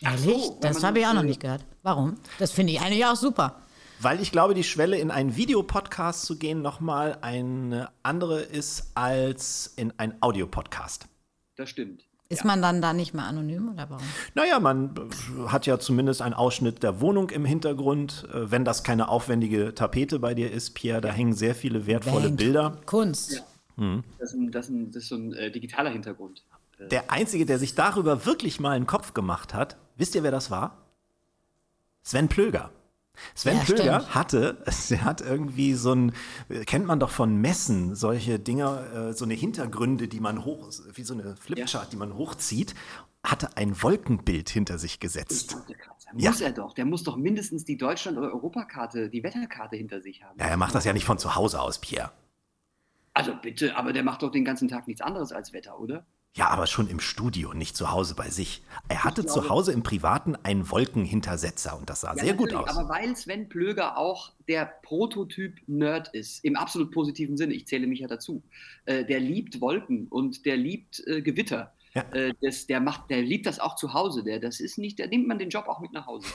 Ehrlich? 0.00 0.20
so, 0.20 0.58
das 0.60 0.82
habe 0.82 1.00
ich 1.00 1.06
auch 1.06 1.14
noch 1.14 1.22
nicht 1.22 1.40
gehört. 1.40 1.64
Warum? 1.82 2.16
Das 2.38 2.50
finde 2.52 2.72
ich 2.72 2.80
eigentlich 2.80 3.04
auch 3.04 3.16
super. 3.16 3.62
Weil 4.00 4.20
ich 4.20 4.30
glaube, 4.30 4.54
die 4.54 4.64
Schwelle 4.64 4.98
in 4.98 5.10
einen 5.10 5.36
Videopodcast 5.36 6.24
zu 6.24 6.38
gehen 6.38 6.62
nochmal 6.62 7.18
eine 7.20 7.90
andere 8.04 8.40
ist 8.40 8.92
als 8.94 9.72
in 9.76 9.92
einen 9.98 10.14
Audiopodcast. 10.20 11.08
Das 11.56 11.68
stimmt. 11.70 12.07
Ist 12.30 12.44
man 12.44 12.60
dann 12.60 12.82
da 12.82 12.92
nicht 12.92 13.14
mehr 13.14 13.24
anonym 13.24 13.70
oder 13.70 13.88
warum? 13.88 14.04
Naja, 14.34 14.60
man 14.60 14.94
äh, 14.96 15.48
hat 15.48 15.64
ja 15.64 15.78
zumindest 15.78 16.20
einen 16.20 16.34
Ausschnitt 16.34 16.82
der 16.82 17.00
Wohnung 17.00 17.30
im 17.30 17.46
Hintergrund. 17.46 18.28
Äh, 18.32 18.50
Wenn 18.50 18.66
das 18.66 18.84
keine 18.84 19.08
aufwendige 19.08 19.74
Tapete 19.74 20.18
bei 20.18 20.34
dir 20.34 20.52
ist, 20.52 20.74
Pierre, 20.74 21.00
da 21.00 21.08
hängen 21.08 21.32
sehr 21.32 21.54
viele 21.54 21.86
wertvolle 21.86 22.26
Band. 22.26 22.36
Bilder. 22.36 22.78
Kunst. 22.84 23.44
Das 23.76 24.32
ist, 24.32 24.34
ein, 24.34 24.50
das 24.50 24.66
ist, 24.66 24.70
ein, 24.70 24.90
das 24.90 25.02
ist 25.04 25.08
so 25.08 25.14
ein 25.14 25.32
äh, 25.32 25.50
digitaler 25.50 25.90
Hintergrund. 25.90 26.44
Der 26.90 27.10
Einzige, 27.10 27.46
der 27.46 27.58
sich 27.58 27.74
darüber 27.74 28.26
wirklich 28.26 28.60
mal 28.60 28.72
einen 28.72 28.86
Kopf 28.86 29.14
gemacht 29.14 29.54
hat, 29.54 29.76
wisst 29.96 30.14
ihr, 30.14 30.22
wer 30.22 30.30
das 30.30 30.50
war? 30.50 30.78
Sven 32.02 32.28
Plöger. 32.28 32.70
Sven 33.34 33.56
Ja, 33.56 33.62
Plöger 33.64 34.00
stimmt. 34.00 34.14
hatte, 34.14 34.64
der 34.90 35.04
hat 35.04 35.20
irgendwie 35.20 35.74
so 35.74 35.92
ein, 35.94 36.12
kennt 36.66 36.86
man 36.86 37.00
doch 37.00 37.10
von 37.10 37.36
Messen, 37.36 37.94
solche 37.94 38.38
Dinger, 38.38 39.08
äh, 39.08 39.12
so 39.12 39.24
eine 39.24 39.34
Hintergründe, 39.34 40.08
die 40.08 40.20
man 40.20 40.44
hoch, 40.44 40.70
wie 40.94 41.02
so 41.02 41.14
eine 41.14 41.36
Flipchart, 41.36 41.92
die 41.92 41.96
man 41.96 42.14
hochzieht, 42.14 42.74
hatte 43.24 43.56
ein 43.56 43.82
Wolkenbild 43.82 44.48
hinter 44.48 44.78
sich 44.78 45.00
gesetzt. 45.00 45.56
Ja. 46.16 46.30
Muss 46.30 46.40
er 46.40 46.52
doch. 46.52 46.72
Der 46.72 46.86
muss 46.86 47.02
doch 47.02 47.16
mindestens 47.16 47.64
die 47.64 47.76
Deutschland- 47.76 48.16
oder 48.16 48.32
Europakarte, 48.32 49.10
die 49.10 49.22
Wetterkarte 49.22 49.76
hinter 49.76 50.00
sich 50.00 50.22
haben. 50.22 50.38
Ja, 50.38 50.46
er 50.46 50.56
macht 50.56 50.74
das 50.74 50.84
ja 50.84 50.92
nicht 50.94 51.04
von 51.04 51.18
zu 51.18 51.34
Hause 51.34 51.60
aus, 51.60 51.78
Pierre. 51.80 52.10
Also 53.12 53.32
bitte, 53.42 53.76
aber 53.76 53.92
der 53.92 54.04
macht 54.04 54.22
doch 54.22 54.30
den 54.30 54.44
ganzen 54.44 54.68
Tag 54.68 54.86
nichts 54.86 55.02
anderes 55.02 55.32
als 55.32 55.52
Wetter, 55.52 55.78
oder? 55.78 56.06
Ja, 56.36 56.48
aber 56.50 56.66
schon 56.66 56.88
im 56.88 57.00
Studio, 57.00 57.52
nicht 57.52 57.76
zu 57.76 57.90
Hause 57.90 58.14
bei 58.14 58.30
sich. 58.30 58.62
Er 58.88 59.02
hatte 59.04 59.22
glaube- 59.22 59.40
zu 59.40 59.48
Hause 59.48 59.72
im 59.72 59.82
Privaten 59.82 60.36
einen 60.44 60.70
Wolkenhintersetzer 60.70 61.76
und 61.76 61.90
das 61.90 62.02
sah 62.02 62.14
Ja, 62.14 62.24
sehr 62.24 62.34
gut 62.34 62.54
aus. 62.54 62.68
Aber 62.68 62.88
weil 62.88 63.16
Sven 63.16 63.48
Plöger 63.48 63.96
auch 63.96 64.32
der 64.46 64.66
Prototyp-Nerd 64.82 66.08
ist, 66.14 66.44
im 66.44 66.56
absolut 66.56 66.92
positiven 66.92 67.36
Sinne, 67.36 67.54
ich 67.54 67.66
zähle 67.66 67.86
mich 67.86 68.00
ja 68.00 68.06
dazu, 68.06 68.42
äh, 68.84 69.04
der 69.04 69.20
liebt 69.20 69.60
Wolken 69.60 70.06
und 70.08 70.46
der 70.46 70.56
liebt 70.56 71.02
äh, 71.06 71.22
Gewitter. 71.22 71.72
Ja. 71.94 72.02
Äh, 72.12 72.34
das, 72.40 72.66
der, 72.66 72.80
macht, 72.80 73.10
der 73.10 73.22
liebt 73.22 73.46
das 73.46 73.58
auch 73.58 73.74
zu 73.74 73.94
Hause. 73.94 74.22
Der, 74.22 74.38
das 74.38 74.60
ist 74.60 74.78
nicht, 74.78 74.98
der 74.98 75.08
nimmt 75.08 75.26
man 75.26 75.38
den 75.38 75.48
Job 75.50 75.66
auch 75.66 75.80
mit 75.80 75.92
nach 75.92 76.06
Hause. 76.06 76.28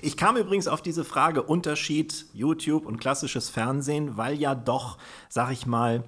Ich 0.00 0.16
kam 0.16 0.36
übrigens 0.38 0.68
auf 0.68 0.80
diese 0.80 1.04
Frage 1.04 1.42
Unterschied 1.42 2.26
YouTube 2.32 2.86
und 2.86 2.98
klassisches 2.98 3.50
Fernsehen, 3.50 4.16
weil 4.16 4.38
ja 4.38 4.54
doch, 4.54 4.96
sag 5.28 5.52
ich 5.52 5.66
mal, 5.66 6.02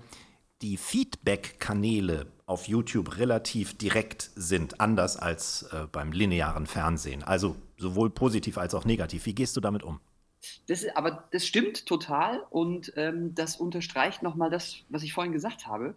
die 0.62 0.76
Feedback-Kanäle 0.76 2.26
auf 2.46 2.66
YouTube 2.66 3.18
relativ 3.18 3.76
direkt 3.76 4.30
sind, 4.34 4.80
anders 4.80 5.16
als 5.16 5.64
äh, 5.72 5.86
beim 5.90 6.12
linearen 6.12 6.66
Fernsehen. 6.66 7.22
Also 7.22 7.56
sowohl 7.76 8.10
positiv 8.10 8.58
als 8.58 8.74
auch 8.74 8.84
negativ. 8.84 9.26
Wie 9.26 9.34
gehst 9.34 9.56
du 9.56 9.60
damit 9.60 9.82
um? 9.82 10.00
Das, 10.66 10.86
aber 10.94 11.28
das 11.32 11.46
stimmt 11.46 11.86
total 11.86 12.42
und 12.50 12.92
ähm, 12.96 13.34
das 13.34 13.56
unterstreicht 13.56 14.22
nochmal 14.22 14.50
das, 14.50 14.76
was 14.88 15.02
ich 15.02 15.12
vorhin 15.12 15.32
gesagt 15.32 15.66
habe. 15.66 15.94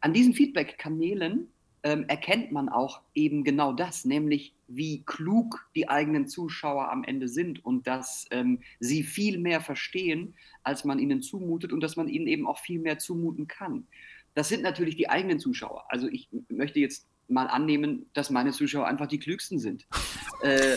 An 0.00 0.12
diesen 0.12 0.32
Feedback-Kanälen 0.32 1.48
ähm, 1.82 2.04
erkennt 2.08 2.52
man 2.52 2.68
auch 2.68 3.00
eben 3.14 3.44
genau 3.44 3.72
das, 3.72 4.04
nämlich 4.04 4.54
wie 4.72 5.02
klug 5.04 5.68
die 5.74 5.88
eigenen 5.88 6.28
Zuschauer 6.28 6.90
am 6.90 7.04
Ende 7.04 7.28
sind 7.28 7.64
und 7.64 7.86
dass 7.86 8.26
ähm, 8.30 8.60
sie 8.78 9.02
viel 9.02 9.38
mehr 9.38 9.60
verstehen, 9.60 10.34
als 10.62 10.84
man 10.84 10.98
ihnen 10.98 11.22
zumutet 11.22 11.72
und 11.72 11.80
dass 11.80 11.96
man 11.96 12.08
ihnen 12.08 12.26
eben 12.26 12.46
auch 12.46 12.58
viel 12.58 12.78
mehr 12.78 12.98
zumuten 12.98 13.48
kann. 13.48 13.86
Das 14.34 14.48
sind 14.48 14.62
natürlich 14.62 14.96
die 14.96 15.10
eigenen 15.10 15.40
Zuschauer. 15.40 15.84
Also 15.88 16.08
ich 16.08 16.28
möchte 16.48 16.78
jetzt 16.78 17.06
mal 17.28 17.46
annehmen, 17.46 18.06
dass 18.12 18.30
meine 18.30 18.52
Zuschauer 18.52 18.86
einfach 18.86 19.06
die 19.06 19.18
klügsten 19.18 19.58
sind. 19.58 19.86
äh, 20.42 20.76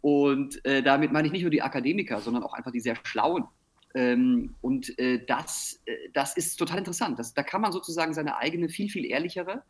und 0.00 0.64
äh, 0.64 0.82
damit 0.82 1.12
meine 1.12 1.26
ich 1.26 1.32
nicht 1.32 1.42
nur 1.42 1.50
die 1.50 1.62
Akademiker, 1.62 2.20
sondern 2.20 2.42
auch 2.42 2.54
einfach 2.54 2.72
die 2.72 2.80
sehr 2.80 2.96
Schlauen. 3.02 3.44
Ähm, 3.94 4.54
und 4.60 4.98
äh, 4.98 5.24
das, 5.26 5.80
äh, 5.86 5.96
das 6.12 6.36
ist 6.36 6.56
total 6.56 6.78
interessant. 6.78 7.18
Das, 7.18 7.34
da 7.34 7.42
kann 7.42 7.60
man 7.60 7.72
sozusagen 7.72 8.14
seine 8.14 8.36
eigene, 8.36 8.68
viel, 8.68 8.88
viel 8.88 9.04
ehrlichere, 9.04 9.64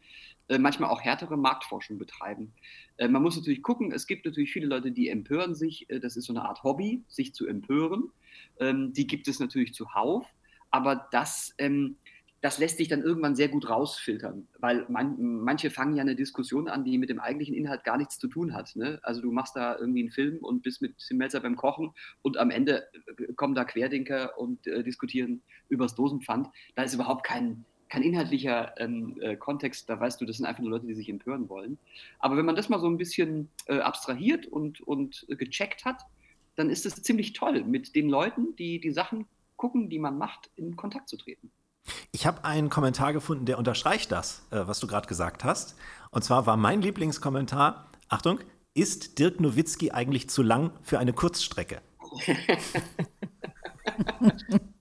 manchmal 0.57 0.89
auch 0.89 1.03
härtere 1.03 1.37
Marktforschung 1.37 1.99
betreiben. 1.99 2.55
Äh, 2.97 3.09
man 3.09 3.23
muss 3.23 3.37
natürlich 3.37 3.63
gucken, 3.63 3.93
es 3.93 4.07
gibt 4.07 4.25
natürlich 4.25 4.53
viele 4.53 4.67
Leute, 4.67 4.91
die 4.93 5.09
empören 5.09 5.55
sich. 5.55 5.91
Äh, 5.91 6.01
das 6.01 6.17
ist 6.17 6.25
so 6.25 6.33
eine 6.33 6.47
Art 6.47 6.63
Hobby, 6.63 7.05
sich 7.09 7.35
zu 7.35 7.47
empören. 7.47 8.11
Ähm, 8.59 8.95
die 8.95 9.07
gibt 9.07 9.29
es 9.29 9.41
natürlich 9.41 9.75
zuhauf. 9.75 10.27
Aber 10.71 11.09
das, 11.13 11.55
ähm, 11.59 11.97
das 12.41 12.59
lässt 12.59 12.77
sich 12.77 12.89
dann 12.89 13.03
irgendwann 13.03 13.35
sehr 13.35 13.49
gut 13.49 13.69
rausfiltern, 13.69 14.47
weil 14.59 14.87
man, 14.89 15.17
manche 15.19 15.71
fangen 15.71 15.97
ja 15.97 16.03
eine 16.03 16.15
Diskussion 16.15 16.69
an, 16.69 16.85
die 16.85 16.97
mit 16.97 17.11
dem 17.11 17.19
eigentlichen 17.19 17.55
Inhalt 17.55 17.83
gar 17.83 17.97
nichts 17.97 18.19
zu 18.19 18.29
tun 18.29 18.55
hat. 18.55 18.77
Ne? 18.77 19.01
Also 19.03 19.21
du 19.21 19.33
machst 19.33 19.57
da 19.57 19.77
irgendwie 19.77 20.01
einen 20.01 20.11
Film 20.11 20.39
und 20.39 20.63
bist 20.63 20.81
mit 20.81 20.97
Tim 20.99 21.17
Melzer 21.17 21.41
beim 21.41 21.57
Kochen 21.57 21.93
und 22.23 22.37
am 22.37 22.51
Ende 22.51 22.87
äh, 22.93 23.33
kommen 23.35 23.55
da 23.55 23.65
Querdenker 23.65 24.39
und 24.39 24.67
äh, 24.67 24.85
diskutieren 24.85 25.43
übers 25.69 25.95
Dosenpfand. 25.95 26.49
Da 26.77 26.83
ist 26.83 26.95
überhaupt 26.95 27.25
kein, 27.25 27.65
kein 27.89 28.03
inhaltlicher 28.03 28.75
ähm, 28.79 29.19
äh, 29.21 29.37
Kontext, 29.37 29.89
da 29.89 29.99
weißt 29.99 30.21
du, 30.21 30.27
das 30.27 30.37
sind 30.37 30.47
einfach 30.47 30.63
nur 30.63 30.71
Leute, 30.71 30.87
die 30.87 30.95
sich 30.95 31.09
empören 31.09 31.49
wollen. 31.49 31.79
Aber 32.19 32.37
wenn 32.37 32.45
man 32.45 32.57
das 32.57 32.69
mal 32.69 32.81
so 32.81 32.89
ein 32.89 32.99
bisschen 32.99 33.49
äh, 33.67 33.79
abstrahiert 33.79 34.47
und, 34.47 34.81
und 34.81 35.27
gecheckt 35.29 35.85
hat, 35.85 36.03
dann 36.57 36.71
ist 36.71 36.87
es 36.87 37.03
ziemlich 37.03 37.33
toll, 37.33 37.65
mit 37.65 37.95
den 37.95 38.09
Leuten, 38.09 38.57
die 38.57 38.81
die 38.81 38.91
Sachen 38.91 39.27
gucken, 39.57 39.89
die 39.89 39.99
man 39.99 40.19
macht, 40.19 40.51
in 40.57 40.77
Kontakt 40.77 41.09
zu 41.09 41.17
treten. 41.17 41.51
Ich 42.13 42.27
habe 42.27 42.45
einen 42.45 42.69
Kommentar 42.69 43.13
gefunden, 43.13 43.47
der 43.47 43.59
unterstreicht 43.59 44.13
das, 44.13 44.47
äh, 44.51 44.67
was 44.67 44.81
du 44.81 44.87
gerade 44.87 45.09
gesagt 45.09 45.45
hast. 45.45 45.77
Und 46.11 46.23
zwar 46.25 46.47
war 46.47 46.57
mein 46.57 46.83
Lieblingskommentar, 46.83 47.91
Achtung, 48.09 48.41
ist 48.75 49.19
Dirk 49.19 49.41
Nowitzki 49.41 49.91
eigentlich 49.91 50.29
zu 50.31 50.43
lang 50.43 50.73
für 50.83 50.99
eine 50.99 51.13
Kurzstrecke? 51.13 51.81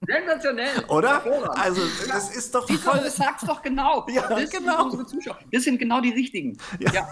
Sensationell. 0.05 0.85
Oder? 0.87 1.23
Also, 1.57 1.81
das 2.07 2.35
ist 2.35 2.55
doch 2.55 2.67
Siehst 2.67 2.83
voll. 2.83 2.99
du 2.99 3.09
sagst 3.09 3.47
doch 3.47 3.61
genau. 3.61 4.05
Ja, 4.17 4.27
das 4.27 4.49
genau. 4.49 4.89
Sind 4.89 4.99
unsere 4.99 5.05
Zuschauer. 5.05 5.39
Das 5.51 5.63
sind 5.63 5.79
genau 5.79 6.01
die 6.01 6.11
richtigen. 6.11 6.57
Ja. 6.79 7.07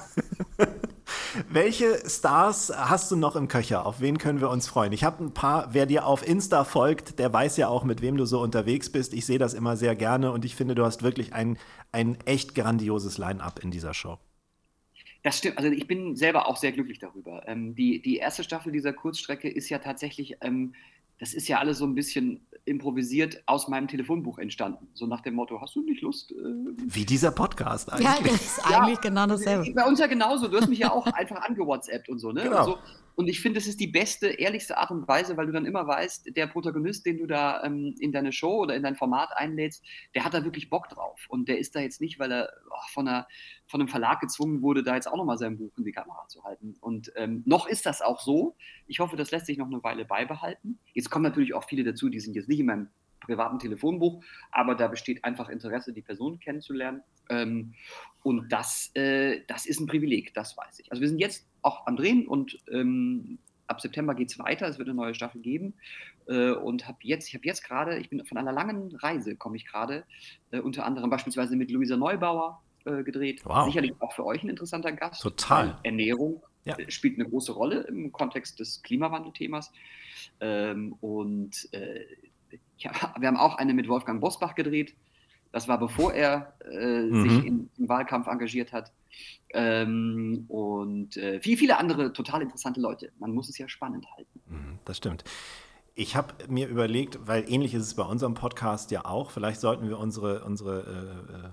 Welche 1.50 2.10
Stars 2.10 2.72
hast 2.76 3.12
du 3.12 3.16
noch 3.16 3.36
im 3.36 3.48
Köcher? 3.48 3.86
Auf 3.86 4.00
wen 4.00 4.18
können 4.18 4.42
wir 4.42 4.50
uns 4.50 4.68
freuen? 4.68 4.94
Ich 4.94 5.04
habe 5.04 5.24
ein 5.24 5.34
paar, 5.34 5.70
wer 5.74 5.86
dir 5.86 6.06
auf 6.06 6.26
Insta 6.26 6.64
folgt, 6.64 7.20
der 7.20 7.32
weiß 7.32 7.58
ja 7.58 7.68
auch, 7.68 7.84
mit 7.84 8.02
wem 8.02 8.18
du 8.18 8.26
so 8.26 8.42
unterwegs 8.42 8.92
bist. 8.92 9.14
Ich 9.14 9.26
sehe 9.26 9.38
das 9.38 9.54
immer 9.54 9.78
sehr 9.78 9.96
gerne 9.96 10.32
und 10.32 10.46
ich 10.46 10.56
finde, 10.56 10.76
du 10.76 10.86
hast 10.86 11.04
wirklich 11.04 11.34
ein, 11.34 11.58
ein 11.92 12.18
echt 12.26 12.56
grandioses 12.56 13.18
Line-up 13.18 13.60
in 13.64 13.72
dieser 13.72 13.94
Show. 13.94 14.18
Das 15.26 15.40
stimmt. 15.40 15.58
Also 15.58 15.72
ich 15.72 15.88
bin 15.88 16.16
selber 16.16 16.48
auch 16.48 16.56
sehr 16.56 16.72
glücklich 16.72 17.00
darüber. 17.00 17.48
Ähm, 17.48 17.74
die, 17.74 18.00
die 18.00 18.18
erste 18.18 18.44
Staffel 18.44 18.72
dieser 18.72 18.94
Kurzstrecke 18.94 19.50
ist 19.50 19.70
ja 19.70 19.80
tatsächlich, 19.80 20.38
ähm, 20.42 20.76
das 21.20 21.34
ist 21.34 21.48
ja 21.48 21.60
alles 21.60 21.78
so 21.78 21.86
ein 21.86 21.96
bisschen 21.96 22.46
improvisiert 22.66 23.44
aus 23.46 23.68
meinem 23.68 23.88
Telefonbuch 23.88 24.40
entstanden. 24.40 24.88
So 24.94 25.06
nach 25.06 25.22
dem 25.22 25.36
Motto, 25.36 25.62
hast 25.62 25.76
du 25.76 25.82
nicht 25.82 26.02
Lust? 26.02 26.32
Äh, 26.32 26.36
Wie 26.86 27.06
dieser 27.06 27.32
Podcast 27.32 27.92
eigentlich. 27.92 28.08
Ja, 28.08 28.18
das 28.24 28.42
ist 28.42 28.66
eigentlich 28.66 29.02
genau 29.02 29.28
dasselbe. 29.28 29.72
Bei 29.74 29.86
uns 29.86 30.00
ja 30.00 30.08
genauso. 30.08 30.48
Du 30.48 30.58
hast 30.58 30.68
mich 30.68 30.80
ja 30.80 30.92
auch 30.92 31.06
einfach 31.06 31.42
angewhatsappt 31.44 32.10
und 32.10 32.20
so, 32.20 32.32
ne? 32.32 32.44
Genau. 32.44 32.60
Und, 32.60 32.66
so. 32.66 32.78
Und 33.16 33.28
ich 33.28 33.40
finde, 33.40 33.60
es 33.60 33.68
ist 33.68 33.80
die 33.80 33.88
beste, 33.88 34.28
ehrlichste 34.28 34.78
Art 34.78 34.92
und 34.92 35.08
Weise, 35.08 35.38
weil 35.38 35.46
du 35.46 35.54
dann 35.54 35.66
immer 35.66 35.88
weißt, 35.88 36.36
der 36.36 36.48
Protagonist, 36.48 37.06
den 37.06 37.18
du 37.18 37.26
da 37.26 37.64
ähm, 37.64 37.96
in 38.00 38.12
deine 38.12 38.32
Show 38.32 38.62
oder 38.62 38.76
in 38.76 38.84
dein 38.84 38.96
Format 38.96 39.30
einlädst, 39.36 39.84
der 40.14 40.26
hat 40.26 40.34
da 40.34 40.44
wirklich 40.44 40.70
Bock 40.70 40.90
drauf. 40.90 41.26
Und 41.30 41.48
der 41.48 41.58
ist 41.58 41.76
da 41.76 41.80
jetzt 41.80 42.02
nicht, 42.02 42.20
weil 42.20 42.32
er 42.32 42.50
oh, 42.70 42.76
von, 42.92 43.08
einer, 43.08 43.28
von 43.68 43.80
einem 43.80 43.88
Verlag 43.88 44.20
gezwungen 44.20 44.62
wurde, 44.62 44.84
da 44.84 44.96
jetzt 44.96 45.08
auch 45.08 45.18
nochmal 45.18 45.38
sein 45.38 45.58
Buch 45.58 45.72
in 45.78 45.86
die 45.86 45.94
Kamera 45.94 46.28
zu 46.28 46.44
halten. 46.44 46.76
Und 46.82 47.12
ähm, 47.16 47.44
noch 47.46 47.68
ist 47.68 47.86
das 47.86 48.02
auch 48.02 48.22
so. 48.22 48.56
Ich 48.88 49.00
hoffe, 49.00 49.16
das 49.16 49.32
lässt 49.32 49.46
sich 49.46 49.58
noch 49.58 49.68
eine 49.68 49.84
Weile 49.84 50.06
beibehalten. 50.06 50.80
Jetzt 50.94 51.10
kommen 51.10 51.24
natürlich 51.24 51.54
auch 51.54 51.64
viele 51.64 51.84
dazu, 51.84 52.10
die 52.10 52.20
sind 52.20 52.36
jetzt 52.36 52.50
nicht 52.50 52.60
in 52.60 52.66
meinem 52.66 52.90
privaten 53.22 53.60
Telefonbuch, 53.60 54.24
aber 54.52 54.76
da 54.76 54.88
besteht 54.88 55.24
einfach 55.24 55.50
Interesse, 55.50 55.94
die 55.94 56.02
Person 56.02 56.40
kennenzulernen. 56.40 57.02
Ähm, 57.30 57.74
und 58.24 58.52
das, 58.52 58.92
äh, 58.94 59.42
das 59.48 59.66
ist 59.66 59.80
ein 59.80 59.88
Privileg, 59.88 60.34
das 60.34 60.56
weiß 60.56 60.80
ich. 60.80 60.92
Also 60.92 61.02
wir 61.02 61.10
sind 61.10 61.20
jetzt 61.20 61.48
auch 61.66 61.88
am 61.88 61.96
Drehen 61.96 62.28
und 62.28 62.58
ähm, 62.72 63.40
ab 63.68 63.82
September 63.82 64.14
geht 64.16 64.30
es 64.32 64.40
weiter, 64.40 64.68
es 64.68 64.78
wird 64.78 64.88
eine 64.88 64.96
neue 64.96 65.16
Staffel 65.16 65.42
geben. 65.42 65.74
Äh, 66.28 66.52
und 66.52 66.88
habe 66.88 66.98
jetzt, 67.02 67.28
ich 67.28 67.34
habe 67.36 67.46
jetzt 67.46 67.64
gerade, 67.64 67.98
ich 67.98 68.10
bin 68.10 68.24
von 68.26 68.38
einer 68.38 68.52
langen 68.52 68.96
Reise, 68.96 69.36
komme 69.36 69.58
ich 69.58 69.66
gerade, 69.66 70.04
äh, 70.52 70.60
unter 70.60 70.86
anderem 70.86 71.10
beispielsweise 71.10 71.56
mit 71.56 71.72
Luisa 71.72 71.98
Neubauer 71.98 72.62
äh, 72.86 73.04
gedreht. 73.04 73.42
Wow. 73.46 73.66
Sicherlich 73.66 73.94
auch 74.00 74.14
für 74.14 74.26
euch 74.26 74.44
ein 74.44 74.50
interessanter 74.50 74.92
Gast. 74.92 75.22
Total. 75.22 75.80
Ernährung 75.84 76.44
Ja. 76.66 76.78
äh, 76.78 76.90
spielt 76.92 77.20
eine 77.20 77.28
große 77.28 77.52
Rolle 77.52 77.82
im 77.82 78.12
Kontext 78.12 78.60
des 78.60 78.82
Klimawandelthemas. 78.84 79.72
Ähm, 80.40 80.94
und 81.02 81.68
äh, 81.74 82.06
hab, 82.86 83.20
wir 83.22 83.28
haben 83.28 83.38
auch 83.38 83.56
eine 83.58 83.74
mit 83.74 83.88
Wolfgang 83.88 84.22
Bosbach 84.22 84.56
gedreht. 84.56 84.96
Das 85.56 85.70
war 85.70 85.78
bevor 85.80 86.14
er 86.14 86.52
äh, 86.70 87.04
Mhm. 87.04 87.22
sich 87.22 87.46
in, 87.46 87.70
im 87.78 87.88
Wahlkampf 87.88 88.28
engagiert 88.28 88.74
hat. 88.74 88.92
Ähm, 89.54 90.44
und 90.50 91.16
äh, 91.16 91.40
viele, 91.40 91.56
viele 91.58 91.78
andere 91.80 92.12
total 92.12 92.42
interessante 92.42 92.82
Leute. 92.82 93.12
Man 93.20 93.32
muss 93.34 93.48
es 93.48 93.58
ja 93.58 93.70
spannend 93.70 94.06
halten. 94.18 94.42
Mhm, 94.50 94.80
Das 94.84 94.98
stimmt. 94.98 95.24
Ich 95.98 96.18
habe 96.18 96.34
mir 96.50 96.68
überlegt, 96.68 97.20
weil 97.26 97.50
ähnlich 97.50 97.74
ist 97.74 97.84
es 97.84 97.94
bei 97.94 98.04
unserem 98.04 98.34
Podcast 98.34 98.92
ja 98.92 99.06
auch, 99.06 99.32
vielleicht 99.32 99.62
sollten 99.62 99.88
wir 99.88 99.98
unsere, 99.98 100.44
unsere 100.44 100.82
äh, 100.82 101.36
äh, 101.48 101.50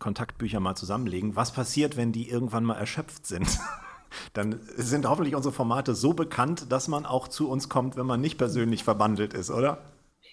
Kontaktbücher 0.00 0.58
mal 0.58 0.74
zusammenlegen. 0.74 1.36
Was 1.36 1.52
passiert, 1.52 1.96
wenn 1.96 2.10
die 2.10 2.28
irgendwann 2.28 2.64
mal 2.64 2.74
erschöpft 2.74 3.26
sind? 3.28 3.46
Dann 4.32 4.58
sind 4.76 5.08
hoffentlich 5.08 5.36
unsere 5.36 5.52
Formate 5.54 5.94
so 5.94 6.14
bekannt, 6.14 6.72
dass 6.72 6.88
man 6.88 7.06
auch 7.06 7.28
zu 7.28 7.48
uns 7.48 7.68
kommt, 7.68 7.96
wenn 7.96 8.06
man 8.06 8.20
nicht 8.20 8.38
persönlich 8.38 8.82
verbandelt 8.82 9.34
ist, 9.34 9.50
oder? 9.52 9.78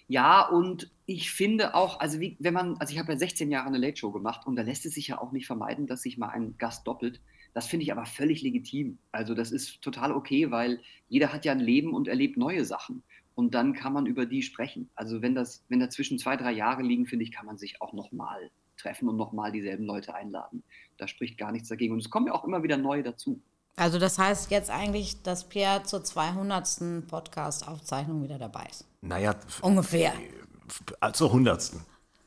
Ja, 0.06 0.46
und 0.46 0.90
ich 1.06 1.30
finde 1.30 1.74
auch, 1.74 2.00
also 2.00 2.20
wie, 2.20 2.36
wenn 2.38 2.54
man, 2.54 2.76
also 2.78 2.92
ich 2.92 2.98
habe 2.98 3.12
ja 3.12 3.18
16 3.18 3.50
Jahre 3.50 3.68
eine 3.68 3.78
Late 3.78 3.96
Show 3.96 4.10
gemacht 4.10 4.46
und 4.46 4.56
da 4.56 4.62
lässt 4.62 4.84
es 4.86 4.94
sich 4.94 5.08
ja 5.08 5.20
auch 5.20 5.32
nicht 5.32 5.46
vermeiden, 5.46 5.86
dass 5.86 6.02
sich 6.02 6.18
mal 6.18 6.28
ein 6.28 6.56
Gast 6.58 6.86
doppelt. 6.86 7.20
Das 7.54 7.66
finde 7.66 7.84
ich 7.84 7.92
aber 7.92 8.04
völlig 8.04 8.42
legitim. 8.42 8.98
Also 9.12 9.34
das 9.34 9.52
ist 9.52 9.80
total 9.80 10.12
okay, 10.12 10.50
weil 10.50 10.80
jeder 11.08 11.32
hat 11.32 11.44
ja 11.44 11.52
ein 11.52 11.60
Leben 11.60 11.94
und 11.94 12.08
erlebt 12.08 12.36
neue 12.36 12.64
Sachen. 12.64 13.02
Und 13.34 13.54
dann 13.54 13.72
kann 13.72 13.92
man 13.92 14.06
über 14.06 14.26
die 14.26 14.42
sprechen. 14.42 14.90
Also 14.94 15.22
wenn 15.22 15.34
das, 15.34 15.64
wenn 15.68 15.80
dazwischen 15.80 16.18
zwei, 16.18 16.36
drei 16.36 16.52
Jahre 16.52 16.82
liegen, 16.82 17.06
finde 17.06 17.24
ich, 17.24 17.32
kann 17.32 17.46
man 17.46 17.58
sich 17.58 17.80
auch 17.80 17.92
nochmal 17.92 18.50
treffen 18.76 19.08
und 19.08 19.16
nochmal 19.16 19.52
dieselben 19.52 19.84
Leute 19.84 20.14
einladen. 20.14 20.62
Da 20.98 21.08
spricht 21.08 21.38
gar 21.38 21.52
nichts 21.52 21.68
dagegen. 21.68 21.94
Und 21.94 22.00
es 22.00 22.10
kommen 22.10 22.26
ja 22.26 22.34
auch 22.34 22.44
immer 22.44 22.62
wieder 22.62 22.76
neue 22.76 23.02
dazu. 23.02 23.40
Also 23.76 23.98
das 23.98 24.18
heißt 24.18 24.50
jetzt 24.50 24.70
eigentlich, 24.70 25.22
dass 25.22 25.44
Pierre 25.48 25.82
zur 25.82 26.04
200. 26.04 27.06
Podcast-Aufzeichnung 27.08 28.22
wieder 28.22 28.38
dabei 28.38 28.66
ist. 28.70 28.84
Naja, 29.00 29.34
Ungefähr. 29.62 30.12
f- 31.02 31.12
zur 31.12 31.32
Hundertsten. 31.32 31.80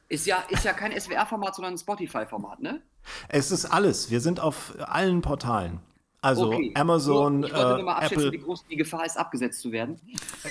Ist 0.10 0.26
ja, 0.26 0.44
ist 0.50 0.64
ja 0.66 0.74
kein 0.74 0.98
SWR-Format, 0.98 1.56
sondern 1.56 1.74
ein 1.74 1.78
Spotify-Format, 1.78 2.62
ne? 2.62 2.82
Es 3.30 3.52
ist 3.52 3.66
alles. 3.66 4.12
Wir 4.12 4.20
sind 4.22 4.40
auf 4.40 4.74
allen 4.80 5.22
Portalen. 5.22 5.80
Also 6.22 6.48
Okay. 6.48 6.74
Amazon, 6.76 7.44
ich 7.44 7.54
wollte 7.54 7.66
äh, 7.66 7.76
nur 7.76 7.84
mal 7.84 7.94
abschätzen, 7.94 8.18
Apple. 8.28 8.32
wie 8.34 8.38
groß 8.44 8.66
die 8.70 8.76
Gefahr 8.76 9.06
ist, 9.06 9.18
abgesetzt 9.18 9.62
zu 9.62 9.72
werden. 9.72 10.02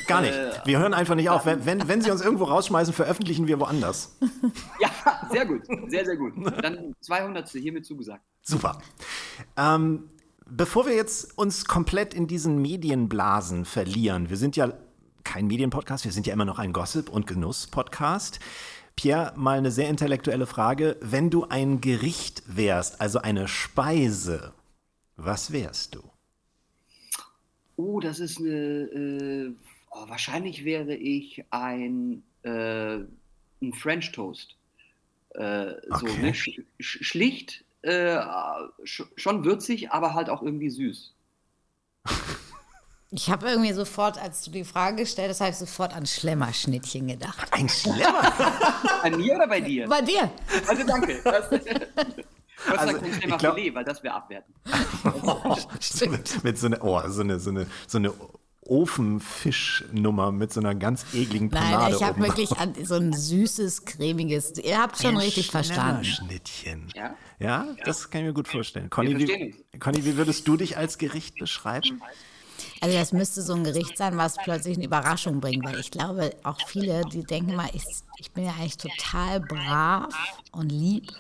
Gar 0.07 0.23
nicht. 0.23 0.33
Äh, 0.35 0.53
Wir 0.65 0.79
hören 0.79 0.95
einfach 0.95 1.15
nicht 1.17 1.29
auf. 1.29 1.45
Wenn, 1.45 1.67
wenn, 1.67 1.87
wenn 1.89 2.01
Sie 2.01 2.11
uns 2.11 2.23
irgendwo 2.23 2.45
rausschmeißen, 2.45 2.95
veröffentlichen 2.95 3.47
wir 3.47 3.61
woanders. 3.61 4.17
Ja, 4.81 4.91
sehr 5.31 5.45
gut, 5.47 5.63
sehr, 5.89 6.05
sehr 6.05 6.17
gut. 6.17 6.33
Dann 6.63 6.95
200. 7.01 7.49
hiermit 7.51 7.85
zugesagt. 7.85 8.23
Super. 8.43 8.81
Ähm, 9.57 10.09
bevor 10.47 10.87
wir 10.87 10.95
jetzt 10.95 11.37
uns 11.37 11.65
komplett 11.67 12.15
in 12.15 12.27
diesen 12.27 12.61
Medienblasen 12.63 13.65
verlieren, 13.65 14.31
wir 14.31 14.37
sind 14.37 14.57
ja 14.57 14.73
kein 15.25 15.47
Medienpodcast, 15.47 16.05
wir 16.05 16.13
sind 16.13 16.27
ja 16.27 16.33
immer 16.33 16.45
noch 16.45 16.59
ein 16.59 16.73
Gossip- 16.73 17.09
und 17.11 17.27
Genuss-Podcast. 17.27 18.39
Pierre, 18.95 19.35
mal 19.37 19.59
eine 19.59 19.71
sehr 19.71 19.89
intellektuelle 19.91 20.47
Frage. 20.47 20.97
Wenn 21.01 21.29
du 21.29 21.45
ein 21.45 21.81
Gericht 21.81 22.43
wärst, 22.47 23.01
also 23.01 23.19
eine 23.19 23.47
Speise, 23.49 24.55
was 25.17 25.53
wärst 25.53 25.97
du? 25.97 26.03
Oh, 27.77 28.01
das 28.01 28.21
ist 28.21 28.39
eine. 28.39 28.49
Äh, 28.49 29.53
oh, 29.91 30.09
wahrscheinlich 30.09 30.65
wäre 30.65 30.95
ich 30.95 31.45
ein, 31.51 32.23
äh, 32.43 33.01
ein 33.61 33.73
French 33.75 34.13
Toast. 34.13 34.57
Äh, 35.35 35.73
So, 35.91 36.07
Okay. 36.07 36.23
ne? 36.23 36.35
Sch 36.35 36.61
schlicht, 36.81 37.66
äh, 37.87 38.21
sch 38.85 39.03
schon 39.17 39.45
würzig, 39.45 39.91
aber 39.93 40.15
halt 40.15 40.29
auch 40.29 40.43
irgendwie 40.43 40.71
süß. 40.71 41.15
Ich 43.13 43.31
habe 43.31 43.49
irgendwie 43.49 43.73
sofort, 43.73 44.19
als 44.19 44.43
du 44.43 44.51
die 44.51 44.65
Frage 44.65 44.97
gestellt 44.97 45.31
hast, 45.31 45.41
habe 45.41 45.51
ich 45.51 45.57
sofort 45.57 45.95
an 45.95 46.07
Schlemmerschnittchen 46.07 47.07
gedacht. 47.07 47.49
Ein 47.53 47.69
Schlemmer? 47.69 48.21
Bei 49.03 49.11
mir 49.11 49.37
oder 49.37 49.47
bei 49.47 49.61
dir? 49.61 49.89
Bei 49.89 50.03
dir? 50.03 50.29
Also 50.67 50.85
danke. 50.85 51.21
Das, 51.23 51.49
Gott 51.51 51.63
sei 51.65 52.27
Also, 52.77 52.99
Dank 52.99 53.41
Filet, 53.41 53.75
weil 53.75 53.85
das 53.85 54.03
wäre 54.03 54.15
abwerten. 54.17 54.53
mit, 56.11 56.45
mit 56.45 56.59
so 56.59 56.67
einer, 56.67 56.85
oh, 56.85 57.01
so 57.07 57.21
eine, 57.21 57.39
so 57.39 57.51
eine, 57.51 57.67
so 57.87 57.99
eine 57.99 58.13
Ofenfischnummer 58.69 60.33
mit 60.33 60.53
so 60.53 60.61
einer 60.61 60.75
ganz 60.75 61.05
ekligen 61.15 61.51
Panade 61.51 61.77
Nein, 61.77 61.95
ich 61.95 62.03
habe 62.03 62.21
wirklich 62.21 62.53
an 62.59 62.75
so 62.85 62.95
ein 62.95 63.13
süßes, 63.13 63.85
cremiges. 63.85 64.59
Ihr 64.59 64.79
habt 64.79 64.99
schon 64.99 65.13
Ein 65.13 65.17
richtig 65.19 65.51
verstanden. 65.51 66.05
Schlemmerschnittchen. 66.05 66.89
Ja? 66.95 67.15
Ja, 67.39 67.67
das 67.85 68.11
kann 68.11 68.23
ich 68.23 68.27
mir 68.29 68.33
gut 68.33 68.49
vorstellen. 68.49 68.91
Conny 68.91 69.19
wie, 69.19 69.79
Conny, 69.79 70.05
wie 70.05 70.17
würdest 70.17 70.47
du 70.49 70.57
dich 70.57 70.77
als 70.77 70.99
Gericht 70.99 71.37
beschreiben? 71.37 72.03
Also 72.81 72.97
das 72.97 73.13
müsste 73.13 73.43
so 73.43 73.55
ein 73.55 73.65
Gericht 73.65 73.97
sein, 73.97 74.17
was 74.17 74.37
plötzlich 74.37 74.77
eine 74.77 74.87
Überraschung 74.87 75.41
bringt, 75.41 75.65
weil 75.65 75.79
ich 75.79 75.91
glaube, 75.91 76.31
auch 76.43 76.61
viele, 76.67 77.03
die 77.13 77.25
denken 77.25 77.55
mal, 77.55 77.69
ich, 77.73 77.85
ich 78.19 78.31
bin 78.33 78.45
ja 78.45 78.53
eigentlich 78.53 78.77
total 78.77 79.41
brav 79.41 80.15
und 80.53 80.71
lieb. 80.71 81.11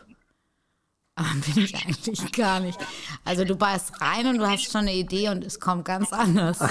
Aber 1.16 1.28
bin 1.46 1.64
ich 1.64 1.74
eigentlich 1.74 2.32
gar 2.36 2.60
nicht. 2.60 2.78
Also 3.24 3.44
du 3.44 3.56
beißt 3.56 4.00
rein 4.00 4.26
und 4.26 4.38
du 4.38 4.46
hast 4.46 4.70
schon 4.70 4.82
eine 4.82 4.94
Idee 4.94 5.30
und 5.30 5.42
es 5.44 5.58
kommt 5.58 5.84
ganz 5.84 6.12
anders. 6.12 6.58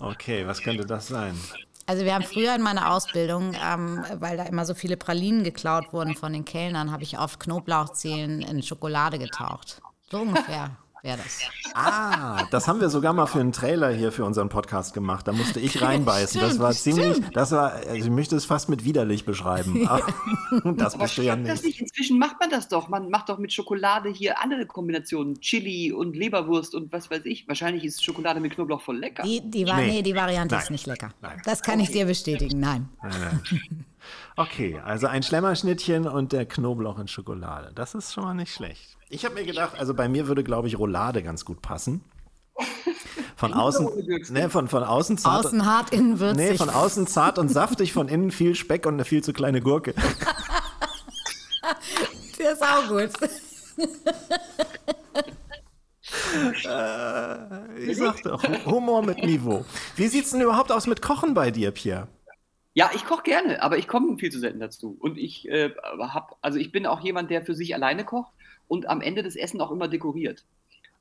Okay, 0.00 0.46
was 0.46 0.60
könnte 0.62 0.86
das 0.86 1.08
sein? 1.08 1.38
Also 1.86 2.04
wir 2.04 2.14
haben 2.14 2.24
früher 2.24 2.54
in 2.54 2.62
meiner 2.62 2.92
Ausbildung, 2.92 3.54
ähm, 3.54 4.04
weil 4.14 4.36
da 4.36 4.44
immer 4.44 4.64
so 4.64 4.74
viele 4.74 4.96
Pralinen 4.96 5.42
geklaut 5.42 5.92
wurden 5.92 6.14
von 6.14 6.32
den 6.32 6.44
Kellnern, 6.44 6.92
habe 6.92 7.02
ich 7.02 7.18
oft 7.18 7.40
Knoblauchzehen 7.40 8.42
in 8.42 8.62
Schokolade 8.62 9.18
getaucht. 9.18 9.80
So 10.10 10.20
ungefähr 10.20 10.76
wäre 11.02 11.16
das. 11.18 11.40
Ah, 11.74 12.44
das 12.50 12.66
haben 12.68 12.80
wir 12.80 12.90
sogar 12.90 13.12
mal 13.12 13.26
für 13.26 13.40
einen 13.40 13.52
Trailer 13.52 13.90
hier 13.90 14.12
für 14.12 14.24
unseren 14.24 14.48
Podcast 14.48 14.92
gemacht. 14.94 15.26
Da 15.28 15.32
musste 15.32 15.60
ich 15.60 15.80
reinbeißen. 15.80 16.40
das 16.40 16.58
war 16.58 16.72
ziemlich, 16.72 17.20
das 17.32 17.52
war, 17.52 17.72
also 17.72 17.94
ich 17.94 18.10
möchte 18.10 18.36
es 18.36 18.44
fast 18.44 18.68
mit 18.68 18.84
widerlich 18.84 19.24
beschreiben. 19.24 19.86
Aber 19.88 20.04
das 20.76 20.98
bist 20.98 21.16
du 21.18 21.22
ja 21.22 21.32
stimmt 21.34 21.48
das 21.48 21.62
nicht. 21.62 21.64
nicht? 21.64 21.80
Inzwischen 21.82 22.18
macht 22.18 22.36
man 22.40 22.50
das 22.50 22.68
doch. 22.68 22.88
Man 22.88 23.08
macht 23.10 23.28
doch 23.28 23.38
mit 23.38 23.52
Schokolade 23.52 24.08
hier 24.08 24.42
alle 24.42 24.66
Kombinationen. 24.66 25.40
Chili 25.40 25.92
und 25.92 26.16
Leberwurst 26.16 26.74
und 26.74 26.92
was 26.92 27.10
weiß 27.10 27.22
ich. 27.24 27.46
Wahrscheinlich 27.48 27.84
ist 27.84 28.04
Schokolade 28.04 28.40
mit 28.40 28.54
Knoblauch 28.54 28.80
voll 28.80 28.98
lecker. 28.98 29.22
Die, 29.22 29.40
die, 29.48 29.66
war, 29.66 29.76
Nee. 29.76 29.86
nee. 29.86 30.02
die 30.02 30.14
Variante 30.14 30.54
Nein. 30.56 30.64
ist 30.64 30.70
nicht 30.70 30.86
lecker. 30.86 31.10
Nein. 31.22 31.40
Das 31.44 31.62
kann 31.62 31.80
ich 31.80 31.90
dir 31.90 32.06
bestätigen, 32.06 32.60
nein. 32.60 32.88
Okay, 34.36 34.80
also 34.84 35.06
ein 35.06 35.22
Schlemmerschnittchen 35.22 36.06
und 36.06 36.32
der 36.32 36.46
Knoblauch 36.46 36.98
in 36.98 37.08
Schokolade. 37.08 37.72
Das 37.74 37.94
ist 37.94 38.12
schon 38.12 38.24
mal 38.24 38.34
nicht 38.34 38.52
schlecht. 38.52 38.96
Ich 39.12 39.24
habe 39.24 39.34
mir 39.34 39.44
gedacht, 39.44 39.76
also 39.76 39.92
bei 39.92 40.08
mir 40.08 40.28
würde, 40.28 40.44
glaube 40.44 40.68
ich, 40.68 40.78
Roulade 40.78 41.24
ganz 41.24 41.44
gut 41.44 41.60
passen. 41.60 42.04
Von 43.34 43.52
außen, 43.60 43.88
ne, 44.30 44.48
von, 44.48 44.68
von 44.68 44.84
außen 44.84 45.18
zart. 45.18 45.46
Außen 45.46 45.66
hart, 45.66 45.92
innen 45.92 46.20
würzig. 46.20 46.50
Nee, 46.50 46.56
von 46.56 46.70
außen 46.70 47.08
zart 47.08 47.36
und 47.36 47.48
saftig, 47.48 47.92
von 47.92 48.06
innen 48.08 48.30
viel 48.30 48.54
Speck 48.54 48.86
und 48.86 48.94
eine 48.94 49.04
viel 49.04 49.24
zu 49.24 49.32
kleine 49.32 49.60
Gurke. 49.60 49.94
Der 52.38 52.52
ist 52.52 52.62
auch 52.62 52.86
gut. 52.88 53.10
Ich 57.78 57.96
sag 57.96 58.22
doch, 58.22 58.44
Humor 58.64 59.02
mit 59.02 59.24
Niveau. 59.24 59.64
Wie 59.96 60.06
sieht's 60.06 60.30
denn 60.30 60.40
überhaupt 60.40 60.70
aus 60.70 60.86
mit 60.86 61.02
Kochen 61.02 61.34
bei 61.34 61.50
dir, 61.50 61.72
Pierre? 61.72 62.06
Ja, 62.74 62.92
ich 62.94 63.04
koche 63.04 63.24
gerne, 63.24 63.60
aber 63.60 63.76
ich 63.76 63.88
komme 63.88 64.16
viel 64.18 64.30
zu 64.30 64.38
selten 64.38 64.60
dazu. 64.60 64.96
Und 65.00 65.18
ich 65.18 65.48
äh, 65.48 65.74
hab, 65.98 66.38
also 66.40 66.60
ich 66.60 66.70
bin 66.70 66.86
auch 66.86 67.00
jemand, 67.00 67.32
der 67.32 67.44
für 67.44 67.54
sich 67.54 67.74
alleine 67.74 68.04
kocht 68.04 68.32
und 68.70 68.88
am 68.88 69.00
Ende 69.00 69.24
das 69.24 69.34
Essen 69.34 69.60
auch 69.60 69.72
immer 69.72 69.88
dekoriert. 69.88 70.44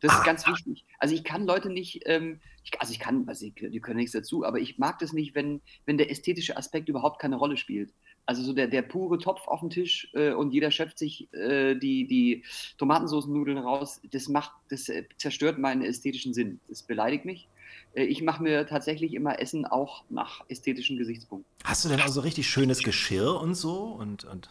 Das 0.02 0.14
ist 0.14 0.24
ganz 0.24 0.48
wichtig. 0.48 0.86
Also 0.98 1.14
ich 1.14 1.24
kann 1.24 1.46
Leute 1.46 1.70
nicht, 1.70 2.02
ähm, 2.06 2.40
ich, 2.64 2.80
also 2.80 2.92
ich 2.94 3.00
kann, 3.00 3.28
also 3.28 3.46
ich, 3.46 3.54
die 3.54 3.80
können 3.80 3.98
nichts 3.98 4.14
dazu, 4.14 4.46
aber 4.46 4.60
ich 4.60 4.80
mag 4.80 4.98
das 5.00 5.14
nicht, 5.14 5.36
wenn, 5.36 5.62
wenn 5.86 5.98
der 5.98 6.10
ästhetische 6.10 6.58
Aspekt 6.58 6.90
überhaupt 6.90 7.20
keine 7.20 7.36
Rolle 7.36 7.58
spielt. 7.58 7.94
Also 8.26 8.42
so 8.42 8.54
der, 8.54 8.68
der 8.68 8.82
pure 8.82 9.20
Topf 9.20 9.48
auf 9.48 9.60
dem 9.60 9.70
Tisch 9.70 10.10
äh, 10.14 10.32
und 10.32 10.52
jeder 10.52 10.72
schöpft 10.72 10.98
sich 10.98 11.32
äh, 11.34 11.76
die, 11.76 12.08
die 12.08 12.44
Tomatensoßennudeln 12.78 13.58
raus, 13.58 14.02
das 14.10 14.30
macht, 14.30 14.54
das 14.70 14.90
äh, 14.90 15.04
zerstört 15.18 15.60
meinen 15.60 15.84
ästhetischen 15.84 16.34
Sinn. 16.34 16.60
Das 16.70 16.82
beleidigt 16.82 17.26
mich. 17.26 17.48
Äh, 17.94 18.06
ich 18.06 18.22
mache 18.24 18.42
mir 18.42 18.66
tatsächlich 18.66 19.14
immer 19.14 19.40
Essen 19.40 19.66
auch 19.66 20.06
nach 20.10 20.44
ästhetischen 20.48 20.98
Gesichtspunkten. 20.98 21.52
Hast 21.66 21.86
du 21.86 21.90
denn 21.90 22.02
auch 22.02 22.08
so 22.08 22.22
richtig 22.22 22.50
schönes 22.50 22.80
Geschirr 22.80 23.40
und 23.40 23.54
so? 23.54 23.84
Und, 23.84 24.24
und 24.24 24.50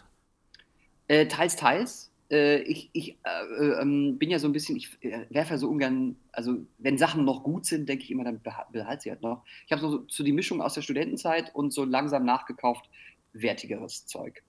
Äh, 1.08 1.26
teils, 1.26 1.56
teils. 1.56 2.12
Äh, 2.30 2.60
ich 2.62 2.90
ich 2.92 3.18
äh, 3.24 3.44
äh, 3.58 3.80
ähm, 3.80 4.18
bin 4.18 4.30
ja 4.30 4.38
so 4.38 4.46
ein 4.48 4.52
bisschen, 4.52 4.76
ich 4.76 5.02
äh, 5.02 5.26
werfe 5.30 5.52
ja 5.52 5.58
so 5.58 5.68
ungern, 5.68 6.16
also 6.32 6.58
wenn 6.78 6.98
Sachen 6.98 7.24
noch 7.24 7.42
gut 7.42 7.64
sind, 7.64 7.88
denke 7.88 8.04
ich 8.04 8.10
immer, 8.10 8.24
dann 8.24 8.40
beha- 8.40 8.70
behalte 8.70 9.02
sie 9.04 9.10
halt 9.10 9.22
noch. 9.22 9.44
Ich 9.66 9.72
habe 9.72 9.80
so, 9.80 10.04
so 10.08 10.22
die 10.22 10.32
Mischung 10.32 10.60
aus 10.60 10.74
der 10.74 10.82
Studentenzeit 10.82 11.54
und 11.54 11.72
so 11.72 11.84
langsam 11.84 12.24
nachgekauft, 12.24 12.88
wertigeres 13.32 14.06
Zeug. 14.06 14.42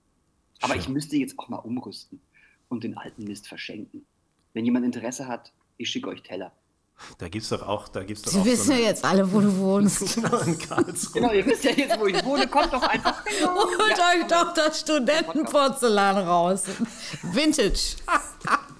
Aber 0.60 0.74
Schön. 0.74 0.80
ich 0.82 0.88
müsste 0.88 1.16
jetzt 1.16 1.38
auch 1.38 1.48
mal 1.48 1.56
umrüsten 1.56 2.20
und 2.68 2.84
den 2.84 2.96
alten 2.98 3.24
Mist 3.24 3.48
verschenken. 3.48 4.04
Wenn 4.52 4.64
jemand 4.66 4.84
Interesse 4.84 5.26
hat, 5.26 5.52
ich 5.78 5.88
schicke 5.88 6.08
euch 6.10 6.22
Teller. 6.22 6.52
Da 7.18 7.28
gibt's 7.28 7.48
doch 7.48 7.66
auch, 7.66 7.88
da 7.88 8.02
gibt's 8.02 8.22
doch 8.22 8.32
Sie 8.32 8.40
auch 8.40 8.44
wissen 8.44 8.66
so 8.66 8.72
ja 8.72 8.78
eine, 8.78 8.86
jetzt 8.86 9.04
alle, 9.04 9.32
wo 9.32 9.40
du 9.40 9.56
wohnst. 9.56 10.16
in 10.16 10.58
Karlsruhe. 10.58 11.20
Genau, 11.20 11.32
ihr 11.32 11.46
wisst 11.46 11.64
ja 11.64 11.72
jetzt, 11.72 11.98
wo 11.98 12.06
ich 12.06 12.24
wohne, 12.24 12.46
kommt 12.46 12.72
doch 12.72 12.82
einfach. 12.82 13.24
Holt 13.24 13.98
euch 13.98 14.26
doch 14.28 14.54
das 14.54 14.80
Studentenporzellan 14.80 16.18
raus. 16.18 16.64
Vintage. 17.22 17.96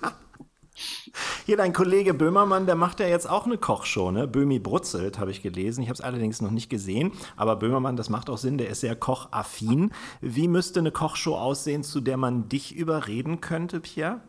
Hier 1.45 1.57
dein 1.57 1.73
Kollege 1.73 2.15
Böhmermann, 2.15 2.67
der 2.67 2.77
macht 2.77 3.01
ja 3.01 3.09
jetzt 3.09 3.29
auch 3.29 3.45
eine 3.45 3.59
Kochshow, 3.59 4.11
ne? 4.11 4.29
Böhmi 4.29 4.59
brutzelt, 4.59 5.19
habe 5.19 5.31
ich 5.31 5.43
gelesen. 5.43 5.83
Ich 5.83 5.89
habe 5.89 5.95
es 5.95 6.01
allerdings 6.01 6.41
noch 6.41 6.51
nicht 6.51 6.71
gesehen. 6.71 7.13
Aber 7.37 7.57
Böhmermann, 7.57 7.97
das 7.97 8.09
macht 8.09 8.31
auch 8.31 8.39
Sinn, 8.39 8.59
der 8.59 8.69
ist 8.69 8.81
sehr 8.81 8.97
kochaffin. 8.97 9.91
Wie 10.21 10.49
müsste 10.49 10.81
eine 10.81 10.93
Kochshow 10.93 11.37
aussehen, 11.37 11.83
zu 11.83 12.01
der 12.01 12.17
man 12.17 12.49
dich 12.49 12.75
überreden 12.75 13.41
könnte, 13.41 13.81
Pierre? 13.81 14.21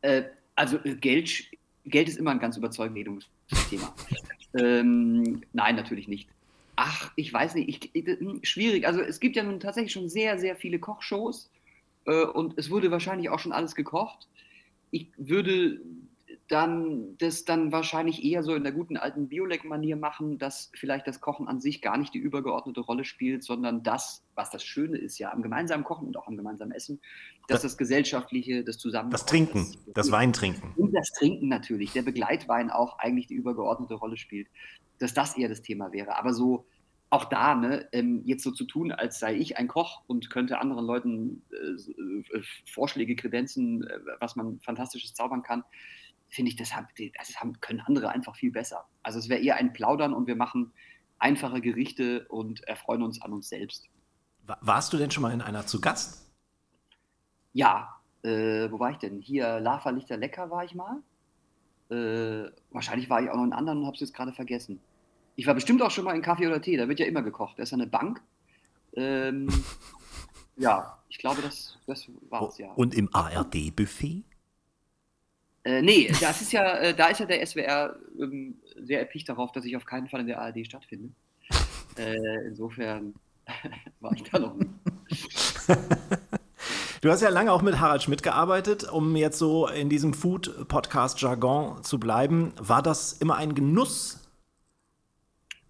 Äh, 0.00 0.24
also 0.54 0.78
äh, 0.84 0.96
Geld, 0.96 1.44
Geld 1.84 2.08
ist 2.08 2.18
immer 2.18 2.30
ein 2.30 2.38
ganz 2.38 2.56
überzeugendes 2.56 3.26
Thema. 3.68 3.94
ähm, 4.58 5.42
nein, 5.52 5.76
natürlich 5.76 6.08
nicht. 6.08 6.28
Ach, 6.76 7.12
ich 7.16 7.32
weiß 7.32 7.54
nicht, 7.54 7.68
ich, 7.68 7.94
ich, 7.94 8.18
hm, 8.18 8.40
schwierig. 8.42 8.86
Also 8.86 9.00
es 9.00 9.20
gibt 9.20 9.36
ja 9.36 9.42
nun 9.42 9.60
tatsächlich 9.60 9.92
schon 9.92 10.08
sehr, 10.08 10.38
sehr 10.38 10.56
viele 10.56 10.78
Kochshows 10.78 11.50
äh, 12.06 12.24
und 12.24 12.54
es 12.56 12.70
wurde 12.70 12.90
wahrscheinlich 12.90 13.28
auch 13.28 13.38
schon 13.38 13.52
alles 13.52 13.74
gekocht. 13.74 14.28
Ich 14.90 15.08
würde 15.16 15.80
dann 16.48 17.16
das 17.18 17.44
dann 17.44 17.72
wahrscheinlich 17.72 18.22
eher 18.22 18.42
so 18.42 18.54
in 18.54 18.64
der 18.64 18.72
guten 18.72 18.98
alten 18.98 19.28
Biolek-Manier 19.28 19.96
machen, 19.96 20.38
dass 20.38 20.70
vielleicht 20.74 21.06
das 21.06 21.20
Kochen 21.20 21.48
an 21.48 21.58
sich 21.58 21.80
gar 21.80 21.96
nicht 21.96 22.12
die 22.12 22.18
übergeordnete 22.18 22.80
Rolle 22.80 23.04
spielt, 23.04 23.42
sondern 23.42 23.82
das, 23.82 24.22
was 24.34 24.50
das 24.50 24.62
Schöne 24.62 24.98
ist, 24.98 25.18
ja, 25.18 25.32
am 25.32 25.42
gemeinsamen 25.42 25.84
Kochen 25.84 26.06
und 26.06 26.16
auch 26.18 26.26
am 26.26 26.36
gemeinsamen 26.36 26.72
Essen, 26.72 27.00
dass 27.48 27.62
das, 27.62 27.72
das 27.72 27.78
Gesellschaftliche, 27.78 28.62
das 28.62 28.76
Zusammenkommen. 28.76 29.12
Das 29.12 29.26
Trinken, 29.26 29.76
das, 29.86 29.94
das 29.94 30.10
Weintrinken. 30.10 30.74
Und 30.76 30.92
das 30.94 31.10
Trinken 31.12 31.48
natürlich, 31.48 31.92
der 31.92 32.02
Begleitwein 32.02 32.70
auch 32.70 32.98
eigentlich 32.98 33.26
die 33.26 33.34
übergeordnete 33.34 33.94
Rolle 33.94 34.18
spielt, 34.18 34.48
dass 34.98 35.14
das 35.14 35.38
eher 35.38 35.48
das 35.48 35.62
Thema 35.62 35.92
wäre. 35.92 36.18
Aber 36.18 36.34
so, 36.34 36.66
auch 37.08 37.24
da, 37.26 37.54
ne, 37.54 37.88
ähm, 37.92 38.22
jetzt 38.24 38.42
so 38.42 38.50
zu 38.50 38.64
tun, 38.64 38.92
als 38.92 39.18
sei 39.18 39.36
ich 39.36 39.56
ein 39.56 39.68
Koch 39.68 40.02
und 40.08 40.30
könnte 40.30 40.58
anderen 40.58 40.84
Leuten 40.84 41.42
äh, 41.52 42.36
äh, 42.36 42.42
Vorschläge 42.66 43.16
kredenzen, 43.16 43.86
äh, 43.86 43.98
was 44.18 44.36
man 44.36 44.60
Fantastisches 44.60 45.14
zaubern 45.14 45.42
kann, 45.42 45.64
finde 46.34 46.50
ich, 46.50 46.56
das, 46.56 46.74
haben, 46.74 46.88
das 47.16 47.36
haben, 47.36 47.60
können 47.60 47.80
andere 47.80 48.08
einfach 48.10 48.36
viel 48.36 48.50
besser. 48.50 48.86
Also 49.02 49.18
es 49.18 49.28
wäre 49.28 49.40
eher 49.40 49.56
ein 49.56 49.72
Plaudern 49.72 50.12
und 50.12 50.26
wir 50.26 50.36
machen 50.36 50.72
einfache 51.18 51.60
Gerichte 51.60 52.26
und 52.28 52.62
erfreuen 52.64 53.02
uns 53.02 53.22
an 53.22 53.32
uns 53.32 53.48
selbst. 53.48 53.88
Warst 54.60 54.92
du 54.92 54.98
denn 54.98 55.10
schon 55.10 55.22
mal 55.22 55.32
in 55.32 55.40
einer 55.40 55.66
zu 55.66 55.80
Gast? 55.80 56.30
Ja, 57.52 58.00
äh, 58.22 58.70
wo 58.70 58.78
war 58.78 58.90
ich 58.90 58.98
denn? 58.98 59.20
Hier, 59.20 59.60
Lava 59.60 59.90
Lichter 59.90 60.16
Lecker 60.16 60.50
war 60.50 60.64
ich 60.64 60.74
mal. 60.74 61.02
Äh, 61.90 62.50
wahrscheinlich 62.70 63.08
war 63.08 63.22
ich 63.22 63.30
auch 63.30 63.36
noch 63.36 63.44
in 63.44 63.52
anderen 63.52 63.78
und 63.78 63.86
habe 63.86 63.94
es 63.94 64.00
jetzt 64.00 64.14
gerade 64.14 64.32
vergessen. 64.32 64.80
Ich 65.36 65.46
war 65.46 65.54
bestimmt 65.54 65.82
auch 65.82 65.90
schon 65.90 66.04
mal 66.04 66.14
in 66.14 66.22
Kaffee 66.22 66.46
oder 66.46 66.60
Tee, 66.60 66.76
da 66.76 66.88
wird 66.88 67.00
ja 67.00 67.06
immer 67.06 67.22
gekocht. 67.22 67.58
Da 67.58 67.62
ist 67.62 67.70
ja 67.70 67.76
eine 67.76 67.86
Bank. 67.86 68.22
Ähm, 68.94 69.48
ja, 70.56 70.98
ich 71.08 71.18
glaube, 71.18 71.42
das, 71.42 71.78
das 71.86 72.10
war 72.28 72.48
es 72.48 72.58
ja. 72.58 72.72
Und 72.72 72.94
im 72.94 73.08
ARD-Buffet? 73.12 74.24
Äh, 75.64 75.82
nee, 75.82 76.12
das 76.20 76.42
ist 76.42 76.52
ja, 76.52 76.76
äh, 76.76 76.94
da 76.94 77.08
ist 77.08 77.20
ja 77.20 77.26
der 77.26 77.44
SWR 77.44 77.96
ähm, 78.20 78.56
sehr 78.76 79.00
erpicht 79.00 79.28
darauf, 79.28 79.50
dass 79.52 79.64
ich 79.64 79.76
auf 79.76 79.86
keinen 79.86 80.08
Fall 80.08 80.20
in 80.20 80.26
der 80.26 80.40
ARD 80.40 80.66
stattfinde. 80.66 81.10
Äh, 81.96 82.46
insofern 82.46 83.14
war 84.00 84.12
ich 84.12 84.22
da 84.24 84.38
noch 84.38 84.54
nicht. 84.54 84.70
Du 87.00 87.10
hast 87.10 87.20
ja 87.20 87.28
lange 87.28 87.52
auch 87.52 87.60
mit 87.60 87.80
Harald 87.80 88.02
Schmidt 88.02 88.22
gearbeitet, 88.22 88.90
um 88.90 89.14
jetzt 89.14 89.38
so 89.38 89.68
in 89.68 89.90
diesem 89.90 90.14
Food-Podcast-Jargon 90.14 91.84
zu 91.84 92.00
bleiben. 92.00 92.54
War 92.58 92.80
das 92.80 93.12
immer 93.12 93.36
ein 93.36 93.54
Genuss, 93.54 94.23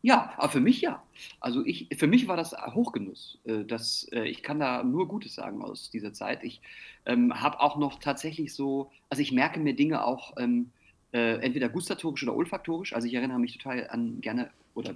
ja, 0.04 0.34
aber 0.36 0.50
für 0.50 0.60
mich 0.60 0.82
ja. 0.82 1.02
Also 1.40 1.64
ich, 1.64 1.88
für 1.96 2.06
mich 2.06 2.28
war 2.28 2.36
das 2.36 2.52
Hochgenuss. 2.52 3.38
Äh, 3.44 3.64
das, 3.64 4.06
äh, 4.12 4.24
ich 4.28 4.42
kann 4.42 4.60
da 4.60 4.84
nur 4.84 5.08
Gutes 5.08 5.34
sagen 5.34 5.62
aus 5.62 5.88
dieser 5.88 6.12
Zeit. 6.12 6.44
Ich 6.44 6.60
ähm, 7.06 7.40
habe 7.40 7.58
auch 7.58 7.78
noch 7.78 7.98
tatsächlich 7.98 8.52
so, 8.52 8.90
also 9.08 9.22
ich 9.22 9.32
merke 9.32 9.60
mir 9.60 9.74
Dinge 9.74 10.04
auch 10.04 10.34
ähm, 10.36 10.72
äh, 11.14 11.36
entweder 11.36 11.70
gustatorisch 11.70 12.22
oder 12.22 12.36
olfaktorisch. 12.36 12.92
Also 12.92 13.08
ich 13.08 13.14
erinnere 13.14 13.38
mich 13.38 13.56
total 13.56 13.88
an 13.88 14.20
gerne 14.20 14.50
oder 14.74 14.94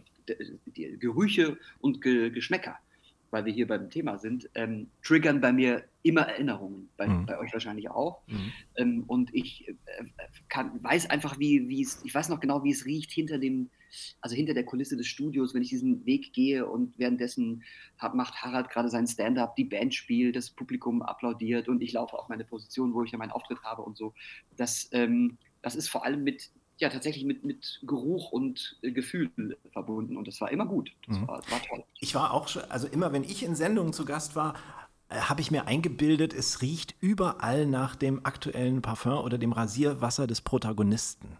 die 0.67 0.99
Gerüche 0.99 1.57
und 1.81 2.03
Ge 2.03 2.29
Geschmäcker 2.29 2.79
weil 3.31 3.45
wir 3.45 3.53
hier 3.53 3.67
beim 3.67 3.91
Thema 3.91 4.19
sind, 4.19 4.49
ähm, 4.55 4.89
triggern 5.03 5.41
bei 5.41 5.53
mir 5.53 5.85
immer 6.03 6.23
Erinnerungen, 6.23 6.89
bei, 6.97 7.07
mhm. 7.07 7.27
bei 7.27 7.39
euch 7.39 7.53
wahrscheinlich 7.53 7.91
auch. 7.91 8.23
Mhm. 8.27 8.53
Ähm, 8.77 9.05
und 9.07 9.35
ich 9.35 9.69
äh, 9.69 9.75
kann, 10.49 10.83
weiß 10.83 11.11
einfach, 11.11 11.39
wie 11.39 11.83
es, 11.83 12.03
ich 12.05 12.15
weiß 12.15 12.29
noch 12.29 12.41
genau, 12.41 12.65
wie 12.65 12.71
es 12.71 12.87
riecht 12.87 13.11
hinter 13.11 13.39
dem, 13.39 13.71
also 14.21 14.35
hinter 14.35 14.55
der 14.55 14.65
Kulisse 14.65 14.97
des 14.97 15.07
Studios, 15.07 15.55
wenn 15.55 15.63
ich 15.63 15.69
diesen 15.69 16.05
Weg 16.07 16.33
gehe 16.33 16.67
und 16.67 16.99
währenddessen 16.99 17.65
hab, 17.99 18.15
macht 18.15 18.43
Harald 18.43 18.71
gerade 18.71 18.89
seinen 18.89 19.07
Stand-up, 19.07 19.57
die 19.57 19.65
Band 19.65 19.95
spielt, 19.95 20.37
das 20.37 20.51
Publikum 20.51 21.03
applaudiert 21.03 21.69
und 21.69 21.83
ich 21.83 21.93
laufe 21.93 22.17
auf 22.19 22.29
meine 22.29 22.45
Position, 22.45 22.95
wo 22.95 23.03
ich 23.03 23.13
ja 23.13 23.19
meinen 23.19 23.33
Auftritt 23.33 23.63
habe 23.63 23.83
und 23.83 23.97
so. 23.97 24.15
Das, 24.57 24.89
ähm, 24.93 25.39
das 25.63 25.75
ist 25.75 25.89
vor 25.89 26.05
allem 26.05 26.23
mit 26.23 26.51
ja 26.81 26.89
tatsächlich 26.89 27.25
mit, 27.25 27.45
mit 27.45 27.81
Geruch 27.83 28.33
und 28.33 28.77
äh, 28.83 28.91
Gefühl 28.91 29.31
verbunden 29.73 30.17
und 30.17 30.29
das 30.29 30.41
war 30.41 30.51
immer 30.51 30.67
gut. 30.67 30.93
Das 31.07 31.19
mhm. 31.19 31.29
war, 31.29 31.43
war, 31.51 31.63
toll. 31.63 31.85
Ich 32.01 32.15
war 32.15 32.33
auch 32.33 32.49
schon, 32.49 32.63
also 32.71 32.87
immer 32.87 33.13
wenn 33.13 33.25
ich 33.25 33.43
in 33.43 33.55
Sendungen 33.55 33.93
zu 33.93 34.05
Gast 34.05 34.37
war, 34.37 34.55
äh, 35.09 35.17
habe 35.17 35.41
ich 35.41 35.51
mir 35.51 35.67
eingebildet, 35.67 36.35
es 36.35 36.63
riecht 36.63 36.95
überall 37.01 37.67
nach 37.67 37.97
dem 37.97 38.25
aktuellen 38.25 38.83
Parfum 38.83 39.19
oder 39.19 39.39
dem 39.39 39.53
Rasierwasser 39.53 40.27
des 40.27 40.41
Protagonisten. 40.41 41.37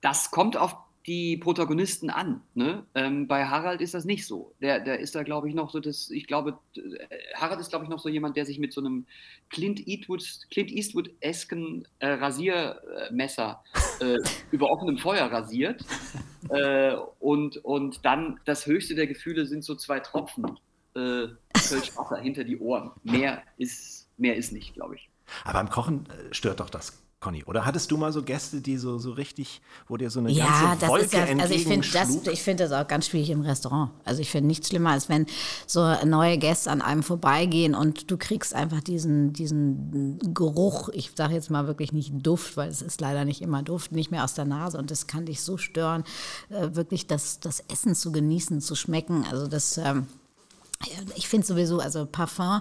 Das 0.00 0.30
kommt 0.30 0.56
auf 0.56 0.76
die 1.06 1.36
Protagonisten 1.36 2.10
an. 2.10 2.42
Ne? 2.54 2.84
Ähm, 2.94 3.28
bei 3.28 3.46
Harald 3.46 3.80
ist 3.80 3.94
das 3.94 4.04
nicht 4.04 4.26
so. 4.26 4.54
Der, 4.60 4.80
der 4.80 4.98
ist 4.98 5.14
da, 5.14 5.22
glaube 5.22 5.48
ich, 5.48 5.54
noch 5.54 5.70
so, 5.70 5.78
das, 5.78 6.10
ich 6.10 6.26
glaube, 6.26 6.58
Harald 7.34 7.60
ist, 7.60 7.70
glaube 7.70 7.84
ich, 7.84 7.88
noch 7.88 8.00
so 8.00 8.08
jemand, 8.08 8.36
der 8.36 8.44
sich 8.44 8.58
mit 8.58 8.72
so 8.72 8.80
einem 8.80 9.06
Clint 9.48 9.86
Eastwood, 9.86 10.24
Clint 10.50 10.70
Eastwood-esken 10.72 11.86
äh, 12.00 12.08
Rasiermesser 12.08 13.62
äh, 14.00 14.16
über 14.50 14.70
offenem 14.70 14.98
Feuer 14.98 15.30
rasiert. 15.30 15.84
Äh, 16.48 16.96
und, 17.20 17.58
und 17.64 18.04
dann 18.04 18.40
das 18.44 18.66
höchste 18.66 18.94
der 18.94 19.06
Gefühle 19.06 19.46
sind 19.46 19.62
so 19.62 19.76
zwei 19.76 20.00
Tropfen 20.00 20.58
äh, 20.94 21.28
Wasser 21.54 22.16
hinter 22.18 22.42
die 22.44 22.58
Ohren. 22.58 22.90
Mehr 23.04 23.42
ist, 23.58 24.08
mehr 24.16 24.36
ist 24.36 24.52
nicht, 24.52 24.74
glaube 24.74 24.96
ich. 24.96 25.08
Aber 25.44 25.54
beim 25.54 25.70
Kochen 25.70 26.06
äh, 26.06 26.34
stört 26.34 26.60
doch 26.60 26.70
das 26.70 27.05
Conny, 27.18 27.42
oder 27.44 27.64
hattest 27.64 27.90
du 27.90 27.96
mal 27.96 28.12
so 28.12 28.22
Gäste, 28.22 28.60
die 28.60 28.76
so, 28.76 28.98
so 28.98 29.12
richtig, 29.12 29.62
wo 29.88 29.96
dir 29.96 30.10
so 30.10 30.20
eine 30.20 30.30
ja, 30.30 30.44
ganze 30.44 30.80
das 30.80 30.88
Wolke 30.90 31.04
ist 31.04 31.12
ja, 31.14 31.24
also 31.38 31.54
ich 31.54 31.64
finde 31.64 31.88
das, 31.90 32.26
ich 32.26 32.42
find 32.42 32.60
das 32.60 32.72
auch 32.72 32.86
ganz 32.86 33.06
schwierig 33.06 33.30
im 33.30 33.40
Restaurant. 33.40 33.90
Also 34.04 34.20
ich 34.20 34.30
finde 34.30 34.48
nichts 34.48 34.68
schlimmer, 34.68 34.90
als 34.90 35.08
wenn 35.08 35.24
so 35.66 35.94
neue 36.04 36.36
Gäste 36.36 36.70
an 36.70 36.82
einem 36.82 37.02
vorbeigehen 37.02 37.74
und 37.74 38.10
du 38.10 38.18
kriegst 38.18 38.54
einfach 38.54 38.82
diesen, 38.82 39.32
diesen 39.32 40.18
Geruch, 40.34 40.90
ich 40.90 41.12
sage 41.16 41.32
jetzt 41.32 41.50
mal 41.50 41.66
wirklich 41.66 41.92
nicht 41.92 42.12
Duft, 42.14 42.58
weil 42.58 42.68
es 42.68 42.82
ist 42.82 43.00
leider 43.00 43.24
nicht 43.24 43.40
immer 43.40 43.62
Duft, 43.62 43.92
nicht 43.92 44.10
mehr 44.10 44.22
aus 44.22 44.34
der 44.34 44.44
Nase 44.44 44.76
und 44.76 44.90
das 44.90 45.06
kann 45.06 45.24
dich 45.24 45.40
so 45.40 45.56
stören, 45.56 46.04
äh, 46.50 46.74
wirklich 46.74 47.06
das, 47.06 47.40
das 47.40 47.60
Essen 47.60 47.94
zu 47.94 48.12
genießen, 48.12 48.60
zu 48.60 48.74
schmecken. 48.74 49.24
Also 49.30 49.46
das... 49.46 49.78
Ähm, 49.78 50.06
ich 51.16 51.28
finde 51.28 51.46
sowieso, 51.46 51.80
also 51.80 52.06
Parfum 52.06 52.60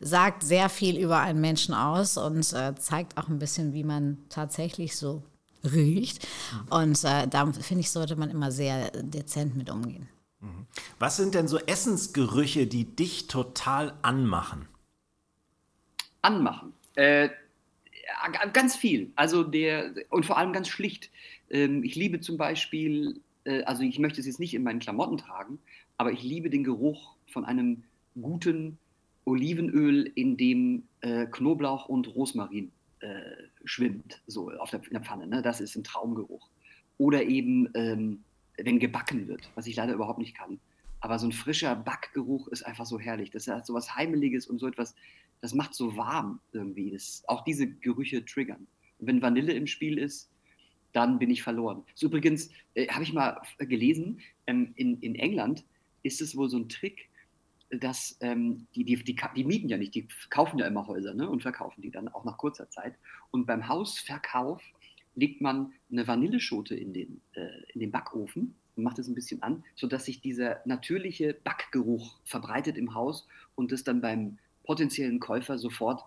sagt 0.00 0.42
sehr 0.42 0.68
viel 0.68 0.98
über 0.98 1.20
einen 1.20 1.40
Menschen 1.40 1.74
aus 1.74 2.16
und 2.16 2.52
äh, 2.52 2.74
zeigt 2.74 3.18
auch 3.18 3.28
ein 3.28 3.38
bisschen, 3.38 3.72
wie 3.72 3.84
man 3.84 4.18
tatsächlich 4.28 4.96
so 4.96 5.22
riecht. 5.64 6.26
Und 6.70 7.04
äh, 7.04 7.26
da 7.28 7.52
finde 7.52 7.80
ich, 7.80 7.90
sollte 7.90 8.16
man 8.16 8.30
immer 8.30 8.50
sehr 8.50 8.90
dezent 8.90 9.56
mit 9.56 9.70
umgehen. 9.70 10.08
Mhm. 10.40 10.66
Was 10.98 11.16
sind 11.16 11.34
denn 11.34 11.48
so 11.48 11.58
Essensgerüche, 11.58 12.66
die 12.66 12.84
dich 12.84 13.26
total 13.26 13.94
anmachen? 14.02 14.68
Anmachen. 16.22 16.72
Äh, 16.94 17.28
ganz 18.52 18.76
viel. 18.76 19.12
Also 19.16 19.42
der, 19.42 19.94
und 20.10 20.26
vor 20.26 20.38
allem 20.38 20.52
ganz 20.52 20.68
schlicht. 20.68 21.10
Ähm, 21.50 21.82
ich 21.84 21.94
liebe 21.94 22.20
zum 22.20 22.36
Beispiel, 22.36 23.20
äh, 23.44 23.62
also 23.64 23.82
ich 23.82 23.98
möchte 23.98 24.20
es 24.20 24.26
jetzt 24.26 24.40
nicht 24.40 24.54
in 24.54 24.62
meinen 24.62 24.80
Klamotten 24.80 25.18
tragen, 25.18 25.58
aber 25.96 26.12
ich 26.12 26.22
liebe 26.22 26.50
den 26.50 26.64
Geruch 26.64 27.14
von 27.30 27.44
einem 27.44 27.84
guten 28.20 28.78
Olivenöl, 29.24 30.10
in 30.14 30.36
dem 30.36 30.84
äh, 31.00 31.26
Knoblauch 31.26 31.88
und 31.88 32.14
Rosmarin 32.14 32.72
äh, 33.00 33.20
schwimmt, 33.64 34.22
so 34.26 34.50
auf 34.50 34.70
der, 34.70 34.82
in 34.84 34.92
der 34.92 35.02
Pfanne. 35.02 35.26
Ne? 35.26 35.42
Das 35.42 35.60
ist 35.60 35.76
ein 35.76 35.84
Traumgeruch. 35.84 36.48
Oder 36.98 37.24
eben, 37.24 37.68
ähm, 37.74 38.24
wenn 38.58 38.78
gebacken 38.78 39.28
wird, 39.28 39.50
was 39.54 39.66
ich 39.66 39.76
leider 39.76 39.94
überhaupt 39.94 40.18
nicht 40.18 40.36
kann. 40.36 40.58
Aber 41.00 41.18
so 41.18 41.26
ein 41.26 41.32
frischer 41.32 41.74
Backgeruch 41.74 42.48
ist 42.48 42.66
einfach 42.66 42.84
so 42.84 42.98
herrlich. 42.98 43.30
Das 43.30 43.48
hat 43.48 43.66
so 43.66 43.72
was 43.72 43.96
Heimeliges 43.96 44.46
und 44.46 44.58
so 44.58 44.66
etwas, 44.66 44.94
das 45.40 45.54
macht 45.54 45.74
so 45.74 45.96
warm 45.96 46.40
irgendwie. 46.52 46.90
Das, 46.90 47.22
auch 47.26 47.42
diese 47.44 47.66
Gerüche 47.66 48.24
triggern. 48.24 48.66
Und 48.98 49.06
wenn 49.06 49.22
Vanille 49.22 49.54
im 49.54 49.66
Spiel 49.66 49.98
ist, 49.98 50.30
dann 50.92 51.18
bin 51.18 51.30
ich 51.30 51.42
verloren. 51.42 51.84
So 51.94 52.06
übrigens, 52.06 52.50
äh, 52.74 52.88
habe 52.88 53.04
ich 53.04 53.12
mal 53.12 53.40
gelesen, 53.58 54.20
ähm, 54.46 54.72
in, 54.76 55.00
in 55.00 55.14
England 55.14 55.64
ist 56.02 56.20
es 56.20 56.36
wohl 56.36 56.50
so 56.50 56.58
ein 56.58 56.68
Trick, 56.68 57.08
dass 57.70 58.16
ähm, 58.20 58.66
die, 58.74 58.84
die, 58.84 58.96
die, 59.04 59.16
die, 59.36 59.44
mieten 59.44 59.68
ja 59.68 59.76
nicht, 59.76 59.94
die 59.94 60.08
kaufen 60.28 60.58
ja 60.58 60.66
immer 60.66 60.86
Häuser 60.86 61.14
ne, 61.14 61.28
und 61.28 61.42
verkaufen 61.42 61.82
die 61.82 61.90
dann 61.90 62.08
auch 62.08 62.24
nach 62.24 62.36
kurzer 62.36 62.68
Zeit. 62.70 62.94
Und 63.30 63.46
beim 63.46 63.68
Hausverkauf 63.68 64.62
legt 65.14 65.40
man 65.40 65.72
eine 65.90 66.06
Vanilleschote 66.06 66.74
in 66.74 66.92
den, 66.92 67.20
äh, 67.32 67.48
in 67.72 67.80
den 67.80 67.90
Backofen 67.90 68.56
und 68.76 68.84
macht 68.84 68.98
es 68.98 69.08
ein 69.08 69.14
bisschen 69.14 69.42
an, 69.42 69.64
sodass 69.76 70.04
sich 70.04 70.20
dieser 70.20 70.60
natürliche 70.64 71.34
Backgeruch 71.44 72.18
verbreitet 72.24 72.76
im 72.76 72.94
Haus 72.94 73.28
und 73.54 73.72
das 73.72 73.84
dann 73.84 74.00
beim 74.00 74.38
potenziellen 74.64 75.20
Käufer 75.20 75.58
sofort 75.58 76.02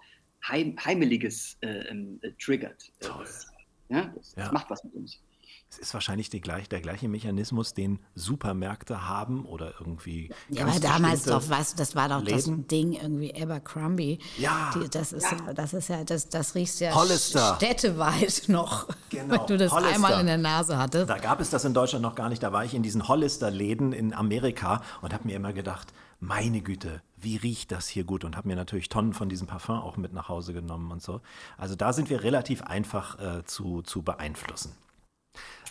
Heim, 0.47 0.75
Heimeliges 0.83 1.57
äh, 1.61 1.87
ähm, 1.87 2.19
äh, 2.21 2.31
triggert. 2.31 2.91
Das, 2.99 3.47
ja, 3.89 4.11
das, 4.15 4.35
Ja. 4.35 4.43
das 4.43 4.51
macht 4.51 4.69
was 4.69 4.83
mit 4.83 4.93
uns. 4.93 5.21
Es 5.73 5.79
ist 5.79 5.93
wahrscheinlich 5.95 6.29
die 6.29 6.39
gleich, 6.39 6.69
der 6.69 6.81
gleiche 6.81 7.07
Mechanismus, 7.07 7.73
den 7.73 7.99
Supermärkte 8.13 9.07
haben 9.07 9.43
oder 9.45 9.73
irgendwie. 9.79 10.29
Ja, 10.49 10.67
aber 10.67 10.79
damals 10.79 11.23
doch, 11.23 11.49
weißt 11.49 11.73
du, 11.73 11.77
das 11.77 11.95
war 11.95 12.09
doch 12.09 12.21
Läden. 12.21 12.57
das 12.61 12.67
Ding 12.67 12.93
irgendwie 12.93 13.33
Abercrombie. 13.41 14.19
Ja. 14.37 14.71
Die, 14.75 14.87
das 14.87 15.13
ist 15.13 15.31
ja. 15.31 15.53
das 15.53 15.73
ist 15.73 15.89
ja, 15.89 16.03
das, 16.03 16.29
das 16.29 16.53
riechst 16.53 16.79
ja 16.79 16.93
Hollister. 16.93 17.55
städteweit 17.55 18.43
noch, 18.47 18.87
Genau, 19.09 19.33
wenn 19.33 19.47
du 19.47 19.57
das 19.57 19.71
Hollister. 19.71 19.95
einmal 19.95 20.19
in 20.19 20.27
der 20.27 20.37
Nase 20.37 20.77
hattest. 20.77 21.09
Da 21.09 21.17
gab 21.17 21.39
es 21.39 21.49
das 21.49 21.65
in 21.65 21.73
Deutschland 21.73 22.03
noch 22.03 22.15
gar 22.15 22.29
nicht. 22.29 22.43
Da 22.43 22.53
war 22.53 22.63
ich 22.63 22.75
in 22.75 22.83
diesen 22.83 23.07
Hollister-Läden 23.07 23.93
in 23.93 24.13
Amerika 24.13 24.83
und 25.01 25.11
habe 25.11 25.27
mir 25.27 25.35
immer 25.35 25.53
gedacht, 25.53 25.91
meine 26.19 26.61
Güte, 26.61 27.01
wie 27.17 27.35
riecht 27.37 27.71
das 27.71 27.87
hier 27.87 28.03
gut? 28.03 28.23
Und 28.23 28.37
habe 28.37 28.47
mir 28.47 28.55
natürlich 28.55 28.89
Tonnen 28.89 29.13
von 29.13 29.27
diesem 29.27 29.47
Parfum 29.47 29.79
auch 29.79 29.97
mit 29.97 30.13
nach 30.13 30.29
Hause 30.29 30.53
genommen 30.53 30.91
und 30.91 31.01
so. 31.01 31.21
Also 31.57 31.75
da 31.75 31.91
sind 31.93 32.09
wir 32.09 32.23
relativ 32.23 32.61
einfach 32.61 33.19
äh, 33.19 33.43
zu, 33.45 33.81
zu 33.81 34.03
beeinflussen. 34.03 34.71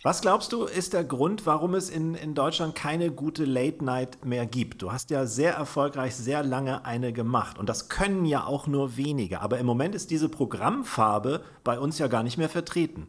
Was 0.04 0.20
glaubst 0.20 0.52
du, 0.52 0.64
ist 0.64 0.94
der 0.94 1.04
Grund, 1.04 1.46
warum 1.46 1.76
es 1.76 1.88
in, 1.88 2.16
in 2.16 2.34
Deutschland 2.34 2.74
keine 2.74 3.12
gute 3.12 3.44
Late 3.44 3.84
Night 3.84 4.24
mehr 4.24 4.46
gibt? 4.46 4.82
Du 4.82 4.90
hast 4.90 5.10
ja 5.10 5.26
sehr 5.26 5.54
erfolgreich 5.54 6.16
sehr 6.16 6.42
lange 6.42 6.84
eine 6.84 7.12
gemacht 7.12 7.56
und 7.56 7.68
das 7.68 7.88
können 7.88 8.24
ja 8.24 8.44
auch 8.44 8.66
nur 8.66 8.96
wenige. 8.96 9.42
Aber 9.42 9.60
im 9.60 9.66
Moment 9.66 9.94
ist 9.94 10.10
diese 10.10 10.28
Programmfarbe 10.28 11.44
bei 11.62 11.78
uns 11.78 12.00
ja 12.00 12.08
gar 12.08 12.24
nicht 12.24 12.36
mehr 12.36 12.48
vertreten. 12.48 13.06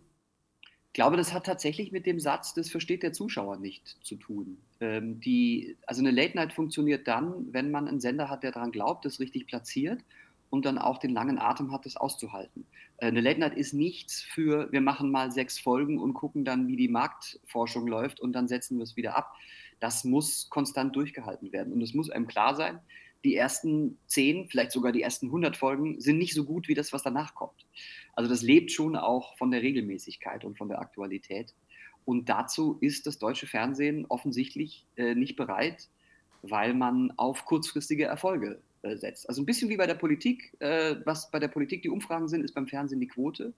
Ich 0.89 0.93
glaube, 0.93 1.17
das 1.17 1.33
hat 1.33 1.47
tatsächlich 1.47 1.91
mit 1.91 2.05
dem 2.05 2.19
Satz, 2.19 2.53
das 2.53 2.69
versteht 2.69 3.01
der 3.01 3.11
Zuschauer 3.11 3.57
nicht, 3.57 3.97
zu 4.03 4.15
tun. 4.15 4.59
Ähm, 4.79 5.19
die, 5.19 5.75
also 5.87 6.01
eine 6.01 6.11
Late 6.11 6.37
Night 6.37 6.53
funktioniert 6.53 7.07
dann, 7.07 7.51
wenn 7.51 7.71
man 7.71 7.87
einen 7.87 8.01
Sender 8.01 8.29
hat, 8.29 8.43
der 8.43 8.51
daran 8.51 8.71
glaubt, 8.71 9.03
das 9.03 9.19
richtig 9.19 9.47
platziert 9.47 9.99
und 10.51 10.65
dann 10.65 10.77
auch 10.77 10.99
den 10.99 11.09
langen 11.09 11.39
Atem 11.39 11.71
hat, 11.71 11.87
das 11.87 11.97
auszuhalten. 11.97 12.67
Äh, 13.03 13.07
eine 13.07 13.21
Late 13.21 13.39
Night 13.39 13.57
ist 13.57 13.73
nichts 13.73 14.21
für, 14.21 14.71
wir 14.71 14.81
machen 14.81 15.11
mal 15.11 15.31
sechs 15.31 15.59
Folgen 15.59 15.99
und 15.99 16.13
gucken 16.13 16.45
dann, 16.45 16.67
wie 16.67 16.77
die 16.77 16.87
Marktforschung 16.87 17.87
läuft 17.87 18.19
und 18.19 18.33
dann 18.33 18.47
setzen 18.47 18.77
wir 18.77 18.83
es 18.83 18.95
wieder 18.95 19.17
ab. 19.17 19.35
Das 19.79 20.05
muss 20.05 20.49
konstant 20.49 20.95
durchgehalten 20.95 21.51
werden 21.51 21.73
und 21.73 21.81
es 21.81 21.93
muss 21.93 22.09
einem 22.09 22.27
klar 22.27 22.55
sein, 22.55 22.79
die 23.25 23.35
ersten 23.35 23.97
zehn, 24.07 24.47
vielleicht 24.49 24.71
sogar 24.71 24.91
die 24.91 25.01
ersten 25.01 25.27
100 25.27 25.55
Folgen 25.55 25.99
sind 25.99 26.17
nicht 26.17 26.33
so 26.33 26.45
gut 26.45 26.67
wie 26.67 26.73
das, 26.73 26.91
was 26.93 27.03
danach 27.03 27.35
kommt. 27.35 27.65
Also 28.13 28.29
das 28.29 28.41
lebt 28.41 28.71
schon 28.71 28.95
auch 28.95 29.37
von 29.37 29.51
der 29.51 29.61
Regelmäßigkeit 29.61 30.43
und 30.45 30.57
von 30.57 30.67
der 30.67 30.79
Aktualität. 30.79 31.53
Und 32.05 32.27
dazu 32.27 32.77
ist 32.81 33.07
das 33.07 33.17
deutsche 33.17 33.47
Fernsehen 33.47 34.05
offensichtlich 34.07 34.85
äh, 34.97 35.15
nicht 35.15 35.37
bereit, 35.37 35.89
weil 36.41 36.73
man 36.73 37.13
auf 37.15 37.45
kurzfristige 37.45 38.05
Erfolge 38.05 38.61
äh, 38.83 38.95
setzt. 38.97 39.27
Also 39.27 39.41
ein 39.41 39.45
bisschen 39.45 39.69
wie 39.69 39.77
bei 39.77 39.87
der 39.87 39.95
Politik. 39.95 40.55
Äh, 40.59 40.97
was 41.05 41.31
bei 41.31 41.39
der 41.39 41.47
Politik 41.47 41.81
die 41.81 41.89
Umfragen 41.89 42.27
sind, 42.27 42.43
ist 42.43 42.53
beim 42.53 42.67
Fernsehen 42.67 42.99
die 42.99 43.07
Quote. 43.07 43.53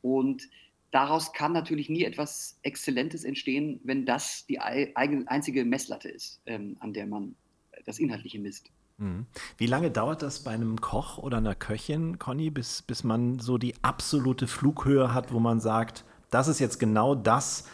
Und 0.00 0.48
daraus 0.90 1.32
kann 1.32 1.52
natürlich 1.52 1.88
nie 1.88 2.04
etwas 2.04 2.58
Exzellentes 2.62 3.24
entstehen, 3.24 3.80
wenn 3.84 4.04
das 4.06 4.46
die 4.46 4.58
einzige 4.60 5.64
Messlatte 5.64 6.08
ist, 6.08 6.40
ähm, 6.46 6.76
an 6.80 6.92
der 6.92 7.06
man 7.06 7.36
das 7.84 7.98
Inhaltliche 7.98 8.38
misst. 8.38 8.70
Mhm. 8.98 9.26
Wie 9.58 9.66
lange 9.66 9.90
dauert 9.90 10.22
das 10.22 10.40
bei 10.40 10.52
einem 10.52 10.80
Koch 10.80 11.18
oder 11.18 11.38
einer 11.38 11.54
Köchin, 11.54 12.18
Conny, 12.18 12.50
bis, 12.50 12.82
bis 12.82 13.04
man 13.04 13.38
so 13.38 13.58
die 13.58 13.74
absolute 13.82 14.46
Flughöhe 14.46 15.14
hat, 15.14 15.32
wo 15.32 15.40
man 15.40 15.60
sagt, 15.60 16.04
das 16.30 16.48
ist 16.48 16.60
jetzt 16.60 16.78
genau 16.78 17.14
das, 17.14 17.64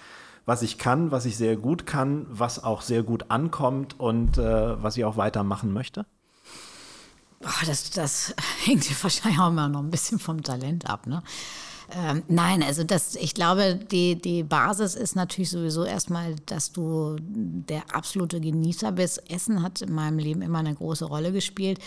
was 0.46 0.62
ich 0.62 0.78
kann, 0.78 1.10
was 1.10 1.26
ich 1.26 1.36
sehr 1.36 1.56
gut 1.56 1.86
kann, 1.86 2.26
was 2.30 2.62
auch 2.64 2.80
sehr 2.80 3.02
gut 3.02 3.30
ankommt 3.30 4.00
und 4.00 4.38
äh, 4.38 4.82
was 4.82 4.96
ich 4.96 5.04
auch 5.04 5.16
weitermachen 5.16 5.72
möchte? 5.72 6.06
Boah, 7.40 7.66
das, 7.66 7.90
das 7.90 8.34
hängt 8.64 8.88
ja 8.88 8.96
wahrscheinlich 9.00 9.40
auch 9.40 9.48
immer 9.48 9.68
noch 9.68 9.80
ein 9.80 9.90
bisschen 9.90 10.18
vom 10.18 10.42
Talent 10.42 10.88
ab. 10.88 11.06
Ne? 11.06 11.22
Ähm, 11.90 12.22
nein, 12.28 12.62
also 12.62 12.84
das, 12.84 13.14
ich 13.14 13.32
glaube, 13.32 13.76
die, 13.76 14.20
die 14.20 14.42
Basis 14.42 14.94
ist 14.94 15.16
natürlich 15.16 15.48
sowieso 15.48 15.84
erstmal, 15.84 16.36
dass 16.44 16.70
du 16.72 17.16
der 17.20 17.82
absolute 17.94 18.40
Genießer 18.40 18.92
bist. 18.92 19.30
Essen 19.30 19.62
hat 19.62 19.80
in 19.80 19.92
meinem 19.92 20.18
Leben 20.18 20.42
immer 20.42 20.58
eine 20.58 20.74
große 20.74 21.06
Rolle 21.06 21.32
gespielt. 21.32 21.78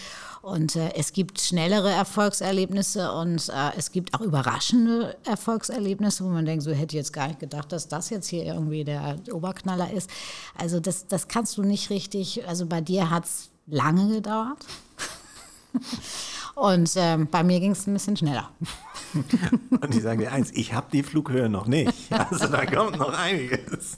Und 0.41 0.75
äh, 0.75 0.93
es 0.95 1.13
gibt 1.13 1.39
schnellere 1.39 1.91
Erfolgserlebnisse 1.91 3.11
und 3.11 3.49
äh, 3.49 3.77
es 3.77 3.91
gibt 3.91 4.15
auch 4.15 4.21
überraschende 4.21 5.17
Erfolgserlebnisse, 5.23 6.23
wo 6.25 6.29
man 6.29 6.45
denkt, 6.45 6.63
so 6.63 6.71
hätte 6.71 6.95
ich 6.95 7.01
jetzt 7.01 7.13
gar 7.13 7.27
nicht 7.27 7.39
gedacht, 7.39 7.71
dass 7.71 7.87
das 7.87 8.09
jetzt 8.09 8.27
hier 8.27 8.45
irgendwie 8.45 8.83
der 8.83 9.17
Oberknaller 9.31 9.91
ist. 9.91 10.09
Also 10.57 10.79
das, 10.79 11.05
das 11.05 11.27
kannst 11.27 11.57
du 11.57 11.63
nicht 11.63 11.91
richtig, 11.91 12.47
also 12.47 12.65
bei 12.65 12.81
dir 12.81 13.11
hat 13.11 13.25
es 13.25 13.51
lange 13.67 14.15
gedauert. 14.15 14.65
Und 16.55 16.91
ähm, 16.95 17.27
bei 17.29 17.43
mir 17.43 17.59
ging 17.59 17.71
es 17.71 17.87
ein 17.87 17.93
bisschen 17.93 18.17
schneller. 18.17 18.49
Und 19.13 19.95
ich 19.95 20.01
sage 20.01 20.23
dir 20.23 20.31
eins, 20.31 20.51
ich 20.51 20.73
habe 20.73 20.87
die 20.91 21.03
Flughöhe 21.03 21.49
noch 21.49 21.67
nicht. 21.67 21.93
Also 22.11 22.47
da 22.47 22.65
kommt 22.65 22.97
noch 22.97 23.17
einiges. 23.17 23.97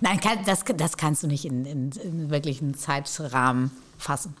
Nein, 0.00 0.20
kann, 0.20 0.38
das, 0.44 0.64
das 0.76 0.96
kannst 0.96 1.22
du 1.22 1.26
nicht 1.26 1.44
in, 1.44 1.64
in, 1.64 1.90
in 1.90 2.30
wirklichen 2.30 2.74
Zeitrahmen 2.74 3.70
fassen. 3.98 4.36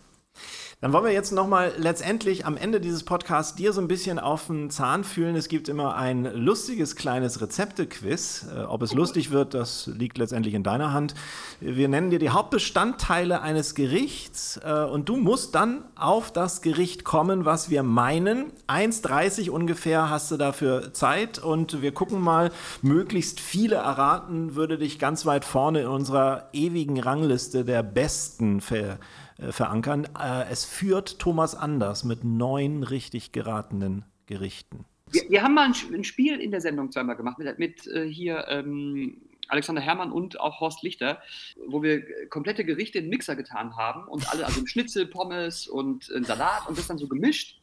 Dann 0.80 0.92
wollen 0.92 1.06
wir 1.06 1.12
jetzt 1.12 1.32
nochmal 1.32 1.72
letztendlich 1.76 2.46
am 2.46 2.56
Ende 2.56 2.80
dieses 2.80 3.02
Podcasts 3.02 3.56
dir 3.56 3.72
so 3.72 3.80
ein 3.80 3.88
bisschen 3.88 4.20
auf 4.20 4.46
den 4.46 4.70
Zahn 4.70 5.02
fühlen. 5.02 5.34
Es 5.34 5.48
gibt 5.48 5.68
immer 5.68 5.96
ein 5.96 6.24
lustiges 6.36 6.94
kleines 6.94 7.40
Rezepte-Quiz. 7.40 8.46
Äh, 8.54 8.60
ob 8.60 8.82
es 8.82 8.94
lustig 8.94 9.32
wird, 9.32 9.54
das 9.54 9.88
liegt 9.88 10.18
letztendlich 10.18 10.54
in 10.54 10.62
deiner 10.62 10.92
Hand. 10.92 11.14
Wir 11.58 11.88
nennen 11.88 12.10
dir 12.10 12.20
die 12.20 12.30
Hauptbestandteile 12.30 13.42
eines 13.42 13.74
Gerichts 13.74 14.60
äh, 14.64 14.84
und 14.84 15.08
du 15.08 15.16
musst 15.16 15.56
dann 15.56 15.82
auf 15.96 16.30
das 16.30 16.62
Gericht 16.62 17.02
kommen, 17.02 17.44
was 17.44 17.70
wir 17.70 17.82
meinen. 17.82 18.52
1,30 18.68 19.50
ungefähr 19.50 20.10
hast 20.10 20.30
du 20.30 20.36
dafür 20.36 20.94
Zeit 20.94 21.40
und 21.40 21.82
wir 21.82 21.90
gucken 21.90 22.20
mal, 22.20 22.52
möglichst 22.82 23.40
viele 23.40 23.76
erraten, 23.76 24.54
würde 24.54 24.78
dich 24.78 25.00
ganz 25.00 25.26
weit 25.26 25.44
vorne 25.44 25.80
in 25.80 25.88
unserer 25.88 26.50
ewigen 26.52 27.00
Rangliste 27.00 27.64
der 27.64 27.82
Besten 27.82 28.60
ver 28.60 29.00
äh, 29.38 29.52
verankern. 29.52 30.08
Äh, 30.18 30.50
es 30.50 30.64
führt 30.64 31.18
Thomas 31.18 31.54
Anders 31.54 32.04
mit 32.04 32.24
neun 32.24 32.82
richtig 32.82 33.32
geratenen 33.32 34.04
Gerichten. 34.26 34.84
Wir, 35.10 35.22
wir 35.30 35.42
haben 35.42 35.54
mal 35.54 35.66
ein, 35.66 35.94
ein 35.94 36.04
Spiel 36.04 36.40
in 36.40 36.50
der 36.50 36.60
Sendung 36.60 36.90
zweimal 36.90 37.16
gemacht 37.16 37.38
mit, 37.38 37.58
mit 37.58 37.86
äh, 37.86 38.06
hier 38.06 38.46
ähm, 38.48 39.22
Alexander 39.48 39.80
Herrmann 39.80 40.12
und 40.12 40.40
auch 40.40 40.60
Horst 40.60 40.82
Lichter, 40.82 41.22
wo 41.66 41.82
wir 41.82 42.28
komplette 42.28 42.64
Gerichte 42.64 42.98
in 42.98 43.08
Mixer 43.08 43.36
getan 43.36 43.76
haben 43.76 44.06
und 44.08 44.30
alle, 44.30 44.44
also 44.44 44.66
Schnitzel, 44.66 45.06
Pommes 45.06 45.66
und 45.66 46.04
Salat 46.04 46.68
und 46.68 46.76
das 46.76 46.86
dann 46.86 46.98
so 46.98 47.08
gemischt. 47.08 47.58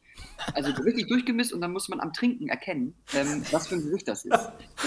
Also 0.54 0.70
richtig 0.82 1.08
durchgemischt 1.08 1.52
und 1.52 1.60
dann 1.60 1.72
muss 1.72 1.88
man 1.88 2.00
am 2.00 2.12
Trinken 2.12 2.48
erkennen, 2.48 2.94
ähm, 3.14 3.42
was 3.50 3.66
für 3.68 3.76
ein 3.76 3.82
Gericht 3.82 4.06
das 4.08 4.24
ist. 4.24 4.32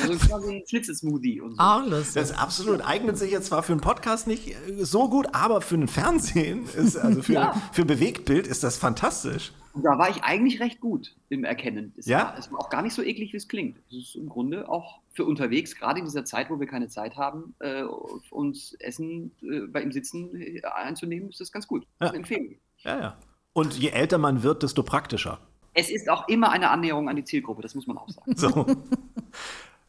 Also 0.02 0.14
quasi 0.28 0.58
ein 0.58 0.64
Schnitzelsmoothie 0.68 1.42
und 1.42 1.56
so. 1.58 1.80
Lustig. 1.90 2.14
Das 2.16 2.32
absolut 2.32 2.82
eignet 2.82 3.18
sich 3.18 3.32
jetzt 3.32 3.48
zwar 3.48 3.64
für 3.64 3.74
einen 3.74 3.82
Podcast 3.82 4.28
nicht 4.28 4.50
äh, 4.50 4.56
so 4.86 5.10
gut, 5.10 5.28
aber 5.34 5.62
für 5.62 5.76
ein 5.76 5.88
Fernsehen, 5.88 6.66
ist, 6.66 6.96
also 6.98 7.22
für, 7.22 7.34
Ja. 7.34 7.62
für 7.74 7.86
Bewegtbild 7.86 8.48
ist 8.48 8.64
das 8.64 8.78
fantastisch. 8.78 9.52
Und 9.74 9.84
da 9.84 9.98
war 10.00 10.10
ich 10.10 10.24
eigentlich 10.24 10.60
recht 10.60 10.80
gut 10.80 11.16
im 11.30 11.44
Erkennen. 11.44 11.94
Es, 11.96 12.06
Ja? 12.08 12.20
war, 12.20 12.38
es 12.38 12.52
war 12.52 12.60
auch 12.60 12.70
gar 12.70 12.82
nicht 12.82 12.94
so 12.94 13.04
eklig, 13.04 13.34
wie 13.34 13.38
es 13.38 13.48
klingt. 13.48 13.78
Es 13.90 13.96
ist 13.98 14.16
im 14.16 14.28
Grunde 14.28 14.68
auch 14.68 15.00
für 15.12 15.26
unterwegs, 15.26 15.76
gerade 15.76 16.00
in 16.00 16.06
dieser 16.06 16.26
Zeit, 16.26 16.50
wo 16.50 16.60
wir 16.60 16.68
keine 16.68 16.88
Zeit 16.88 17.18
haben, 17.18 17.54
äh, 17.60 17.84
uns 18.32 18.74
Essen 18.80 19.32
äh, 19.42 19.62
bei 19.68 19.82
ihm 19.84 19.92
Sitzen 19.92 20.36
äh, 20.36 20.62
einzunehmen, 20.64 21.30
ist 21.30 21.40
das 21.40 21.52
ganz 21.52 21.68
gut. 21.68 21.86
Eine 22.00 22.16
Empfehlung. 22.18 22.56
Ja, 22.80 23.00
ja. 23.00 23.18
Und 23.54 23.74
je 23.78 23.90
älter 23.90 24.18
man 24.18 24.44
wird, 24.44 24.64
desto 24.64 24.84
praktischer. 24.84 25.40
Es 25.74 25.90
ist 25.90 26.10
auch 26.10 26.28
immer 26.28 26.52
eine 26.52 26.70
Annäherung 26.70 27.10
an 27.10 27.16
die 27.16 27.24
Zielgruppe, 27.24 27.62
das 27.62 27.76
muss 27.76 27.88
man 27.88 27.98
auch 27.98 28.10
sagen. 28.10 28.36
So. 28.36 28.66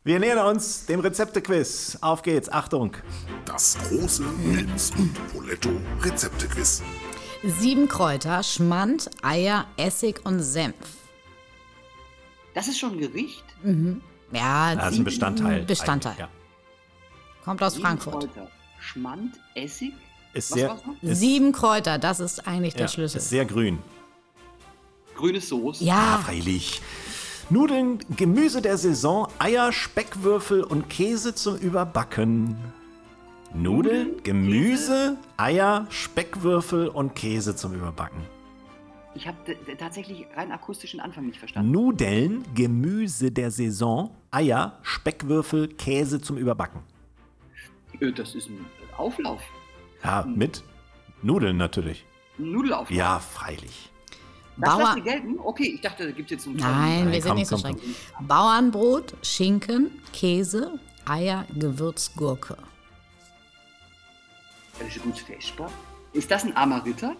Wir 0.04 0.18
nähern 0.18 0.46
uns 0.46 0.86
dem 0.86 1.00
Rezepte-Quiz. 1.00 1.98
Auf 2.00 2.22
geht's, 2.22 2.50
Achtung. 2.50 2.96
Das 3.44 3.76
große 3.88 4.24
Linz 4.46 4.92
und 4.96 5.12
Poletto 5.32 5.70
Rezeptequiz. 6.02 6.82
Sieben 7.42 7.86
Kräuter, 7.88 8.42
Schmand, 8.42 9.10
Eier, 9.22 9.66
Essig 9.76 10.24
und 10.24 10.40
Senf. 10.40 10.74
Das 12.54 12.66
ist 12.68 12.78
schon 12.78 12.92
ein 12.92 12.98
Gericht. 12.98 13.44
Ja, 14.32 14.74
Das 14.74 14.92
ist 14.92 14.98
ein 14.98 15.04
Bestandteil. 15.04 15.64
Bestandteil. 15.64 16.12
eigentlich, 16.12 17.44
Kommt 17.44 17.62
aus 17.62 17.74
Sieben 17.74 17.84
Frankfurt. 17.86 18.20
Kräuter. 18.34 18.50
Schmand, 18.78 19.38
Essig. 19.54 19.92
Ist 20.32 20.50
Was 20.52 20.58
sehr, 20.58 20.78
ist, 21.02 21.20
Sieben 21.20 21.52
Kräuter, 21.52 21.98
das 21.98 22.20
ist 22.20 22.46
eigentlich 22.46 22.74
der 22.74 22.82
ja, 22.82 22.88
Schlüssel. 22.88 23.18
ist 23.18 23.28
sehr 23.30 23.44
grün. 23.44 23.78
Grüne 25.16 25.40
Soße. 25.40 25.84
Ah, 25.84 25.86
ja, 25.86 26.20
freilich. 26.24 26.80
Nudeln, 27.50 27.98
Gemüse 28.16 28.62
der 28.62 28.78
Saison, 28.78 29.26
Eier, 29.40 29.72
Speckwürfel 29.72 30.62
und 30.62 30.88
Käse 30.88 31.34
zum 31.34 31.56
Überbacken. 31.56 32.56
Nudeln, 33.52 34.22
Gemüse, 34.22 35.16
Eier, 35.36 35.86
Speckwürfel 35.90 36.86
und 36.88 37.16
Käse 37.16 37.56
zum 37.56 37.74
Überbacken. 37.74 38.22
Ich 39.16 39.26
habe 39.26 39.36
tatsächlich 39.76 40.24
rein 40.36 40.52
akustischen 40.52 41.00
Anfang 41.00 41.26
nicht 41.26 41.40
verstanden. 41.40 41.72
Nudeln, 41.72 42.44
Gemüse 42.54 43.32
der 43.32 43.50
Saison, 43.50 44.14
Eier, 44.30 44.78
Speckwürfel, 44.82 45.66
Käse 45.66 46.20
zum 46.20 46.36
Überbacken. 46.36 46.82
Äh, 47.98 48.12
Das 48.12 48.36
ist 48.36 48.48
ein 48.48 48.64
Auflauf. 48.96 49.42
Ja, 50.02 50.24
mit 50.26 50.62
Nudeln 51.22 51.56
natürlich. 51.56 52.04
Nudelauflauf. 52.38 52.90
Ja, 52.90 53.18
freilich. 53.18 53.90
Das 54.56 54.70
Bauer 54.70 54.82
lassen 54.82 55.04
wir 55.04 55.12
gelten? 55.12 55.38
Okay, 55.38 55.72
ich 55.74 55.80
dachte, 55.80 56.06
da 56.06 56.10
gibt 56.12 56.30
es 56.30 56.36
jetzt 56.36 56.44
so 56.44 56.50
einen 56.50 56.58
Nein, 56.58 56.98
wir 56.98 57.04
Nein, 57.04 57.12
sind 57.12 57.28
komm, 57.28 57.36
nicht 57.38 57.48
so 57.48 57.56
komm, 57.56 57.78
streng. 57.78 57.94
Bauernbrot, 58.26 59.14
Schinken, 59.22 59.90
Käse, 60.12 60.78
Eier, 61.06 61.46
Gewürz, 61.54 62.12
Gurke. 62.14 62.56
Das 64.78 64.88
ist 64.96 65.02
gut 65.02 65.18
festbar. 65.18 65.70
Ist 66.12 66.30
das 66.30 66.44
ein 66.44 66.56
armer 66.56 66.84
Ritter? 66.84 67.14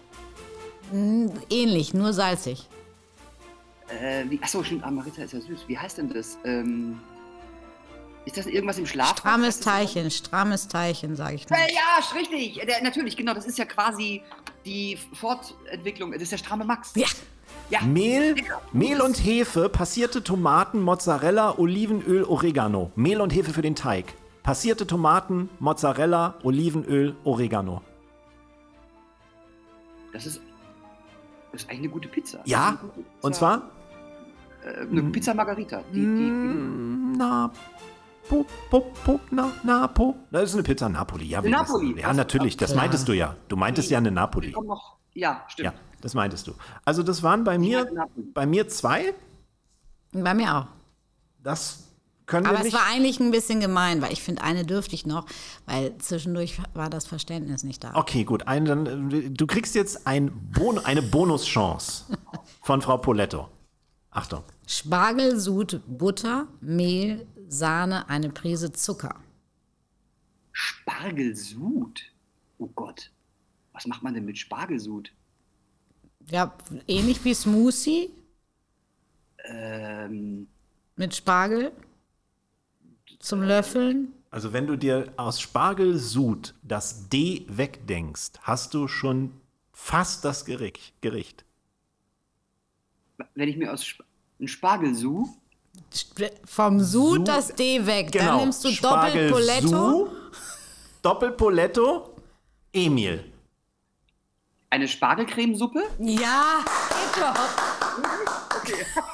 Ähnlich, 1.49 1.93
nur 1.93 2.13
salzig. 2.13 2.67
Äh, 3.87 4.25
wie, 4.29 4.41
achso, 4.41 4.63
stimmt, 4.63 4.83
armer 4.83 5.05
Ritter 5.05 5.23
ist 5.23 5.33
ja 5.33 5.41
süß. 5.41 5.67
Wie 5.67 5.77
heißt 5.77 5.97
denn 5.97 6.09
das? 6.09 6.37
Ähm, 6.43 6.99
ist 8.25 8.37
das 8.37 8.45
irgendwas 8.45 8.77
im 8.77 8.85
Schlaf? 8.85 9.17
Strammes 9.17 9.59
Teilchen, 9.59 10.11
strammes 10.11 10.67
Teilchen, 10.67 11.15
sage 11.15 11.35
ich 11.35 11.49
mal. 11.49 11.57
Äh, 11.57 11.73
ja, 11.73 12.15
richtig. 12.15 12.61
Der, 12.67 12.81
natürlich, 12.83 13.17
genau. 13.17 13.33
Das 13.33 13.45
ist 13.45 13.57
ja 13.57 13.65
quasi 13.65 14.21
die 14.65 14.97
Fortentwicklung. 15.13 16.11
Das 16.11 16.21
ist 16.21 16.31
der 16.31 16.37
stramme 16.37 16.63
Max. 16.65 16.91
Ja, 16.95 17.07
Ja. 17.69 17.81
Mehl, 17.81 18.33
Lecker. 18.33 18.61
Mehl 18.73 19.01
und 19.01 19.15
Hefe, 19.23 19.69
passierte 19.69 20.23
Tomaten, 20.23 20.81
Mozzarella, 20.81 21.57
Olivenöl, 21.57 22.23
Oregano. 22.23 22.91
Mehl 22.95 23.21
und 23.21 23.33
Hefe 23.33 23.53
für 23.53 23.61
den 23.61 23.75
Teig. 23.75 24.13
Passierte 24.43 24.85
Tomaten, 24.87 25.49
Mozzarella, 25.59 26.35
Olivenöl, 26.43 27.15
Oregano. 27.23 27.81
Das 30.13 30.25
ist, 30.25 30.41
das 31.51 31.61
ist 31.61 31.69
eigentlich 31.69 31.79
eine 31.81 31.89
gute 31.89 32.07
Pizza. 32.09 32.39
Ja, 32.45 32.71
gute 32.81 32.93
Pizza. 33.01 33.07
und 33.21 33.35
zwar 33.35 33.71
Äh, 34.63 34.81
eine 34.81 35.03
Pizza 35.03 35.33
Margarita. 35.33 35.81
Die, 35.93 35.99
die, 36.01 37.17
na, 37.17 37.51
po, 38.31 38.45
po, 38.69 38.81
po, 39.03 39.19
na, 39.29 39.51
na, 39.63 39.87
po. 39.87 40.15
Das 40.31 40.43
ist 40.43 40.53
eine 40.53 40.63
Pizza 40.63 40.87
Napoli. 40.87 41.25
Ja, 41.25 41.41
Napoli. 41.41 41.99
Ja, 41.99 42.13
natürlich, 42.13 42.55
das 42.55 42.73
meintest 42.73 43.07
du 43.07 43.13
ja. 43.13 43.35
Du 43.49 43.57
meintest 43.57 43.89
ja 43.91 43.97
eine 43.97 44.11
Napoli. 44.11 44.55
Ja, 45.13 45.43
stimmt. 45.49 45.65
Ja, 45.65 45.73
das 45.99 46.13
meintest 46.13 46.47
du. 46.47 46.53
Also 46.85 47.03
das 47.03 47.21
waren 47.23 47.43
bei 47.43 47.57
mir, 47.57 47.85
bei 48.33 48.45
mir 48.45 48.69
zwei. 48.69 49.13
bei 50.13 50.33
mir 50.33 50.55
auch. 50.55 50.67
Das 51.43 51.83
können 52.25 52.45
Aber 52.45 52.55
wir 52.55 52.59
es 52.59 52.65
nicht. 52.65 52.75
war 52.75 52.85
eigentlich 52.89 53.19
ein 53.19 53.31
bisschen 53.31 53.59
gemein, 53.59 54.01
weil 54.01 54.13
ich 54.13 54.23
finde, 54.23 54.43
eine 54.43 54.63
dürfte 54.65 54.95
ich 54.95 55.05
noch, 55.05 55.25
weil 55.65 55.97
zwischendurch 55.97 56.61
war 56.73 56.89
das 56.89 57.05
Verständnis 57.05 57.65
nicht 57.65 57.83
da. 57.83 57.95
Okay, 57.95 58.23
gut. 58.23 58.47
Ein, 58.47 58.63
dann, 58.63 59.11
äh, 59.11 59.29
du 59.29 59.45
kriegst 59.47 59.75
jetzt 59.75 60.07
ein 60.07 60.31
bon 60.55 60.79
eine 60.79 61.01
Bonuschance 61.01 62.05
von 62.61 62.81
Frau 62.81 62.97
Poletto. 62.97 63.49
Achtung. 64.11 64.43
Spargel, 64.67 65.39
Sud, 65.39 65.81
Butter, 65.87 66.47
Mehl, 66.61 67.25
Sahne, 67.51 68.07
eine 68.09 68.29
Prise 68.29 68.71
Zucker. 68.71 69.19
Spargelsud. 70.53 72.01
Oh 72.57 72.67
Gott. 72.67 73.11
Was 73.73 73.85
macht 73.87 74.03
man 74.03 74.13
denn 74.13 74.25
mit 74.25 74.37
Spargelsud? 74.37 75.11
Ja, 76.29 76.55
ähnlich 76.87 77.23
wie 77.25 77.33
Smoothie 77.33 78.09
Ähm, 79.43 80.47
mit 80.95 81.15
Spargel 81.15 81.71
zum 83.19 83.41
Löffeln. 83.41 84.13
Also 84.29 84.53
wenn 84.53 84.67
du 84.67 84.77
dir 84.77 85.13
aus 85.17 85.41
Spargelsud 85.41 86.53
das 86.61 87.09
D 87.09 87.45
wegdenkst, 87.49 88.39
hast 88.43 88.73
du 88.73 88.87
schon 88.87 89.33
fast 89.73 90.23
das 90.23 90.45
Gericht. 90.45 91.45
Wenn 93.35 93.49
ich 93.49 93.57
mir 93.57 93.73
aus 93.73 93.81
Sp 93.83 94.03
ein 94.39 94.47
Spargelsud. 94.47 95.27
Vom 96.45 96.79
Sud 96.79 97.17
Sud- 97.19 97.27
das 97.27 97.47
D 97.55 97.85
weg. 97.85 98.11
Dann 98.11 98.21
Genau. 98.25 98.39
nimmst 98.39 98.63
du 98.63 98.71
Doppelpoletto. 98.71 100.09
Doppelpoletto, 101.01 102.15
Emil. 102.73 103.31
Eine 104.69 104.87
Spargelcremesuppe? 104.87 105.83
Ja, 105.99 106.63
geht 106.63 107.23
doch. 107.23 107.35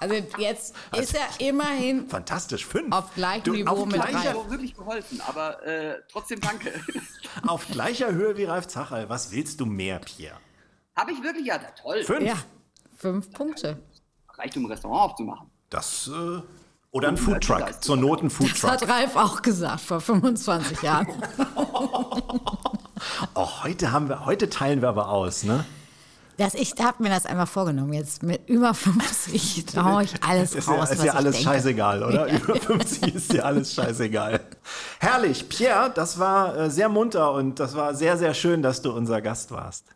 Also 0.00 0.14
jetzt 0.38 0.76
ist 0.96 1.14
er 1.16 1.26
immerhin 1.44 2.08
Fantastisch, 2.08 2.64
fünf. 2.64 2.94
Auf 2.94 3.12
gleichem 3.14 3.42
Du, 3.42 3.52
Niveau 3.54 3.70
auf 3.82 3.86
mit 3.86 3.94
gleicher, 3.96 4.32
Ralf. 4.36 4.48
Wirklich 4.48 4.72
geholfen, 4.76 5.20
aber 5.26 5.60
äh, 5.66 5.98
trotzdem 6.08 6.40
danke. 6.40 6.72
auf 7.48 7.66
gleicher 7.66 8.12
Höhe 8.12 8.36
wie 8.36 8.44
Ralf 8.44 8.68
Zacherl. 8.68 9.08
Was 9.08 9.32
willst 9.32 9.58
du 9.58 9.66
mehr, 9.66 9.98
Pierre? 9.98 10.36
Habe 10.94 11.10
ich 11.10 11.20
wirklich? 11.20 11.46
Ja, 11.46 11.58
toll. 11.58 12.04
Fünf. 12.04 12.22
ja, 12.22 12.36
fünf 12.96 13.28
Punkte. 13.32 13.82
Reicht, 14.34 14.56
um 14.56 14.66
ein 14.66 14.70
Restaurant 14.70 15.10
aufzumachen. 15.10 15.47
Das, 15.70 16.08
äh, 16.12 16.40
oder 16.90 17.08
ein 17.08 17.16
Foodtruck. 17.16 17.82
Zur 17.82 17.96
Not 17.96 18.22
ein 18.22 18.28
Das 18.28 18.36
Foodtruck. 18.36 18.70
hat 18.70 18.88
Ralf 18.88 19.16
auch 19.16 19.42
gesagt 19.42 19.80
vor 19.80 20.00
25 20.00 20.82
Jahren. 20.82 21.08
Oh, 23.34 23.46
heute, 23.62 23.92
haben 23.92 24.08
wir, 24.08 24.26
heute 24.26 24.50
teilen 24.50 24.82
wir 24.82 24.88
aber 24.88 25.08
aus, 25.10 25.44
ne? 25.44 25.64
Das, 26.36 26.54
ich 26.54 26.72
habe 26.82 27.00
mir 27.02 27.08
das 27.10 27.26
einfach 27.26 27.46
vorgenommen. 27.46 27.92
Jetzt 27.92 28.24
mit 28.24 28.48
über 28.48 28.74
50 28.74 29.66
traue 29.66 30.02
ich 30.04 30.14
alles 30.24 30.54
Ist 30.54 30.66
ja, 30.66 30.74
raus, 30.74 30.90
ist 30.90 30.98
was 30.98 31.04
ja 31.04 31.12
ich 31.12 31.18
alles 31.18 31.36
denke. 31.36 31.48
scheißegal, 31.50 32.02
oder? 32.02 32.26
Über 32.32 32.56
50 32.56 33.14
ist 33.14 33.32
dir 33.32 33.44
alles 33.46 33.72
scheißegal. 33.72 34.40
Herrlich, 34.98 35.48
Pierre, 35.48 35.92
das 35.94 36.18
war 36.18 36.56
äh, 36.56 36.70
sehr 36.70 36.88
munter 36.88 37.32
und 37.32 37.60
das 37.60 37.76
war 37.76 37.94
sehr, 37.94 38.16
sehr 38.18 38.34
schön, 38.34 38.62
dass 38.62 38.82
du 38.82 38.90
unser 38.92 39.20
Gast 39.22 39.52
warst. 39.52 39.86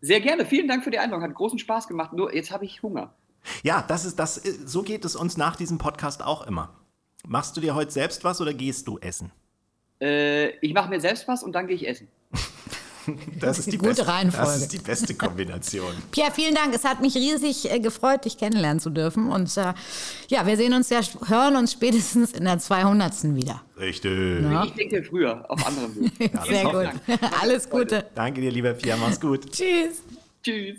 Sehr 0.00 0.20
gerne. 0.20 0.44
Vielen 0.44 0.66
Dank 0.66 0.82
für 0.82 0.90
die 0.90 0.98
Einladung. 0.98 1.22
Hat 1.24 1.34
großen 1.34 1.60
Spaß 1.60 1.86
gemacht. 1.86 2.12
Nur 2.12 2.34
jetzt 2.34 2.50
habe 2.50 2.64
ich 2.64 2.82
Hunger. 2.82 3.14
Ja, 3.62 3.84
das 3.86 4.04
ist 4.04 4.18
das. 4.18 4.36
ist- 4.38 4.68
So 4.68 4.82
geht 4.82 5.04
es 5.04 5.16
uns 5.16 5.36
nach 5.36 5.56
diesem 5.56 5.78
Podcast 5.78 6.22
auch 6.22 6.46
immer. 6.46 6.74
Machst 7.26 7.56
du 7.56 7.60
dir 7.60 7.74
heute 7.74 7.90
selbst 7.90 8.24
was 8.24 8.40
oder 8.40 8.54
gehst 8.54 8.86
du 8.88 8.98
essen? 8.98 9.30
Äh, 10.00 10.50
ich 10.64 10.72
mache 10.72 10.88
mir 10.88 11.00
selbst 11.00 11.26
was 11.28 11.42
und 11.42 11.52
dann 11.52 11.66
gehe 11.66 11.76
ich 11.76 11.86
essen. 11.88 12.08
Das 13.40 13.58
ist 13.58 13.72
die 13.72 13.78
Gute 13.78 13.94
beste, 13.94 14.06
Reihenfolge. 14.08 14.50
Das 14.52 14.60
ist 14.60 14.72
die 14.74 14.76
beste 14.78 15.14
Kombination. 15.14 15.94
Pierre, 16.10 16.30
vielen 16.30 16.54
Dank. 16.54 16.74
Es 16.74 16.84
hat 16.84 17.00
mich 17.00 17.14
riesig 17.14 17.70
äh, 17.70 17.80
gefreut, 17.80 18.26
dich 18.26 18.36
kennenlernen 18.36 18.80
zu 18.80 18.90
dürfen. 18.90 19.30
Und 19.32 19.56
äh, 19.56 19.72
ja, 20.28 20.46
wir 20.46 20.58
sehen 20.58 20.74
uns 20.74 20.90
ja, 20.90 21.00
hören 21.26 21.56
uns 21.56 21.72
spätestens 21.72 22.32
in 22.32 22.44
der 22.44 22.58
200. 22.58 23.34
wieder. 23.34 23.62
Richtig. 23.78 24.44
Ich 24.66 24.72
denke 24.74 25.02
früher, 25.04 25.42
auf 25.50 25.66
anderem 25.66 25.94
Weg. 26.18 26.32
Sehr 26.46 26.64
gut. 26.64 27.18
Alles 27.40 27.70
Gute. 27.70 28.04
Danke 28.14 28.42
dir, 28.42 28.50
lieber 28.50 28.74
Pierre. 28.74 28.98
Mach's 28.98 29.18
gut. 29.18 29.50
Tschüss. 29.52 30.02
Tschüss. 30.42 30.76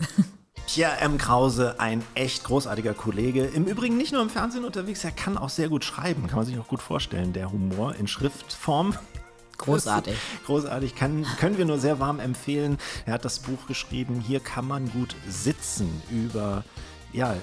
Pierre 0.72 1.00
M. 1.00 1.18
Krause, 1.18 1.80
ein 1.80 2.04
echt 2.14 2.44
großartiger 2.44 2.94
Kollege. 2.94 3.44
Im 3.44 3.66
Übrigen 3.66 3.98
nicht 3.98 4.14
nur 4.14 4.22
im 4.22 4.30
Fernsehen 4.30 4.66
unterwegs, 4.66 5.04
er 5.04 5.10
kann 5.10 5.36
auch 5.36 5.50
sehr 5.50 5.68
gut 5.68 5.84
schreiben. 5.84 6.28
Kann 6.28 6.36
man 6.36 6.46
sich 6.46 6.60
auch 6.60 6.68
gut 6.68 6.80
vorstellen. 6.80 7.34
Der 7.34 7.52
Humor 7.52 7.96
in 7.96 8.08
Schriftform. 8.08 8.94
Großartig. 9.58 10.16
Großartig, 10.46 10.94
kann, 10.94 11.26
können 11.40 11.58
wir 11.58 11.66
nur 11.66 11.80
sehr 11.80 12.00
warm 12.00 12.20
empfehlen. 12.20 12.78
Er 13.08 13.14
hat 13.14 13.26
das 13.26 13.40
Buch 13.40 13.66
geschrieben, 13.68 14.24
hier 14.26 14.42
kann 14.42 14.68
man 14.68 14.92
gut 14.92 15.16
sitzen 15.28 16.04
über 16.12 16.64
ja, 17.12 17.36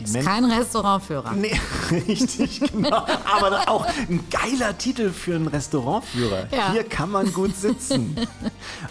die 0.00 0.04
Menschen. 0.04 0.24
Kein 0.24 0.44
Restaurantführer. 0.44 1.32
Nee, 1.32 1.58
richtig, 2.08 2.60
genau. 2.60 3.04
Aber 3.24 3.68
auch 3.68 3.86
ein 3.86 4.24
geiler 4.30 4.76
Titel 4.76 5.10
für 5.10 5.36
einen 5.36 5.46
Restaurantführer. 5.46 6.48
Ja. 6.52 6.72
Hier 6.72 6.84
kann 6.84 7.10
man 7.10 7.32
gut 7.32 7.54
sitzen. 7.54 8.16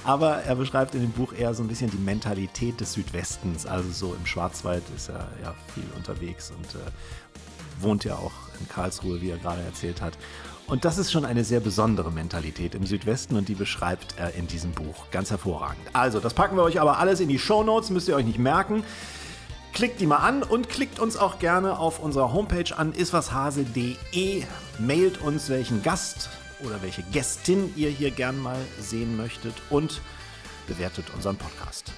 Aber 0.04 0.44
er 0.44 0.56
beschreibt 0.56 0.96
in 0.96 1.02
dem 1.02 1.12
Buch 1.12 1.34
eher 1.34 1.54
so 1.54 1.64
ein 1.64 1.68
bisschen 1.68 1.90
die 1.90 1.98
Mentalität 1.98 2.80
des 2.80 2.94
Südwestens. 2.94 3.66
Also 3.66 3.92
so 3.92 4.14
im 4.14 4.26
Schwarzwald 4.26 4.84
ist 4.96 5.10
er 5.10 5.28
ja 5.42 5.56
viel 5.74 5.86
unterwegs 5.96 6.52
und 6.52 6.76
äh, 6.76 7.84
wohnt 7.84 8.04
ja 8.04 8.16
auch 8.16 8.34
in 8.60 8.68
Karlsruhe, 8.68 9.22
wie 9.22 9.32
er 9.32 9.38
gerade 9.38 9.62
erzählt 9.62 10.02
hat. 10.02 10.14
Und 10.68 10.86
das 10.86 11.00
ist 11.00 11.12
schon 11.12 11.26
eine 11.26 11.44
sehr 11.44 11.62
besondere 11.62 12.12
Mentalität 12.12 12.76
im 12.76 12.86
Südwesten 12.86 13.36
und 13.36 13.50
die 13.50 13.56
beschreibt 13.56 14.14
er 14.18 14.36
in 14.36 14.46
diesem 14.46 14.72
Buch 14.72 15.10
ganz 15.10 15.32
hervorragend. 15.32 15.82
Also, 15.94 16.20
das 16.20 16.36
packen 16.36 16.56
wir 16.56 16.62
euch 16.62 16.80
aber 16.80 17.00
alles 17.00 17.20
in 17.20 17.28
die 17.28 17.40
Shownotes, 17.40 17.90
müsst 17.90 18.08
ihr 18.08 18.16
euch 18.16 18.26
nicht 18.26 18.38
merken. 18.38 18.84
Klickt 19.74 20.02
die 20.02 20.08
mal 20.08 20.18
an 20.18 20.44
und 20.44 20.68
klickt 20.70 21.00
uns 21.00 21.16
auch 21.16 21.40
gerne 21.40 21.78
auf 21.80 22.00
unserer 22.00 22.34
Homepage 22.34 22.76
an 22.76 22.94
iswashase.de. 22.94 24.44
Mailt 24.80 25.22
uns, 25.22 25.50
welchen 25.50 25.84
Gast 25.84 26.30
oder 26.62 26.82
welche 26.82 27.04
Gästin 27.04 27.72
ihr 27.76 27.90
hier 27.90 28.12
gern 28.12 28.38
mal 28.40 28.58
sehen 28.80 29.16
möchtet 29.16 29.54
und 29.70 30.02
bewertet 30.68 31.06
unseren 31.16 31.38
Podcast. 31.38 31.94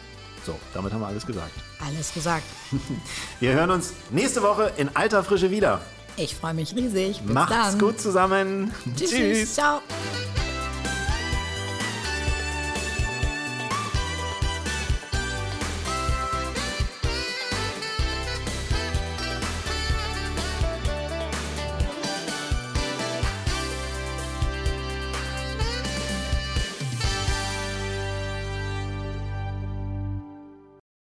So, 0.46 0.58
damit 0.74 0.92
haben 0.94 1.02
wir 1.02 1.08
alles 1.08 1.26
gesagt. 1.26 1.52
Alles 1.86 2.14
gesagt. 2.14 2.44
Wir 3.40 3.54
hören 3.54 3.70
uns 3.70 3.94
nächste 4.10 4.42
Woche 4.42 4.72
in 4.78 4.90
alter 4.96 5.24
Frische 5.24 5.52
wieder. 5.52 5.82
Ich 6.18 6.36
freue 6.36 6.54
mich 6.56 6.76
riesig. 6.76 7.22
Bis 7.22 7.34
Macht's 7.34 7.72
dann. 7.72 7.80
gut 7.80 8.02
zusammen. 8.02 8.72
Tschüss. 8.98 9.54
Ciao. 9.54 9.82